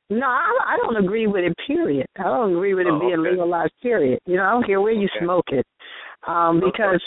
No, 0.09 0.27
I, 0.27 0.57
I 0.65 0.77
don't 0.77 1.03
agree 1.03 1.27
with 1.27 1.43
it. 1.43 1.53
Period. 1.65 2.05
I 2.17 2.23
don't 2.23 2.51
agree 2.55 2.73
with 2.73 2.85
it 2.87 2.93
Oh, 2.93 2.99
being 2.99 3.19
okay. 3.19 3.29
legalized. 3.31 3.73
Period. 3.81 4.19
You 4.25 4.37
know, 4.37 4.43
I 4.43 4.51
don't 4.51 4.65
care 4.65 4.81
where 4.81 4.91
you 4.93 5.07
Okay. 5.15 5.25
smoke 5.25 5.45
it, 5.47 5.65
um, 6.27 6.57
Okay. 6.57 6.71
because 6.71 7.01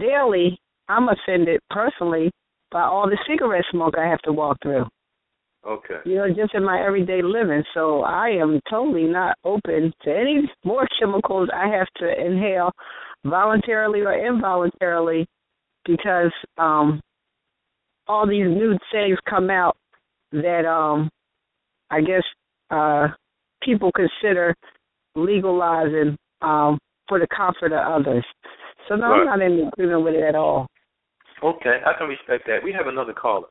daily 0.00 0.58
I'm 0.88 1.08
offended 1.08 1.60
personally 1.70 2.30
by 2.70 2.82
all 2.82 3.08
the 3.08 3.18
cigarette 3.28 3.64
smoke 3.70 3.94
I 3.98 4.06
have 4.08 4.20
to 4.22 4.32
walk 4.32 4.58
through. 4.62 4.86
Okay. 5.66 6.00
you 6.04 6.16
know, 6.16 6.28
just 6.28 6.54
in 6.54 6.62
my 6.62 6.84
everyday 6.84 7.22
living. 7.22 7.62
So 7.72 8.02
I 8.02 8.28
am 8.28 8.60
totally 8.68 9.04
not 9.04 9.36
open 9.44 9.92
to 10.02 10.10
any 10.10 10.42
more 10.62 10.86
chemicals 11.00 11.48
I 11.54 11.68
have 11.68 11.88
to 11.96 12.20
inhale 12.26 12.70
voluntarily 13.24 14.00
or 14.00 14.12
involuntarily 14.12 15.26
because 15.86 16.32
um 16.58 17.00
all 18.06 18.26
these 18.26 18.46
new 18.46 18.76
things 18.92 19.18
come 19.28 19.48
out 19.48 19.76
that 20.32 20.66
um 20.66 21.08
I 21.94 22.00
guess 22.00 22.24
uh 22.70 23.08
people 23.62 23.92
consider 23.92 24.54
legalizing 25.14 26.16
um 26.42 26.78
for 27.08 27.20
the 27.20 27.26
comfort 27.34 27.72
of 27.72 28.00
others. 28.00 28.24
So 28.88 28.96
no, 28.96 29.06
I'm 29.06 29.26
not 29.26 29.40
in 29.42 29.68
agreement 29.72 30.04
with 30.04 30.14
it 30.14 30.24
at 30.24 30.34
all. 30.34 30.66
Okay, 31.42 31.80
I 31.86 31.92
can 31.96 32.08
respect 32.08 32.46
that. 32.46 32.64
We 32.64 32.72
have 32.72 32.86
another 32.86 33.12
caller. 33.12 33.46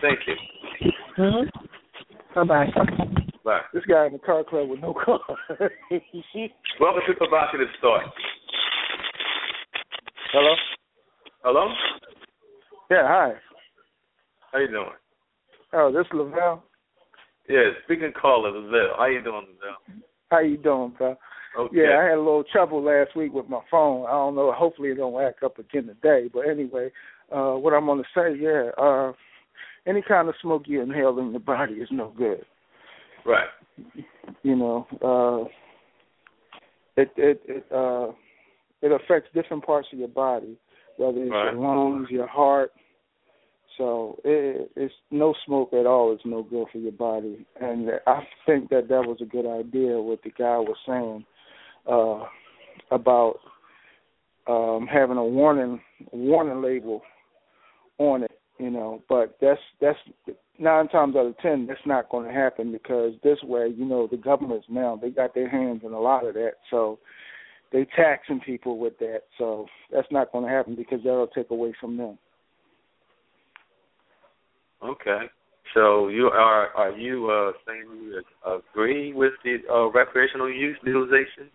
Thank 0.00 0.20
you. 0.26 0.34
Mm-hmm. 1.18 1.48
Bye 2.34 2.44
bye. 2.44 2.66
Bye. 3.44 3.60
This 3.74 3.84
guy 3.84 4.06
in 4.06 4.12
the 4.14 4.18
car 4.18 4.42
club 4.44 4.68
with 4.70 4.80
no 4.80 4.94
car. 4.94 5.20
Welcome 6.80 7.02
to 7.06 7.14
Provocative 7.14 7.68
Thought. 7.80 8.04
Hello? 10.32 10.54
Hello? 11.42 11.68
Yeah, 12.90 13.06
hi. 13.06 13.32
How 14.52 14.58
you 14.58 14.68
doing? 14.68 14.86
Oh, 15.74 15.92
this 15.92 16.06
is 16.06 16.12
Lavelle. 16.12 16.62
Yeah, 17.48 17.70
speaking 17.84 18.12
caller, 18.18 18.50
Lavelle. 18.50 18.94
How 18.96 19.06
you 19.06 19.22
doing, 19.22 19.46
Lavelle? 19.60 20.02
How 20.30 20.38
you 20.40 20.56
doing, 20.56 20.94
pal? 20.96 21.18
Okay. 21.58 21.76
Yeah, 21.76 21.98
I 21.98 22.04
had 22.04 22.14
a 22.14 22.18
little 22.18 22.44
trouble 22.50 22.82
last 22.82 23.14
week 23.16 23.32
with 23.32 23.48
my 23.48 23.60
phone. 23.70 24.06
I 24.06 24.12
don't 24.12 24.34
know. 24.34 24.52
Hopefully 24.52 24.88
it 24.88 24.96
don't 24.96 25.20
act 25.22 25.42
up 25.42 25.58
again 25.58 25.86
today. 25.86 26.28
But 26.32 26.48
anyway, 26.48 26.90
uh, 27.30 27.52
what 27.52 27.74
I'm 27.74 27.86
going 27.86 28.02
to 28.02 28.08
say, 28.14 28.36
yeah, 28.40 28.70
uh, 28.76 29.12
any 29.86 30.02
kind 30.06 30.28
of 30.28 30.34
smoke 30.42 30.62
you 30.66 30.82
inhale 30.82 31.18
in 31.18 31.30
your 31.30 31.40
body 31.40 31.74
is 31.74 31.88
no 31.92 32.12
good. 32.16 32.44
Right. 33.24 33.48
You 34.42 34.56
know, 34.56 34.86
uh, 35.02 35.48
it 37.00 37.10
it 37.16 37.40
it 37.46 37.66
uh, 37.72 38.12
it 38.82 38.92
affects 38.92 39.30
different 39.34 39.64
parts 39.64 39.88
of 39.92 39.98
your 39.98 40.08
body, 40.08 40.56
whether 40.96 41.20
it's 41.22 41.30
Right. 41.30 41.52
your 41.52 41.62
lungs, 41.62 42.08
your 42.10 42.26
heart. 42.26 42.72
So 43.76 44.20
it, 44.24 44.70
it's 44.76 44.94
no 45.10 45.34
smoke 45.44 45.72
at 45.72 45.86
all 45.86 46.12
is 46.12 46.20
no 46.24 46.42
good 46.42 46.66
for 46.72 46.78
your 46.78 46.92
body, 46.92 47.44
and 47.60 47.90
I 48.06 48.20
think 48.46 48.70
that 48.70 48.88
that 48.88 49.02
was 49.06 49.18
a 49.20 49.24
good 49.24 49.46
idea. 49.46 50.00
What 50.00 50.22
the 50.22 50.30
guy 50.30 50.58
was 50.58 50.76
saying 50.86 51.24
uh, 51.90 52.24
about 52.94 53.40
um, 54.46 54.86
having 54.86 55.16
a 55.16 55.24
warning 55.24 55.80
warning 56.12 56.62
label 56.62 57.02
on 57.98 58.22
it, 58.22 58.38
you 58.58 58.70
know. 58.70 59.02
But 59.08 59.36
that's 59.40 59.60
that's 59.80 59.98
nine 60.58 60.88
times 60.88 61.16
out 61.16 61.26
of 61.26 61.38
ten 61.38 61.66
that's 61.66 61.80
not 61.84 62.10
going 62.10 62.28
to 62.28 62.32
happen 62.32 62.70
because 62.70 63.14
this 63.24 63.38
way, 63.42 63.72
you 63.76 63.84
know, 63.84 64.06
the 64.06 64.16
governments 64.16 64.66
now 64.68 64.98
they 65.00 65.10
got 65.10 65.34
their 65.34 65.48
hands 65.48 65.82
in 65.84 65.92
a 65.92 66.00
lot 66.00 66.26
of 66.26 66.34
that, 66.34 66.54
so 66.70 66.98
they 67.72 67.86
taxing 67.96 68.40
people 68.40 68.78
with 68.78 68.98
that. 68.98 69.22
So 69.36 69.66
that's 69.92 70.06
not 70.12 70.30
going 70.30 70.44
to 70.44 70.50
happen 70.50 70.76
because 70.76 71.00
that'll 71.02 71.26
take 71.26 71.50
away 71.50 71.74
from 71.80 71.96
them. 71.96 72.18
Okay. 74.82 75.26
So 75.74 76.08
you 76.08 76.26
are 76.26 76.68
are 76.76 76.92
you 76.92 77.30
uh 77.30 77.52
saying 77.66 77.84
you 77.90 78.22
agree 78.46 79.12
with 79.12 79.32
the 79.44 79.58
uh, 79.70 79.90
recreational 79.90 80.50
use 80.50 80.76
legalization, 80.84 81.50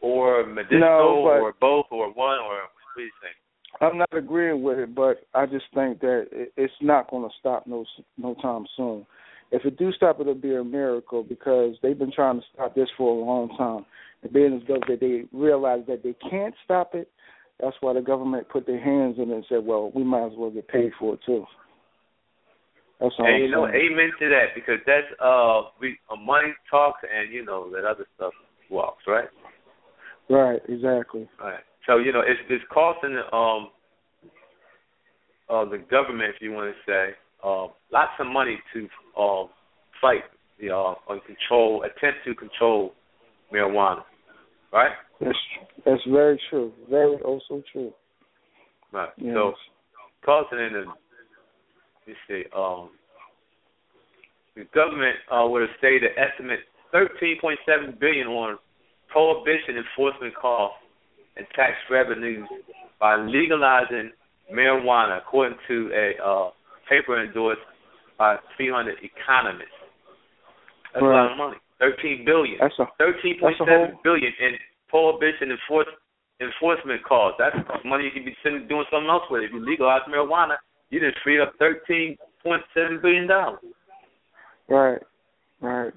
or 0.00 0.44
medicinal, 0.46 0.80
No, 0.80 1.30
or 1.40 1.54
both, 1.60 1.86
or 1.90 2.12
one, 2.12 2.38
or 2.38 2.56
what 2.56 2.96
do 2.96 3.02
you 3.02 3.10
think? 3.22 3.36
I'm 3.80 3.98
not 3.98 4.08
agreeing 4.12 4.62
with 4.62 4.78
it, 4.78 4.94
but 4.94 5.18
I 5.34 5.46
just 5.46 5.66
think 5.74 6.00
that 6.00 6.26
it's 6.56 6.72
not 6.80 7.10
going 7.10 7.28
to 7.28 7.34
stop 7.38 7.66
no 7.66 7.84
no 8.16 8.34
time 8.34 8.66
soon. 8.76 9.06
If 9.50 9.64
it 9.64 9.78
do 9.78 9.92
stop, 9.92 10.20
it'll 10.20 10.34
be 10.34 10.54
a 10.54 10.64
miracle 10.64 11.22
because 11.22 11.76
they've 11.82 11.98
been 11.98 12.12
trying 12.12 12.40
to 12.40 12.46
stop 12.52 12.74
this 12.74 12.88
for 12.98 13.10
a 13.10 13.24
long 13.24 13.56
time. 13.56 13.86
And 14.22 14.32
being 14.32 14.60
as 14.60 14.68
though 14.68 14.80
that 14.88 15.00
they 15.00 15.24
realize 15.32 15.84
that 15.88 16.02
they 16.02 16.14
can't 16.28 16.54
stop 16.64 16.94
it, 16.94 17.10
that's 17.60 17.76
why 17.80 17.94
the 17.94 18.02
government 18.02 18.48
put 18.50 18.66
their 18.66 18.80
hands 18.80 19.16
in 19.18 19.30
it 19.30 19.34
and 19.34 19.44
said, 19.48 19.64
"Well, 19.64 19.90
we 19.94 20.04
might 20.04 20.26
as 20.26 20.36
well 20.36 20.50
get 20.50 20.68
paid 20.68 20.92
for 20.98 21.14
it 21.14 21.20
too." 21.24 21.46
That's 23.00 23.14
all. 23.18 23.26
And 23.26 23.42
you 23.42 23.50
know, 23.50 23.66
amen 23.66 24.10
to 24.18 24.28
that 24.28 24.54
because 24.54 24.80
that's 24.86 25.06
uh, 25.20 25.62
we 25.80 25.98
uh, 26.10 26.16
money 26.16 26.52
talks 26.70 27.00
and 27.02 27.32
you 27.32 27.44
know 27.44 27.70
that 27.70 27.84
other 27.84 28.06
stuff 28.16 28.32
walks, 28.70 29.04
right? 29.06 29.28
Right. 30.28 30.60
Exactly. 30.68 31.28
Right. 31.40 31.60
So 31.86 31.98
you 31.98 32.12
know, 32.12 32.20
it's 32.20 32.40
it's 32.48 32.64
costing 32.72 33.16
um 33.32 33.68
uh 35.48 35.64
the 35.64 35.78
government, 35.90 36.34
if 36.34 36.42
you 36.42 36.52
want 36.52 36.74
to 36.74 36.90
say, 36.90 37.14
uh, 37.44 37.68
lots 37.92 38.12
of 38.18 38.26
money 38.26 38.58
to 38.74 38.88
uh, 39.16 39.46
fight 40.00 40.24
the 40.60 40.70
uh, 40.70 40.94
or 41.06 41.20
control, 41.26 41.84
attempt 41.84 42.18
to 42.26 42.34
control 42.34 42.92
marijuana, 43.54 44.02
right? 44.72 44.90
That's 45.20 45.38
that's 45.84 46.02
very 46.10 46.40
true. 46.50 46.72
Very 46.90 47.16
also 47.16 47.62
true. 47.72 47.92
Right. 48.92 49.10
Yes. 49.16 49.34
So 49.34 49.52
costing 50.24 50.58
in 50.58 50.72
the 50.72 50.84
you 52.08 52.14
see, 52.26 52.44
um 52.56 52.90
the 54.56 54.64
government 54.74 55.16
uh 55.30 55.46
would 55.46 55.62
have 55.62 55.76
stated 55.78 56.10
estimate 56.16 56.60
thirteen 56.90 57.36
point 57.40 57.58
seven 57.66 57.96
billion 58.00 58.26
on 58.28 58.58
prohibition 59.08 59.76
enforcement 59.76 60.34
costs 60.34 60.76
and 61.36 61.46
tax 61.54 61.74
revenues 61.90 62.48
by 63.00 63.16
legalizing 63.16 64.10
marijuana 64.52 65.18
according 65.18 65.58
to 65.68 65.90
a 65.94 66.06
uh 66.22 66.50
paper 66.88 67.22
endorsed 67.22 67.60
by 68.18 68.36
three 68.56 68.70
hundred 68.70 68.96
economists. 69.04 69.70
That's 70.94 71.02
a 71.02 71.06
lot 71.06 71.30
of 71.32 71.38
money. 71.38 71.56
Thirteen 71.78 72.24
billion. 72.24 72.58
That's 72.60 72.74
a 72.80 72.86
Thirteen 72.98 73.36
That's 73.40 73.60
a 73.60 73.64
whole- 73.64 74.00
billion 74.02 74.32
in 74.40 74.56
prohibition 74.88 75.52
enforce, 75.52 75.86
enforcement 76.40 77.04
costs. 77.04 77.38
That's 77.38 77.54
money 77.84 78.04
you 78.04 78.10
could 78.10 78.24
be 78.24 78.34
sending 78.42 78.66
doing 78.66 78.84
something 78.90 79.08
else 79.08 79.22
with. 79.30 79.44
If 79.44 79.52
you 79.52 79.60
legalize 79.64 80.00
marijuana, 80.08 80.56
you 80.90 81.00
just 81.00 81.22
free 81.22 81.40
up 81.40 81.52
thirteen 81.58 82.16
point 82.42 82.62
seven 82.74 83.00
billion 83.00 83.26
dollars. 83.26 83.60
Right, 84.68 85.02
right. 85.60 85.92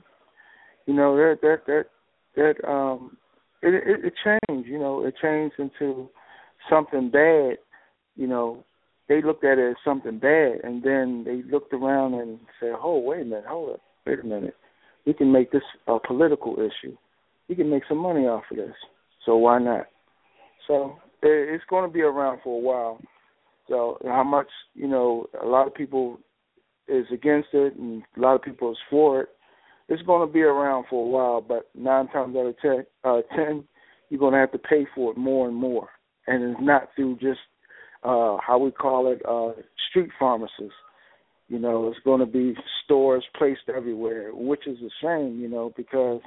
You 0.86 0.94
know 0.94 1.16
that 1.16 1.40
that 1.42 1.66
that 1.68 1.86
that 2.36 2.68
um, 2.70 3.18
it 3.62 3.74
it, 3.74 4.06
it 4.06 4.14
changed. 4.24 4.68
You 4.68 4.80
know, 4.80 5.06
it 5.06 5.14
changed 5.22 5.56
into 5.60 6.10
something 6.70 7.10
bad. 7.10 7.58
You 8.16 8.28
know, 8.28 8.64
they 9.08 9.22
looked 9.22 9.44
at 9.44 9.58
it 9.58 9.72
as 9.72 9.76
something 9.84 10.20
bad, 10.20 10.62
and 10.64 10.84
then 10.84 11.24
they 11.26 11.42
looked 11.52 11.74
around 11.74 12.16
and 12.16 12.40
said, 12.60 12.74
"Oh, 12.82 13.00
wait 13.00 13.22
a 13.22 13.26
minute, 13.26 13.46
hold 13.48 13.72
up, 13.72 13.82
wait 14.06 14.20
a 14.20 14.24
minute. 14.24 14.56
We 15.06 15.14
can 15.14 15.32
make 15.32 15.52
this 15.52 15.64
a 15.88 15.98
political 16.00 16.56
issue. 16.56 16.96
We 17.50 17.56
can 17.56 17.70
make 17.70 17.84
some 17.88 17.98
money 17.98 18.22
off 18.22 18.44
of 18.52 18.58
this. 18.58 18.76
So 19.26 19.36
why 19.38 19.60
not?" 19.60 19.88
So 20.68 20.98
it, 21.22 21.54
it's 21.54 21.64
going 21.70 21.90
to 21.90 21.94
be 21.94 22.02
around 22.02 22.40
for 22.44 22.58
a 22.58 22.62
while. 22.62 23.00
So 23.72 23.98
how 24.04 24.24
much 24.24 24.50
you 24.76 24.88
know? 24.88 25.28
A 25.42 25.46
lot 25.46 25.66
of 25.66 25.74
people 25.74 26.20
is 26.90 27.06
against 27.12 27.48
it 27.54 27.78
and 27.78 28.04
a 28.18 28.20
lot 28.20 28.36
of 28.36 28.42
people 28.42 28.70
is 28.70 28.78
for 28.90 29.22
it. 29.22 29.30
It's 29.88 30.02
going 30.04 30.28
to 30.28 30.32
be 30.32 30.42
around 30.42 30.86
for 30.90 31.06
a 31.06 31.10
while, 31.10 31.42
but 31.42 31.70
nine 31.74 32.10
times 32.10 32.36
out 32.36 32.48
of 32.48 32.60
ten, 32.62 32.86
uh, 33.06 33.22
ten, 33.34 33.64
you're 34.10 34.20
going 34.20 34.34
to 34.34 34.40
have 34.40 34.52
to 34.52 34.58
pay 34.58 34.86
for 34.94 35.12
it 35.12 35.18
more 35.18 35.48
and 35.48 35.56
more, 35.56 35.88
and 36.28 36.44
it's 36.44 36.60
not 36.62 36.90
through 36.96 37.16
just 37.16 37.40
uh, 38.04 38.36
how 38.46 38.58
we 38.58 38.72
call 38.72 39.12
it 39.12 39.22
uh, 39.26 39.54
street 39.90 40.10
pharmacists. 40.20 40.74
You 41.48 41.60
know, 41.60 41.88
it's 41.88 42.00
going 42.04 42.20
to 42.20 42.26
be 42.26 42.56
stores 42.84 43.24
placed 43.38 43.70
everywhere, 43.74 44.32
which 44.34 44.68
is 44.68 44.78
a 44.80 44.90
shame. 45.02 45.40
You 45.40 45.48
know, 45.50 45.74
because 45.78 46.22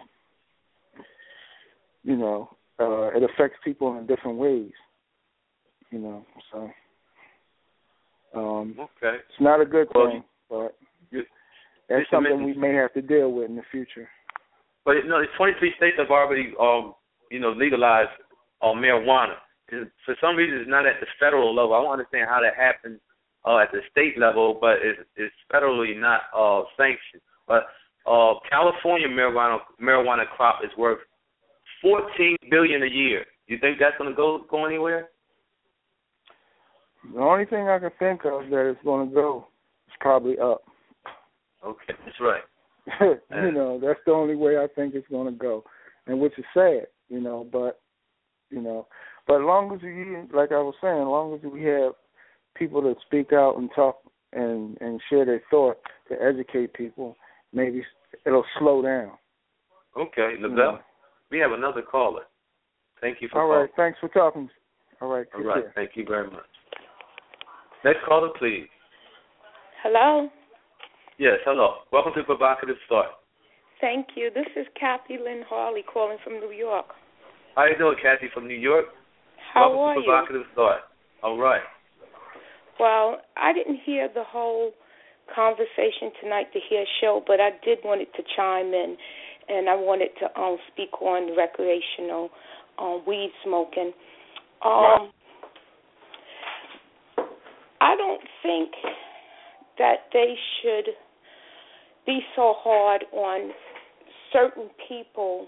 you 2.03 2.17
know 2.17 2.51
uh, 2.81 3.09
it 3.09 3.23
affects 3.23 3.59
people 3.65 3.99
in 3.99 4.07
different 4.07 4.39
ways. 4.39 4.73
You 5.91 5.99
know, 5.99 6.27
so 6.53 6.71
um, 8.35 8.75
Okay. 8.79 9.17
it's 9.17 9.41
not 9.41 9.61
a 9.61 9.65
good 9.65 9.89
Well, 9.95 10.07
thing, 10.09 10.25
but 10.49 10.77
you- 11.11 11.27
that's 11.89 12.09
something 12.11 12.43
we 12.45 12.55
may 12.55 12.75
have 12.75 12.93
to 12.95 13.03
deal 13.03 13.33
with 13.33 13.49
in 13.49 13.57
the 13.57 13.63
future. 13.71 14.09
But 14.85 14.97
you 14.97 15.05
know, 15.05 15.19
it's 15.21 15.33
23 15.37 15.73
states 15.77 15.97
have 15.99 16.11
already, 16.11 16.55
um, 16.59 16.95
you 17.31 17.41
know, 17.41 17.53
legalized 17.53 18.11
uh, 18.63 18.73
marijuana. 18.73 19.37
And 19.71 19.91
for 20.05 20.15
some 20.21 20.37
reason, 20.37 20.59
it's 20.59 20.69
not 20.69 20.87
at 20.87 21.01
the 21.01 21.07
federal 21.19 21.55
level. 21.55 21.75
I 21.75 21.83
don't 21.83 21.93
understand 21.93 22.29
how 22.29 22.41
that 22.41 22.55
happens 22.55 23.01
uh, 23.45 23.59
at 23.59 23.73
the 23.73 23.81
state 23.91 24.19
level, 24.19 24.55
but 24.61 24.79
it's, 24.83 25.01
it's 25.17 25.35
federally 25.53 25.99
not 25.99 26.23
uh, 26.37 26.65
sanctioned. 26.77 27.23
But 27.47 27.67
uh, 28.07 28.35
California 28.49 29.09
marijuana 29.09 29.59
marijuana 29.81 30.29
crop 30.37 30.61
is 30.65 30.71
worth 30.77 31.01
14 31.83 32.37
billion 32.51 32.83
a 32.83 32.87
year. 32.87 33.25
You 33.47 33.59
think 33.59 33.79
that's 33.79 33.97
going 33.99 34.11
to 34.11 34.17
go 34.17 34.45
go 34.51 34.65
anywhere? 34.65 35.09
The 37.13 37.21
only 37.21 37.45
thing 37.45 37.69
I 37.69 37.79
can 37.79 37.91
think 37.99 38.25
of 38.25 38.49
that 38.51 38.71
is 38.71 38.77
going 38.85 39.09
to 39.09 39.15
go 39.15 39.47
is 39.89 39.95
probably 40.01 40.39
up. 40.39 40.63
Okay, 41.65 41.95
that's 42.05 42.21
right. 42.21 42.43
you 43.01 43.53
know, 43.53 43.81
that's 43.83 44.01
the 44.07 44.13
only 44.13 44.37
way 44.37 44.59
I 44.59 44.67
think 44.75 44.95
it's 44.95 45.09
going 45.09 45.33
to 45.33 45.39
go, 45.39 45.65
and 46.07 46.21
which 46.21 46.39
is 46.39 46.45
sad, 46.53 46.87
you 47.09 47.21
know. 47.21 47.47
But 47.51 47.81
you 48.51 48.61
know, 48.61 48.87
but 49.27 49.37
as 49.37 49.45
long 49.45 49.75
as 49.75 49.81
we, 49.83 50.17
like 50.37 50.53
I 50.53 50.61
was 50.61 50.75
saying, 50.83 51.01
as 51.01 51.07
long 51.07 51.35
as 51.35 51.41
we 51.51 51.63
have 51.65 51.93
people 52.55 52.83
that 52.83 52.97
speak 53.07 53.33
out 53.33 53.57
and 53.57 53.71
talk 53.75 54.01
and 54.33 54.77
and 54.81 55.01
share 55.09 55.25
their 55.25 55.43
thought 55.51 55.79
to 56.09 56.15
educate 56.23 56.75
people, 56.75 57.17
maybe 57.53 57.83
it'll 58.27 58.45
slow 58.59 58.83
down. 58.83 59.13
Okay, 59.97 60.35
you 60.39 60.49
know. 60.49 60.81
we 61.31 61.39
have 61.39 61.53
another 61.53 61.83
caller. 61.83 62.23
Thank 63.01 63.23
you 63.23 63.29
for 63.29 63.41
All 63.41 63.49
calling. 63.49 63.61
right, 63.63 63.71
thanks 63.77 63.99
for 64.01 64.09
talking. 64.09 64.51
All 65.01 65.09
right, 65.09 65.27
All 65.35 65.43
right, 65.43 65.63
care. 65.63 65.73
thank 65.75 65.91
you 65.95 66.05
very 66.05 66.31
much. 66.31 66.43
Next 67.85 68.01
caller, 68.09 68.31
please. 68.39 68.67
Hello. 69.83 70.31
Yes, 71.19 71.35
hello. 71.45 71.85
Welcome 71.93 72.13
to 72.17 72.25
Provocative 72.25 72.77
Thought. 72.89 73.21
Thank 73.79 74.07
you. 74.17 74.31
This 74.35 74.47
is 74.57 74.67
Kathy 74.81 75.19
Lynn 75.23 75.43
Harley 75.47 75.83
calling 75.83 76.17
from 76.25 76.41
New 76.41 76.51
York. 76.51 76.87
How 77.55 77.67
you 77.67 77.77
doing, 77.77 77.97
Kathy 78.03 78.31
from 78.33 78.49
New 78.49 78.57
York? 78.57 78.87
How 79.53 79.69
Welcome 79.69 79.79
are 79.81 79.95
to 79.95 80.01
you? 80.01 80.07
Provocative 80.07 80.43
Thought. 80.55 80.81
All 81.23 81.37
right. 81.37 81.61
Well, 82.81 83.19
I 83.37 83.53
didn't 83.53 83.81
hear 83.85 84.09
the 84.13 84.25
whole 84.25 84.73
conversation 85.35 86.11
tonight 86.23 86.47
to 86.55 86.61
hear 86.69 86.85
show, 87.03 87.23
but 87.27 87.39
I 87.39 87.51
did 87.63 87.79
wanted 87.85 88.09
to 88.17 88.23
chime 88.35 88.73
in, 88.73 88.97
and 89.49 89.69
I 89.69 89.75
wanted 89.77 90.09
to 90.21 90.41
um 90.41 90.57
speak 90.73 91.03
on 91.03 91.37
recreational 91.37 92.31
um 92.79 93.03
weed 93.07 93.31
smoking. 93.45 93.93
Um, 94.65 95.13
I 97.95 97.97
don't 97.97 98.21
think 98.43 98.71
that 99.79 100.11
they 100.13 100.35
should 100.61 100.95
be 102.07 102.21
so 102.35 102.55
hard 102.57 103.05
on 103.13 103.51
certain 104.33 104.69
people 104.89 105.47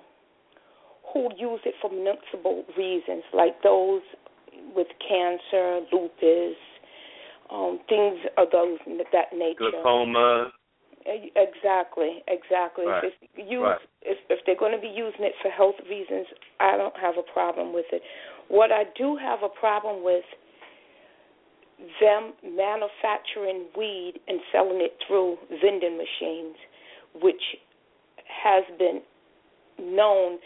who 1.13 1.29
use 1.37 1.61
it 1.65 1.75
for 1.83 1.91
multiple 1.91 2.65
reasons, 2.79 3.25
like 3.35 3.63
those 3.63 4.03
with 4.75 4.87
cancer, 5.09 5.81
lupus, 5.93 6.57
um, 7.51 7.81
things 7.89 8.19
of 8.39 8.49
those 8.53 8.79
that 9.13 9.37
nature. 9.37 9.71
Glaucoma. 9.73 10.53
Exactly, 11.05 12.23
exactly. 12.27 12.87
Right. 12.87 13.05
If 13.05 13.13
it's 13.23 13.51
use, 13.51 13.63
Right. 13.63 13.79
if 14.03 14.19
if 14.29 14.45
they're 14.45 14.57
going 14.57 14.73
to 14.73 14.81
be 14.81 14.89
using 14.89 15.25
it 15.25 15.35
for 15.41 15.51
health 15.51 15.77
reasons, 15.89 16.27
I 16.59 16.77
don't 16.77 16.97
have 16.97 17.17
a 17.17 17.23
problem 17.23 17.73
with 17.73 17.87
it. 17.93 18.03
What 18.49 18.73
I 18.73 18.85
do 18.97 19.17
have 19.17 19.43
a 19.43 19.49
problem 19.49 20.03
with 20.03 20.25
them 22.01 22.33
manufacturing 22.43 23.67
weed 23.77 24.15
and 24.29 24.41
selling 24.51 24.81
it 24.81 24.97
through 25.07 25.37
vending 25.63 25.97
machines, 25.97 26.57
which 27.23 27.57
has 28.27 28.65
been 28.79 29.03
known 29.79 30.39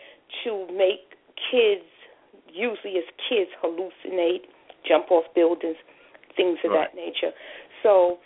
to 0.45 0.67
make 0.73 1.15
kids, 1.51 1.87
usually 2.53 2.99
as 2.99 3.05
kids, 3.29 3.51
hallucinate, 3.63 4.47
jump 4.87 5.11
off 5.11 5.25
buildings, 5.35 5.77
things 6.37 6.59
of 6.65 6.73
Right. 6.73 6.91
that 6.91 6.95
nature. 6.95 7.33
So 7.83 8.19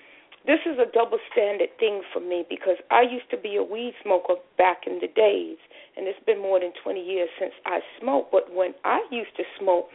this 0.46 0.60
is 0.66 0.78
a 0.78 0.86
double 0.92 1.18
standard 1.32 1.76
thing 1.78 2.02
for 2.12 2.20
me 2.20 2.44
because 2.48 2.76
I 2.90 3.02
used 3.02 3.30
to 3.30 3.36
be 3.36 3.56
a 3.56 3.62
weed 3.62 3.94
smoker 4.02 4.36
back 4.56 4.86
in 4.86 5.00
the 5.00 5.08
days, 5.08 5.58
and 5.96 6.06
it's 6.06 6.20
been 6.24 6.40
more 6.40 6.60
than 6.60 6.72
20 6.82 7.00
years 7.00 7.28
since 7.38 7.52
I 7.66 7.80
smoked. 8.00 8.32
But 8.32 8.52
when 8.52 8.74
I 8.84 9.04
used 9.10 9.36
to 9.36 9.44
smoke, 9.58 9.88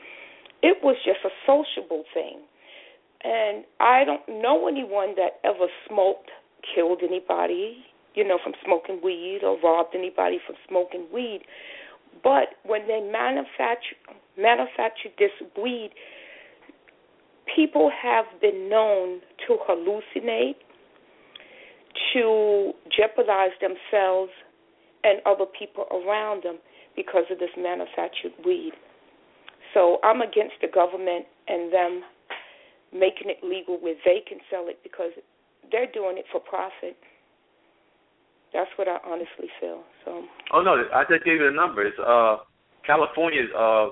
it 0.61 0.83
was 0.83 0.95
just 1.05 1.19
a 1.23 1.29
sociable 1.45 2.03
thing. 2.13 2.39
And 3.23 3.65
I 3.79 4.03
don't 4.05 4.41
know 4.41 4.67
anyone 4.67 5.15
that 5.15 5.39
ever 5.43 5.67
smoked, 5.87 6.31
killed 6.73 7.01
anybody, 7.03 7.85
you 8.15 8.27
know, 8.27 8.39
from 8.41 8.53
smoking 8.63 9.01
weed 9.03 9.41
or 9.43 9.59
robbed 9.61 9.95
anybody 9.95 10.39
from 10.45 10.55
smoking 10.67 11.07
weed. 11.13 11.41
But 12.23 12.55
when 12.63 12.87
they 12.87 13.01
manufacture 13.01 13.95
manufacture 14.37 15.09
this 15.17 15.31
weed, 15.61 15.91
people 17.53 17.91
have 18.01 18.25
been 18.41 18.69
known 18.69 19.19
to 19.47 19.57
hallucinate, 19.67 20.55
to 22.13 22.71
jeopardize 22.95 23.51
themselves 23.59 24.31
and 25.03 25.19
other 25.25 25.45
people 25.45 25.85
around 25.91 26.43
them 26.43 26.57
because 26.95 27.23
of 27.31 27.39
this 27.39 27.49
manufactured 27.57 28.33
weed. 28.45 28.71
So 29.73 29.97
I'm 30.03 30.21
against 30.21 30.55
the 30.61 30.67
government 30.67 31.25
and 31.47 31.71
them 31.71 32.01
making 32.93 33.29
it 33.29 33.43
legal 33.43 33.77
where 33.79 33.95
they 34.05 34.21
can 34.27 34.39
sell 34.49 34.65
it 34.67 34.79
because 34.83 35.11
they're 35.71 35.91
doing 35.91 36.17
it 36.17 36.25
for 36.31 36.39
profit. 36.39 36.97
That's 38.53 38.69
what 38.77 38.87
I 38.87 38.97
honestly 39.05 39.49
feel. 39.59 39.83
So. 40.05 40.23
Oh 40.53 40.61
no, 40.61 40.83
I 40.93 41.03
just 41.09 41.23
gave 41.23 41.39
you 41.39 41.49
the 41.49 41.55
numbers. 41.55 41.93
Uh, 41.99 42.37
California 42.85 43.43
uh, 43.55 43.89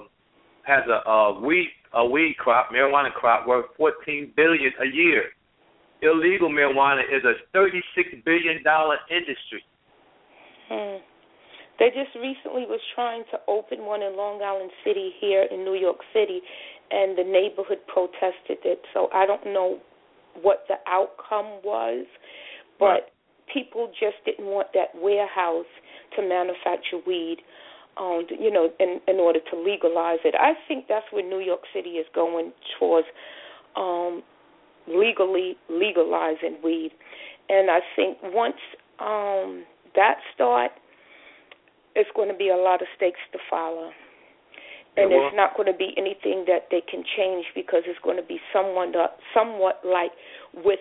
has 0.63 0.83
a, 0.89 1.07
a 1.09 1.39
weed 1.39 1.69
a 1.93 2.05
weed 2.05 2.35
crop, 2.37 2.69
marijuana 2.73 3.13
crop, 3.13 3.47
worth 3.47 3.65
fourteen 3.77 4.33
billion 4.35 4.71
a 4.81 4.87
year. 4.87 5.25
Illegal 6.01 6.49
marijuana 6.49 7.01
is 7.01 7.23
a 7.23 7.33
thirty-six 7.53 8.09
billion 8.25 8.63
dollar 8.63 8.97
industry. 9.09 9.63
Hmm. 10.69 10.97
They 11.79 11.89
just 11.89 12.15
recently 12.15 12.65
was 12.65 12.81
trying 12.95 13.23
to 13.29 13.37
open 13.47 13.85
one 13.85 14.01
in 14.01 14.17
Long 14.17 14.41
Island 14.41 14.71
City 14.83 15.11
here 15.21 15.45
in 15.51 15.63
New 15.63 15.75
York 15.75 15.97
City, 16.11 16.41
and 16.91 17.17
the 17.17 17.23
neighborhood 17.23 17.79
protested 17.87 18.59
it. 18.63 18.81
So 18.93 19.09
I 19.13 19.25
don't 19.25 19.45
know 19.45 19.79
what 20.41 20.65
the 20.67 20.75
outcome 20.87 21.61
was, 21.63 22.05
but 22.79 22.85
right. 22.85 23.03
people 23.53 23.91
just 23.99 24.17
didn't 24.25 24.45
want 24.45 24.67
that 24.73 24.89
warehouse 24.95 25.65
to 26.15 26.21
manufacture 26.21 26.99
weed. 27.05 27.37
Um, 27.97 28.27
you 28.29 28.51
know, 28.51 28.69
in 28.79 29.01
in 29.07 29.15
order 29.15 29.39
to 29.51 29.59
legalize 29.59 30.19
it, 30.23 30.35
I 30.39 30.53
think 30.67 30.85
that's 30.87 31.05
where 31.11 31.27
New 31.27 31.39
York 31.39 31.61
City 31.73 31.97
is 31.97 32.05
going 32.13 32.51
towards 32.79 33.07
um, 33.75 34.21
legally 34.87 35.57
legalizing 35.67 36.57
weed, 36.63 36.91
and 37.49 37.71
I 37.71 37.79
think 37.95 38.19
once 38.21 38.61
um, 38.99 39.65
that 39.95 40.17
start, 40.33 40.71
it's 41.95 42.09
going 42.15 42.29
to 42.29 42.37
be 42.37 42.49
a 42.49 42.55
lot 42.55 42.81
of 42.83 42.87
stakes 42.95 43.19
to 43.33 43.39
follow. 43.49 43.89
And 44.97 45.11
it's 45.13 45.35
not 45.35 45.55
going 45.55 45.71
to 45.71 45.77
be 45.77 45.93
anything 45.97 46.45
that 46.47 46.67
they 46.71 46.81
can 46.81 47.03
change 47.05 47.45
because 47.53 47.83
it's 47.85 47.99
going 48.03 48.17
to 48.17 48.25
be 48.25 48.39
someone 48.51 48.95
uh, 48.95 49.07
somewhat 49.33 49.81
like 49.85 50.11
with 50.53 50.79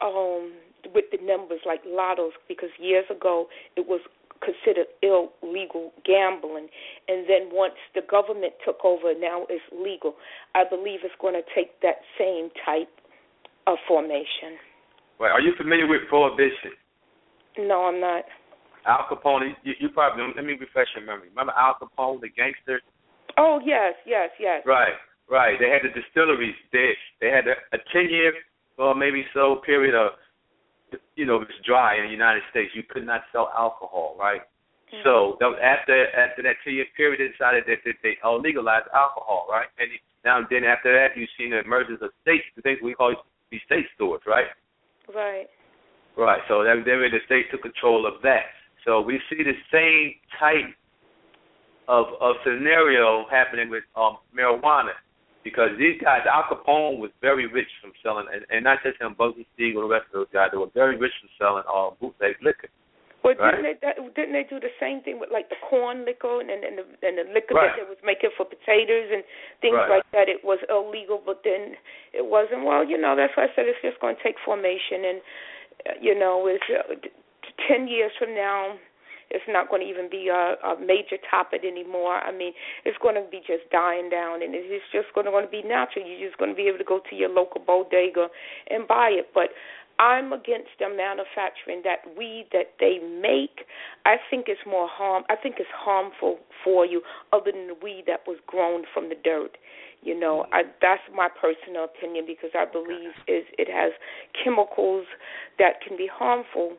um 0.00 0.52
with 0.94 1.06
the 1.10 1.18
numbers 1.24 1.60
like 1.64 1.82
lottos 1.84 2.36
because 2.48 2.68
years 2.78 3.04
ago 3.10 3.46
it 3.76 3.86
was 3.88 4.00
considered 4.44 4.86
illegal 5.00 5.90
gambling 6.04 6.68
and 7.08 7.24
then 7.24 7.48
once 7.50 7.74
the 7.94 8.02
government 8.10 8.52
took 8.64 8.84
over 8.84 9.14
now 9.18 9.46
it's 9.48 9.64
legal 9.72 10.14
i 10.54 10.62
believe 10.68 11.00
it's 11.02 11.16
going 11.20 11.34
to 11.34 11.42
take 11.54 11.80
that 11.80 12.04
same 12.18 12.50
type 12.64 12.92
of 13.66 13.78
formation 13.88 14.60
right 15.18 15.32
are 15.32 15.40
you 15.40 15.52
familiar 15.56 15.88
with 15.88 16.02
prohibition 16.08 16.76
no 17.58 17.86
i'm 17.86 17.98
not 17.98 18.24
Al 18.86 19.06
Capone. 19.10 19.50
You, 19.64 19.74
you 19.80 19.88
probably 19.88 20.32
let 20.36 20.44
me 20.44 20.54
refresh 20.54 20.86
your 20.94 21.04
memory. 21.04 21.28
Remember 21.30 21.52
Al 21.58 21.74
Capone, 21.74 22.20
the 22.20 22.28
gangster? 22.28 22.80
Oh 23.38 23.60
yes, 23.64 23.94
yes, 24.06 24.30
yes. 24.40 24.62
Right, 24.64 24.94
right. 25.30 25.56
They 25.58 25.68
had 25.68 25.82
the 25.84 25.92
distilleries. 25.92 26.56
They 26.72 26.92
they 27.20 27.28
had 27.28 27.46
a, 27.46 27.56
a 27.76 27.78
ten 27.92 28.08
year 28.10 28.32
or 28.78 28.94
maybe 28.94 29.24
so 29.34 29.60
period 29.64 29.94
of 29.94 30.12
you 31.16 31.26
know 31.26 31.42
it's 31.42 31.52
dry 31.66 31.96
in 31.96 32.04
the 32.04 32.12
United 32.12 32.42
States. 32.50 32.70
You 32.74 32.82
could 32.88 33.06
not 33.06 33.22
sell 33.32 33.50
alcohol, 33.56 34.16
right? 34.18 34.40
Mm-hmm. 34.92 35.02
So 35.04 35.36
that 35.40 35.46
was 35.46 35.58
after 35.62 36.06
after 36.14 36.42
that 36.42 36.56
two 36.64 36.70
year 36.70 36.86
period, 36.96 37.20
they 37.20 37.32
decided 37.32 37.64
that, 37.66 37.82
that 37.84 37.98
they 38.02 38.16
all 38.22 38.40
legalized 38.40 38.86
alcohol, 38.94 39.46
right? 39.50 39.68
And 39.78 39.90
now 40.24 40.40
then 40.48 40.64
after 40.64 40.92
that, 40.94 41.16
you've 41.16 41.32
seen 41.38 41.50
the 41.50 41.60
emergence 41.60 41.98
of 42.02 42.10
states, 42.22 42.44
the 42.54 42.62
things 42.62 42.78
we 42.82 42.94
call 42.94 43.14
these 43.50 43.60
state 43.66 43.86
stores, 43.94 44.22
right? 44.26 44.46
Right. 45.12 45.46
Right. 46.16 46.40
So 46.48 46.64
that 46.64 46.82
then 46.84 47.02
the 47.12 47.20
state 47.26 47.50
took 47.50 47.62
control 47.62 48.06
of 48.06 48.22
that. 48.22 48.48
So 48.84 49.00
we 49.00 49.20
see 49.28 49.42
the 49.42 49.58
same 49.70 50.14
type 50.38 50.72
of 51.88 52.06
of 52.20 52.36
scenario 52.44 53.24
happening 53.30 53.70
with 53.70 53.84
um 53.96 54.18
marijuana 54.36 54.94
because 55.46 55.70
these 55.78 55.94
guys, 56.02 56.26
Al 56.26 56.50
Capone 56.50 56.98
was 56.98 57.14
very 57.22 57.46
rich 57.46 57.70
from 57.78 57.94
selling, 58.02 58.26
and, 58.34 58.42
and 58.50 58.66
not 58.66 58.82
just 58.82 58.98
him, 58.98 59.14
Bugsy 59.14 59.46
Siegel, 59.54 59.86
the 59.86 59.94
rest 59.94 60.10
of 60.10 60.18
those 60.18 60.32
guys, 60.34 60.50
they 60.50 60.58
were 60.58 60.74
very 60.74 60.98
rich 60.98 61.14
from 61.22 61.30
selling 61.38 61.62
uh, 61.70 61.94
bootleg 62.02 62.34
liquor. 62.42 62.66
Well, 63.22 63.38
right? 63.38 63.54
didn't 63.54 63.78
they 63.78 63.94
didn't 64.14 64.34
they 64.34 64.46
do 64.50 64.58
the 64.58 64.74
same 64.82 65.06
thing 65.06 65.22
with 65.22 65.30
like 65.30 65.46
the 65.46 65.58
corn 65.62 66.02
liquor 66.02 66.42
and 66.42 66.50
and 66.50 66.82
the 66.82 66.86
and 67.02 67.14
the 67.18 67.26
liquor 67.30 67.54
right. 67.54 67.74
that 67.74 67.78
they 67.78 67.86
was 67.86 67.98
making 68.02 68.34
for 68.34 68.42
potatoes 68.46 69.10
and 69.10 69.22
things 69.62 69.78
right. 69.78 70.02
like 70.02 70.06
that? 70.10 70.26
It 70.26 70.42
was 70.42 70.58
illegal, 70.66 71.22
but 71.22 71.46
then 71.46 71.78
it 72.10 72.26
wasn't. 72.26 72.66
Well, 72.66 72.82
you 72.82 72.98
know, 72.98 73.14
that's 73.14 73.34
why 73.38 73.46
I 73.46 73.50
said 73.54 73.70
it's 73.70 73.78
just 73.86 74.02
going 74.02 74.18
to 74.18 74.22
take 74.26 74.38
formation, 74.42 75.06
and 75.06 75.18
uh, 75.86 75.96
you 76.02 76.18
know, 76.18 76.50
it's 76.50 76.66
uh, 76.70 76.90
ten 77.70 77.86
years 77.86 78.10
from 78.18 78.34
now 78.34 78.78
it's 79.36 79.44
not 79.48 79.68
going 79.68 79.84
to 79.84 79.88
even 79.88 80.08
be 80.08 80.32
a, 80.32 80.56
a 80.64 80.80
major 80.80 81.20
topic 81.28 81.60
anymore. 81.60 82.16
I 82.16 82.32
mean, 82.32 82.56
it's 82.88 82.96
going 83.04 83.14
to 83.14 83.24
be 83.28 83.44
just 83.44 83.68
dying 83.70 84.08
down, 84.08 84.42
and 84.42 84.56
it's 84.56 84.88
just 84.92 85.12
going 85.14 85.28
to, 85.28 85.30
going 85.30 85.44
to 85.44 85.52
be 85.52 85.60
natural. 85.62 86.08
You're 86.08 86.24
just 86.24 86.40
going 86.40 86.50
to 86.50 86.56
be 86.56 86.68
able 86.72 86.80
to 86.80 86.88
go 86.88 87.00
to 87.04 87.14
your 87.14 87.28
local 87.28 87.60
bodega 87.60 88.32
and 88.72 88.88
buy 88.88 89.12
it. 89.12 89.28
But 89.36 89.52
I'm 89.98 90.32
against 90.32 90.76
them 90.78 90.96
manufacturing 90.96 91.82
that 91.84 92.04
weed 92.16 92.48
that 92.52 92.76
they 92.80 92.98
make. 93.00 93.64
I 94.04 94.16
think 94.28 94.46
it's 94.48 94.60
more 94.66 94.88
harm. 94.88 95.24
I 95.28 95.36
think 95.36 95.56
it's 95.58 95.72
harmful 95.72 96.38
for 96.64 96.84
you, 96.84 97.02
other 97.32 97.52
than 97.52 97.68
the 97.68 97.76
weed 97.80 98.04
that 98.06 98.26
was 98.26 98.38
grown 98.46 98.84
from 98.92 99.08
the 99.08 99.16
dirt. 99.16 99.56
You 100.02 100.18
know, 100.18 100.46
I, 100.52 100.62
that's 100.80 101.02
my 101.14 101.28
personal 101.28 101.84
opinion 101.84 102.24
because 102.26 102.50
I 102.54 102.64
believe 102.64 103.16
is 103.26 103.44
it 103.58 103.68
has 103.72 103.92
chemicals 104.32 105.06
that 105.58 105.80
can 105.86 105.96
be 105.96 106.08
harmful 106.12 106.76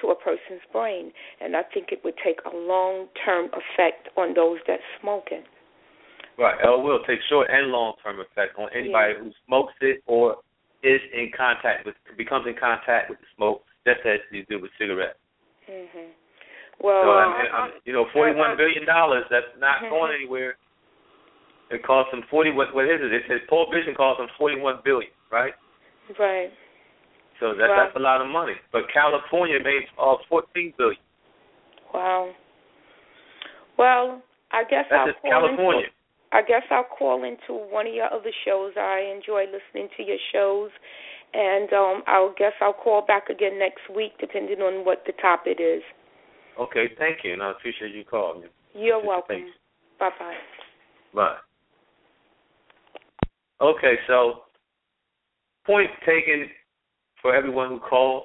to 0.00 0.08
a 0.08 0.14
person's 0.14 0.62
brain, 0.72 1.12
and 1.40 1.56
I 1.56 1.62
think 1.62 1.88
it 1.92 2.00
would 2.04 2.14
take 2.24 2.38
a 2.44 2.56
long 2.56 3.08
term 3.24 3.46
effect 3.46 4.08
on 4.16 4.34
those 4.34 4.58
that 4.66 4.80
smoke 5.00 5.28
it. 5.30 5.44
Right, 6.38 6.54
it 6.62 6.82
will 6.82 7.02
take 7.04 7.18
short 7.28 7.48
and 7.50 7.68
long 7.68 7.94
term 8.02 8.20
effect 8.20 8.58
on 8.58 8.68
anybody 8.74 9.14
yeah. 9.14 9.24
who 9.24 9.32
smokes 9.46 9.74
it 9.80 10.02
or 10.06 10.36
is 10.82 11.00
in 11.12 11.30
contact 11.36 11.84
with 11.84 11.94
becomes 12.16 12.46
in 12.46 12.54
contact 12.54 13.10
with 13.10 13.18
the 13.18 13.26
smoke, 13.36 13.64
just 13.86 14.00
as 14.06 14.20
you 14.30 14.46
do 14.48 14.60
with 14.62 14.70
cigarettes. 14.78 15.18
Mhm. 15.68 16.14
Well, 16.80 17.02
so, 17.02 17.10
I 17.10 17.26
mean, 17.26 17.52
I, 17.52 17.70
you 17.84 17.92
know, 17.92 18.06
forty 18.12 18.38
one 18.38 18.56
billion 18.56 18.86
dollars. 18.86 19.24
That's 19.30 19.50
not 19.58 19.82
Mhm. 19.82 19.90
going 19.90 20.14
anywhere. 20.14 20.56
It 21.70 21.82
costs 21.82 22.12
them 22.12 22.22
forty. 22.30 22.52
What 22.52 22.72
what 22.72 22.84
is 22.84 23.00
it? 23.00 23.12
It 23.12 23.26
says 23.26 23.40
prohibition 23.48 23.94
costs 23.94 24.18
them 24.18 24.28
forty 24.38 24.56
one 24.56 24.80
billion, 24.84 25.10
right? 25.30 25.54
Right. 26.18 26.52
So 27.40 27.54
that, 27.54 27.68
wow. 27.68 27.84
that's 27.84 27.96
a 27.96 28.02
lot 28.02 28.20
of 28.20 28.28
money. 28.28 28.54
But 28.72 28.82
California 28.92 29.58
made 29.62 29.86
uh, 30.00 30.16
fourteen 30.28 30.74
billion. 30.76 31.00
Wow. 31.94 32.32
Well, 33.78 34.22
I 34.50 34.64
guess 34.64 34.86
that's 34.90 35.00
I'll 35.00 35.06
just 35.06 35.20
call 35.22 35.30
California. 35.30 35.86
Into, 35.86 35.98
I 36.32 36.42
guess 36.42 36.62
I'll 36.70 36.84
call 36.98 37.24
into 37.24 37.54
one 37.70 37.86
of 37.86 37.94
your 37.94 38.12
other 38.12 38.32
shows. 38.44 38.72
I 38.76 39.12
enjoy 39.14 39.44
listening 39.44 39.88
to 39.96 40.02
your 40.02 40.18
shows, 40.32 40.70
and 41.32 41.72
um, 41.72 42.02
I'll 42.06 42.34
guess 42.36 42.52
I'll 42.60 42.72
call 42.72 43.02
back 43.06 43.30
again 43.30 43.58
next 43.58 43.82
week, 43.94 44.12
depending 44.20 44.58
on 44.58 44.84
what 44.84 45.04
the 45.06 45.12
topic 45.22 45.58
is. 45.60 45.82
Okay, 46.58 46.90
thank 46.98 47.18
you, 47.22 47.32
and 47.34 47.42
I 47.42 47.52
appreciate 47.52 47.94
you 47.94 48.04
calling 48.04 48.42
me. 48.42 48.48
You're 48.74 49.04
welcome. 49.04 49.46
Bye 50.00 50.10
bye. 50.18 50.34
Bye. 51.14 51.36
Okay, 53.60 53.94
so 54.06 54.42
point 55.66 55.90
taken 56.06 56.48
for 57.22 57.34
everyone 57.34 57.68
who 57.68 57.78
called. 57.80 58.24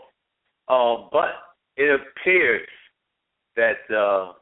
Uh, 0.68 1.08
but 1.12 1.30
it 1.78 2.00
appears 2.00 2.68
that 3.56 3.96
uh, 3.96 4.34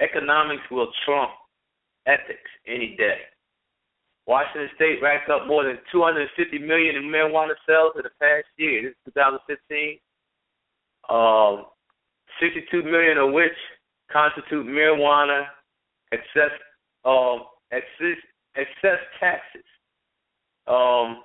economics 0.00 0.62
will 0.70 0.88
trump 1.04 1.30
ethics 2.06 2.50
any 2.66 2.94
day. 2.96 3.18
Washington 4.26 4.68
State 4.76 4.98
racked 5.02 5.30
up 5.30 5.46
more 5.46 5.64
than 5.64 5.78
250 5.90 6.58
million 6.58 6.96
in 6.96 7.04
marijuana 7.04 7.54
sales 7.66 7.92
in 7.96 8.02
the 8.02 8.10
past 8.20 8.46
year. 8.58 8.82
This 8.82 8.90
is 8.90 9.12
2015. 9.14 9.98
Um, 11.08 11.64
62 12.40 12.82
million 12.82 13.16
of 13.16 13.32
which 13.32 13.56
constitute 14.12 14.66
marijuana 14.66 15.46
excess 16.12 16.52
um, 17.04 17.44
excess 17.72 18.20
excess 18.54 18.98
taxes. 19.18 19.64
Um, 20.66 21.22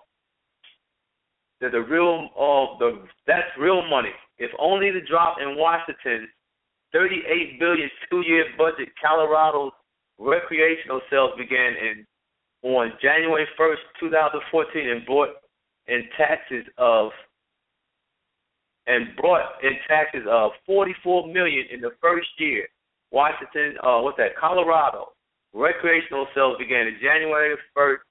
that 1.63 1.71
the 1.71 1.81
real 1.81 2.29
uh, 2.35 2.77
the 2.77 3.07
that's 3.25 3.47
real 3.57 3.87
money. 3.89 4.11
If 4.37 4.51
only 4.59 4.91
the 4.91 5.01
drop 5.07 5.37
in 5.41 5.55
Washington's 5.57 6.27
38 6.91 7.59
billion 7.59 7.89
two-year 8.09 8.45
budget, 8.57 8.89
Colorado's 9.01 9.71
recreational 10.19 11.01
sales 11.09 11.31
began 11.37 11.73
in 11.73 12.05
on 12.63 12.93
January 13.01 13.47
1st, 13.59 13.99
2014, 13.99 14.89
and 14.89 15.05
brought 15.05 15.29
in 15.87 16.03
taxes 16.17 16.65
of 16.77 17.11
and 18.85 19.15
brought 19.15 19.63
in 19.63 19.71
taxes 19.87 20.23
of 20.29 20.51
44 20.65 21.27
million 21.27 21.65
in 21.71 21.79
the 21.79 21.91
first 22.01 22.27
year. 22.37 22.67
Washington, 23.11 23.77
uh, 23.81 23.99
what's 24.01 24.17
that? 24.17 24.35
Colorado 24.35 25.13
recreational 25.53 26.27
sales 26.35 26.57
began 26.57 26.87
in 26.87 26.97
January 27.01 27.55
1st, 27.77 28.03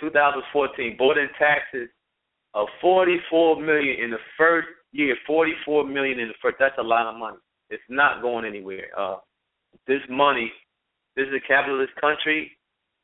2014 0.00 0.96
brought 0.96 1.18
in 1.18 1.28
taxes 1.38 1.88
of 2.54 2.68
44 2.80 3.60
million 3.60 4.02
in 4.02 4.10
the 4.10 4.18
first 4.38 4.68
year. 4.92 5.16
44 5.26 5.86
million 5.86 6.18
in 6.18 6.28
the 6.28 6.34
first. 6.40 6.56
That's 6.58 6.78
a 6.78 6.82
lot 6.82 7.06
of 7.06 7.18
money. 7.18 7.36
It's 7.70 7.82
not 7.88 8.22
going 8.22 8.44
anywhere. 8.44 8.86
Uh, 8.96 9.16
this 9.86 10.00
money. 10.08 10.52
This 11.16 11.26
is 11.28 11.34
a 11.34 11.46
capitalist 11.46 11.92
country, 12.00 12.50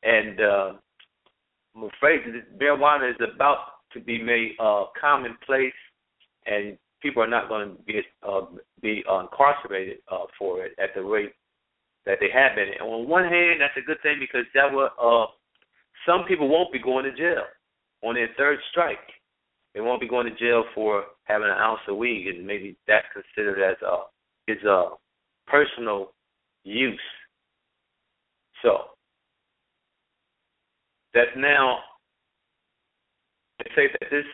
and 0.03 0.41
uh, 0.41 0.73
I'm 1.75 1.83
afraid 1.83 2.21
that 2.25 2.59
marijuana 2.59 3.09
is 3.09 3.15
about 3.33 3.57
to 3.93 4.01
be 4.01 4.21
made 4.21 4.51
uh, 4.59 4.85
commonplace, 4.99 5.73
and 6.45 6.77
people 7.01 7.23
are 7.23 7.29
not 7.29 7.47
going 7.47 7.75
to 7.75 7.83
be 7.83 8.01
uh, 8.27 8.41
be 8.81 9.03
incarcerated 9.07 9.99
uh, 10.11 10.25
for 10.37 10.65
it 10.65 10.73
at 10.77 10.89
the 10.93 11.01
rate 11.01 11.31
that 12.05 12.17
they 12.19 12.29
have 12.33 12.55
been. 12.55 12.67
And 12.79 12.81
on 12.81 13.07
one 13.07 13.23
hand, 13.23 13.61
that's 13.61 13.77
a 13.77 13.85
good 13.85 14.01
thing 14.03 14.17
because 14.19 14.45
that 14.53 14.71
will 14.71 14.89
uh, 15.01 15.31
some 16.05 16.25
people 16.27 16.49
won't 16.49 16.73
be 16.73 16.79
going 16.79 17.05
to 17.05 17.15
jail 17.15 17.43
on 18.03 18.15
their 18.15 18.29
third 18.37 18.59
strike. 18.71 18.99
They 19.73 19.81
won't 19.81 20.01
be 20.01 20.07
going 20.07 20.27
to 20.27 20.37
jail 20.37 20.63
for 20.75 21.05
having 21.23 21.47
an 21.47 21.57
ounce 21.57 21.79
of 21.87 21.97
weed, 21.97 22.27
and 22.27 22.45
maybe 22.45 22.75
that's 22.87 23.05
considered 23.13 23.61
as 23.63 23.77
a 23.81 24.51
is 24.51 24.61
a 24.63 24.89
personal 25.47 26.13
use. 26.63 26.99
So 28.61 28.91
that's 31.13 31.31
now 31.37 31.79
they 33.59 33.71
say 33.75 33.87
that 33.99 34.09
this 34.09 34.25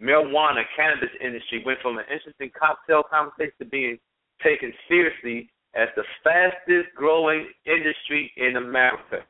marijuana 0.00 0.62
cannabis 0.76 1.10
industry 1.20 1.62
went 1.64 1.80
from 1.80 1.98
an 1.98 2.04
interesting 2.12 2.50
cocktail 2.58 3.02
conversation 3.02 3.54
to 3.58 3.64
being 3.64 3.98
taken 4.42 4.72
seriously 4.88 5.50
as 5.74 5.88
the 5.96 6.04
fastest 6.22 6.94
growing 6.94 7.46
industry 7.66 8.30
in 8.36 8.56
America. 8.56 9.24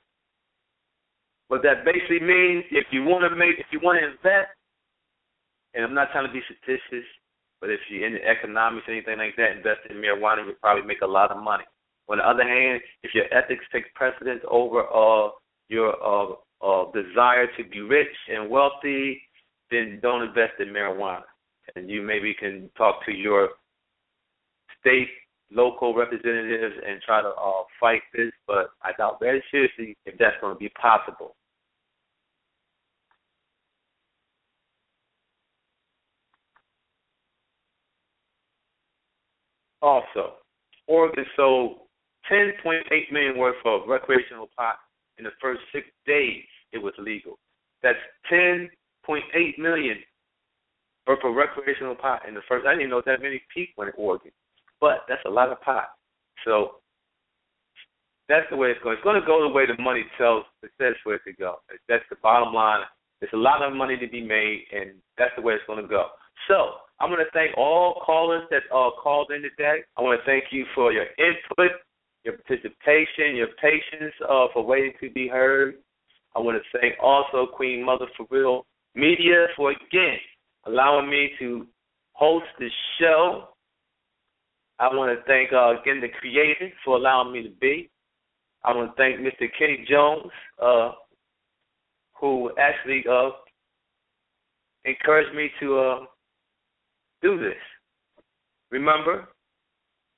What 1.48 1.62
that 1.62 1.84
basically 1.84 2.20
means, 2.20 2.64
if 2.70 2.86
you 2.90 3.04
want 3.04 3.30
to 3.30 3.36
make, 3.36 3.58
if 3.58 3.66
you 3.70 3.80
want 3.82 4.00
to 4.00 4.06
invest, 4.06 4.50
and 5.74 5.84
I'm 5.84 5.94
not 5.94 6.12
trying 6.12 6.26
to 6.26 6.32
be 6.32 6.42
fictitious, 6.46 7.06
but 7.60 7.70
if 7.70 7.80
you're 7.88 8.06
in 8.06 8.18
economics 8.22 8.86
anything 8.88 9.18
like 9.18 9.36
that, 9.36 9.56
invest 9.56 9.80
in 9.90 9.96
marijuana, 9.96 10.44
you'll 10.44 10.54
probably 10.60 10.86
make 10.86 11.02
a 11.02 11.06
lot 11.06 11.30
of 11.30 11.42
money. 11.42 11.64
On 12.08 12.18
the 12.18 12.28
other 12.28 12.44
hand, 12.44 12.80
if 13.02 13.14
your 13.14 13.24
ethics 13.32 13.64
take 13.72 13.92
precedence 13.94 14.42
over 14.50 14.82
uh, 14.82 15.30
your 15.68 15.94
uh, 16.04 16.34
uh, 16.62 16.90
desire 16.92 17.46
to 17.56 17.64
be 17.64 17.80
rich 17.80 18.14
and 18.28 18.50
wealthy, 18.50 19.22
then 19.70 19.98
don't 20.02 20.22
invest 20.22 20.60
in 20.60 20.68
marijuana. 20.68 21.22
And 21.74 21.88
you 21.88 22.02
maybe 22.02 22.34
can 22.38 22.70
talk 22.76 23.04
to 23.06 23.12
your 23.12 23.50
state, 24.80 25.08
local 25.50 25.94
representatives 25.94 26.74
and 26.86 27.00
try 27.02 27.22
to 27.22 27.28
uh, 27.28 27.62
fight 27.80 28.02
this, 28.14 28.32
but 28.46 28.70
I 28.82 28.92
doubt 28.98 29.18
very 29.20 29.42
seriously 29.50 29.96
if 30.04 30.18
that's 30.18 30.36
going 30.40 30.54
to 30.54 30.58
be 30.58 30.68
possible. 30.80 31.34
Also, 39.84 40.40
Oregon 40.88 41.26
sold 41.36 41.76
10.8 42.32 43.12
million 43.12 43.36
worth 43.36 43.60
of 43.66 43.82
recreational 43.86 44.48
pot 44.56 44.76
in 45.18 45.24
the 45.24 45.30
first 45.42 45.60
six 45.74 45.86
days 46.06 46.42
it 46.72 46.78
was 46.78 46.94
legal. 46.98 47.38
That's 47.82 47.98
10.8 48.32 48.70
million 49.58 49.98
worth 51.06 51.18
of 51.22 51.34
recreational 51.34 51.94
pot 51.94 52.26
in 52.26 52.32
the 52.32 52.40
first. 52.48 52.66
I 52.66 52.74
didn't 52.74 52.88
know 52.88 53.02
that 53.04 53.20
many 53.20 53.42
people 53.52 53.84
in 53.84 53.90
Oregon, 53.98 54.32
but 54.80 55.04
that's 55.06 55.20
a 55.26 55.30
lot 55.30 55.52
of 55.52 55.60
pot. 55.60 55.88
So 56.46 56.76
that's 58.26 58.46
the 58.48 58.56
way 58.56 58.68
it's 58.68 58.82
going. 58.82 58.96
It's 58.96 59.04
going 59.04 59.20
to 59.20 59.26
go 59.26 59.46
the 59.46 59.54
way 59.54 59.66
the 59.66 59.80
money 59.82 60.04
tells 60.16 60.44
it 60.62 60.70
says 60.80 60.94
for 61.04 61.14
it 61.14 61.20
to 61.26 61.34
go. 61.34 61.56
That's 61.90 62.04
the 62.08 62.16
bottom 62.22 62.54
line. 62.54 62.80
There's 63.20 63.34
a 63.34 63.36
lot 63.36 63.60
of 63.62 63.74
money 63.74 63.98
to 63.98 64.08
be 64.08 64.22
made, 64.22 64.64
and 64.72 64.92
that's 65.18 65.32
the 65.36 65.42
way 65.42 65.52
it's 65.52 65.66
going 65.66 65.82
to 65.82 65.88
go. 65.88 66.06
So 66.48 66.84
I 67.00 67.06
want 67.06 67.20
to 67.20 67.30
thank 67.32 67.56
all 67.56 68.02
callers 68.04 68.44
that 68.50 68.62
uh, 68.74 68.90
called 69.02 69.30
in 69.30 69.42
today. 69.42 69.80
I 69.96 70.02
want 70.02 70.20
to 70.20 70.24
thank 70.24 70.44
you 70.50 70.64
for 70.74 70.92
your 70.92 71.06
input, 71.18 71.72
your 72.24 72.34
participation, 72.38 73.36
your 73.36 73.48
patience 73.60 74.14
uh, 74.28 74.46
for 74.52 74.64
waiting 74.64 74.92
to 75.00 75.10
be 75.10 75.28
heard. 75.28 75.76
I 76.36 76.40
want 76.40 76.60
to 76.60 76.78
thank 76.78 76.94
also 77.02 77.46
Queen 77.46 77.84
Mother 77.84 78.06
for 78.16 78.26
Real 78.30 78.66
Media 78.94 79.46
for 79.56 79.70
again 79.70 80.18
allowing 80.66 81.10
me 81.10 81.30
to 81.38 81.66
host 82.12 82.46
the 82.58 82.68
show. 83.00 83.48
I 84.78 84.88
want 84.88 85.16
to 85.16 85.24
thank 85.26 85.52
uh, 85.52 85.80
again 85.80 86.00
the 86.00 86.08
creator 86.20 86.70
for 86.84 86.96
allowing 86.96 87.32
me 87.32 87.42
to 87.42 87.50
be. 87.60 87.90
I 88.64 88.74
want 88.74 88.90
to 88.90 88.96
thank 88.96 89.20
Mr. 89.20 89.46
Kenny 89.58 89.84
Jones, 89.88 90.30
uh, 90.62 90.92
who 92.18 92.50
actually 92.58 93.04
uh, 93.10 93.30
encouraged 94.84 95.34
me 95.36 95.50
to 95.60 95.78
uh, 95.78 96.04
do 97.24 97.38
this. 97.38 97.56
Remember, 98.70 99.28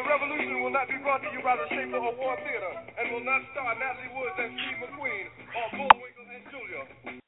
The 0.00 0.04
revolution 0.08 0.64
will 0.64 0.72
not 0.72 0.88
be 0.88 0.96
brought 1.04 1.20
to 1.20 1.28
you 1.28 1.44
by 1.44 1.60
the 1.60 1.68
Schaefer 1.76 2.00
Award 2.08 2.40
Theater 2.40 2.72
and 2.72 3.04
will 3.12 3.26
not 3.28 3.44
star 3.52 3.76
Natalie 3.76 4.16
Woods 4.16 4.38
and 4.40 4.56
Steve 4.56 4.80
McQueen 4.80 5.26
or 5.52 5.66
Bullwinkle 5.76 6.28
and 6.32 6.44
Julia. 6.48 7.27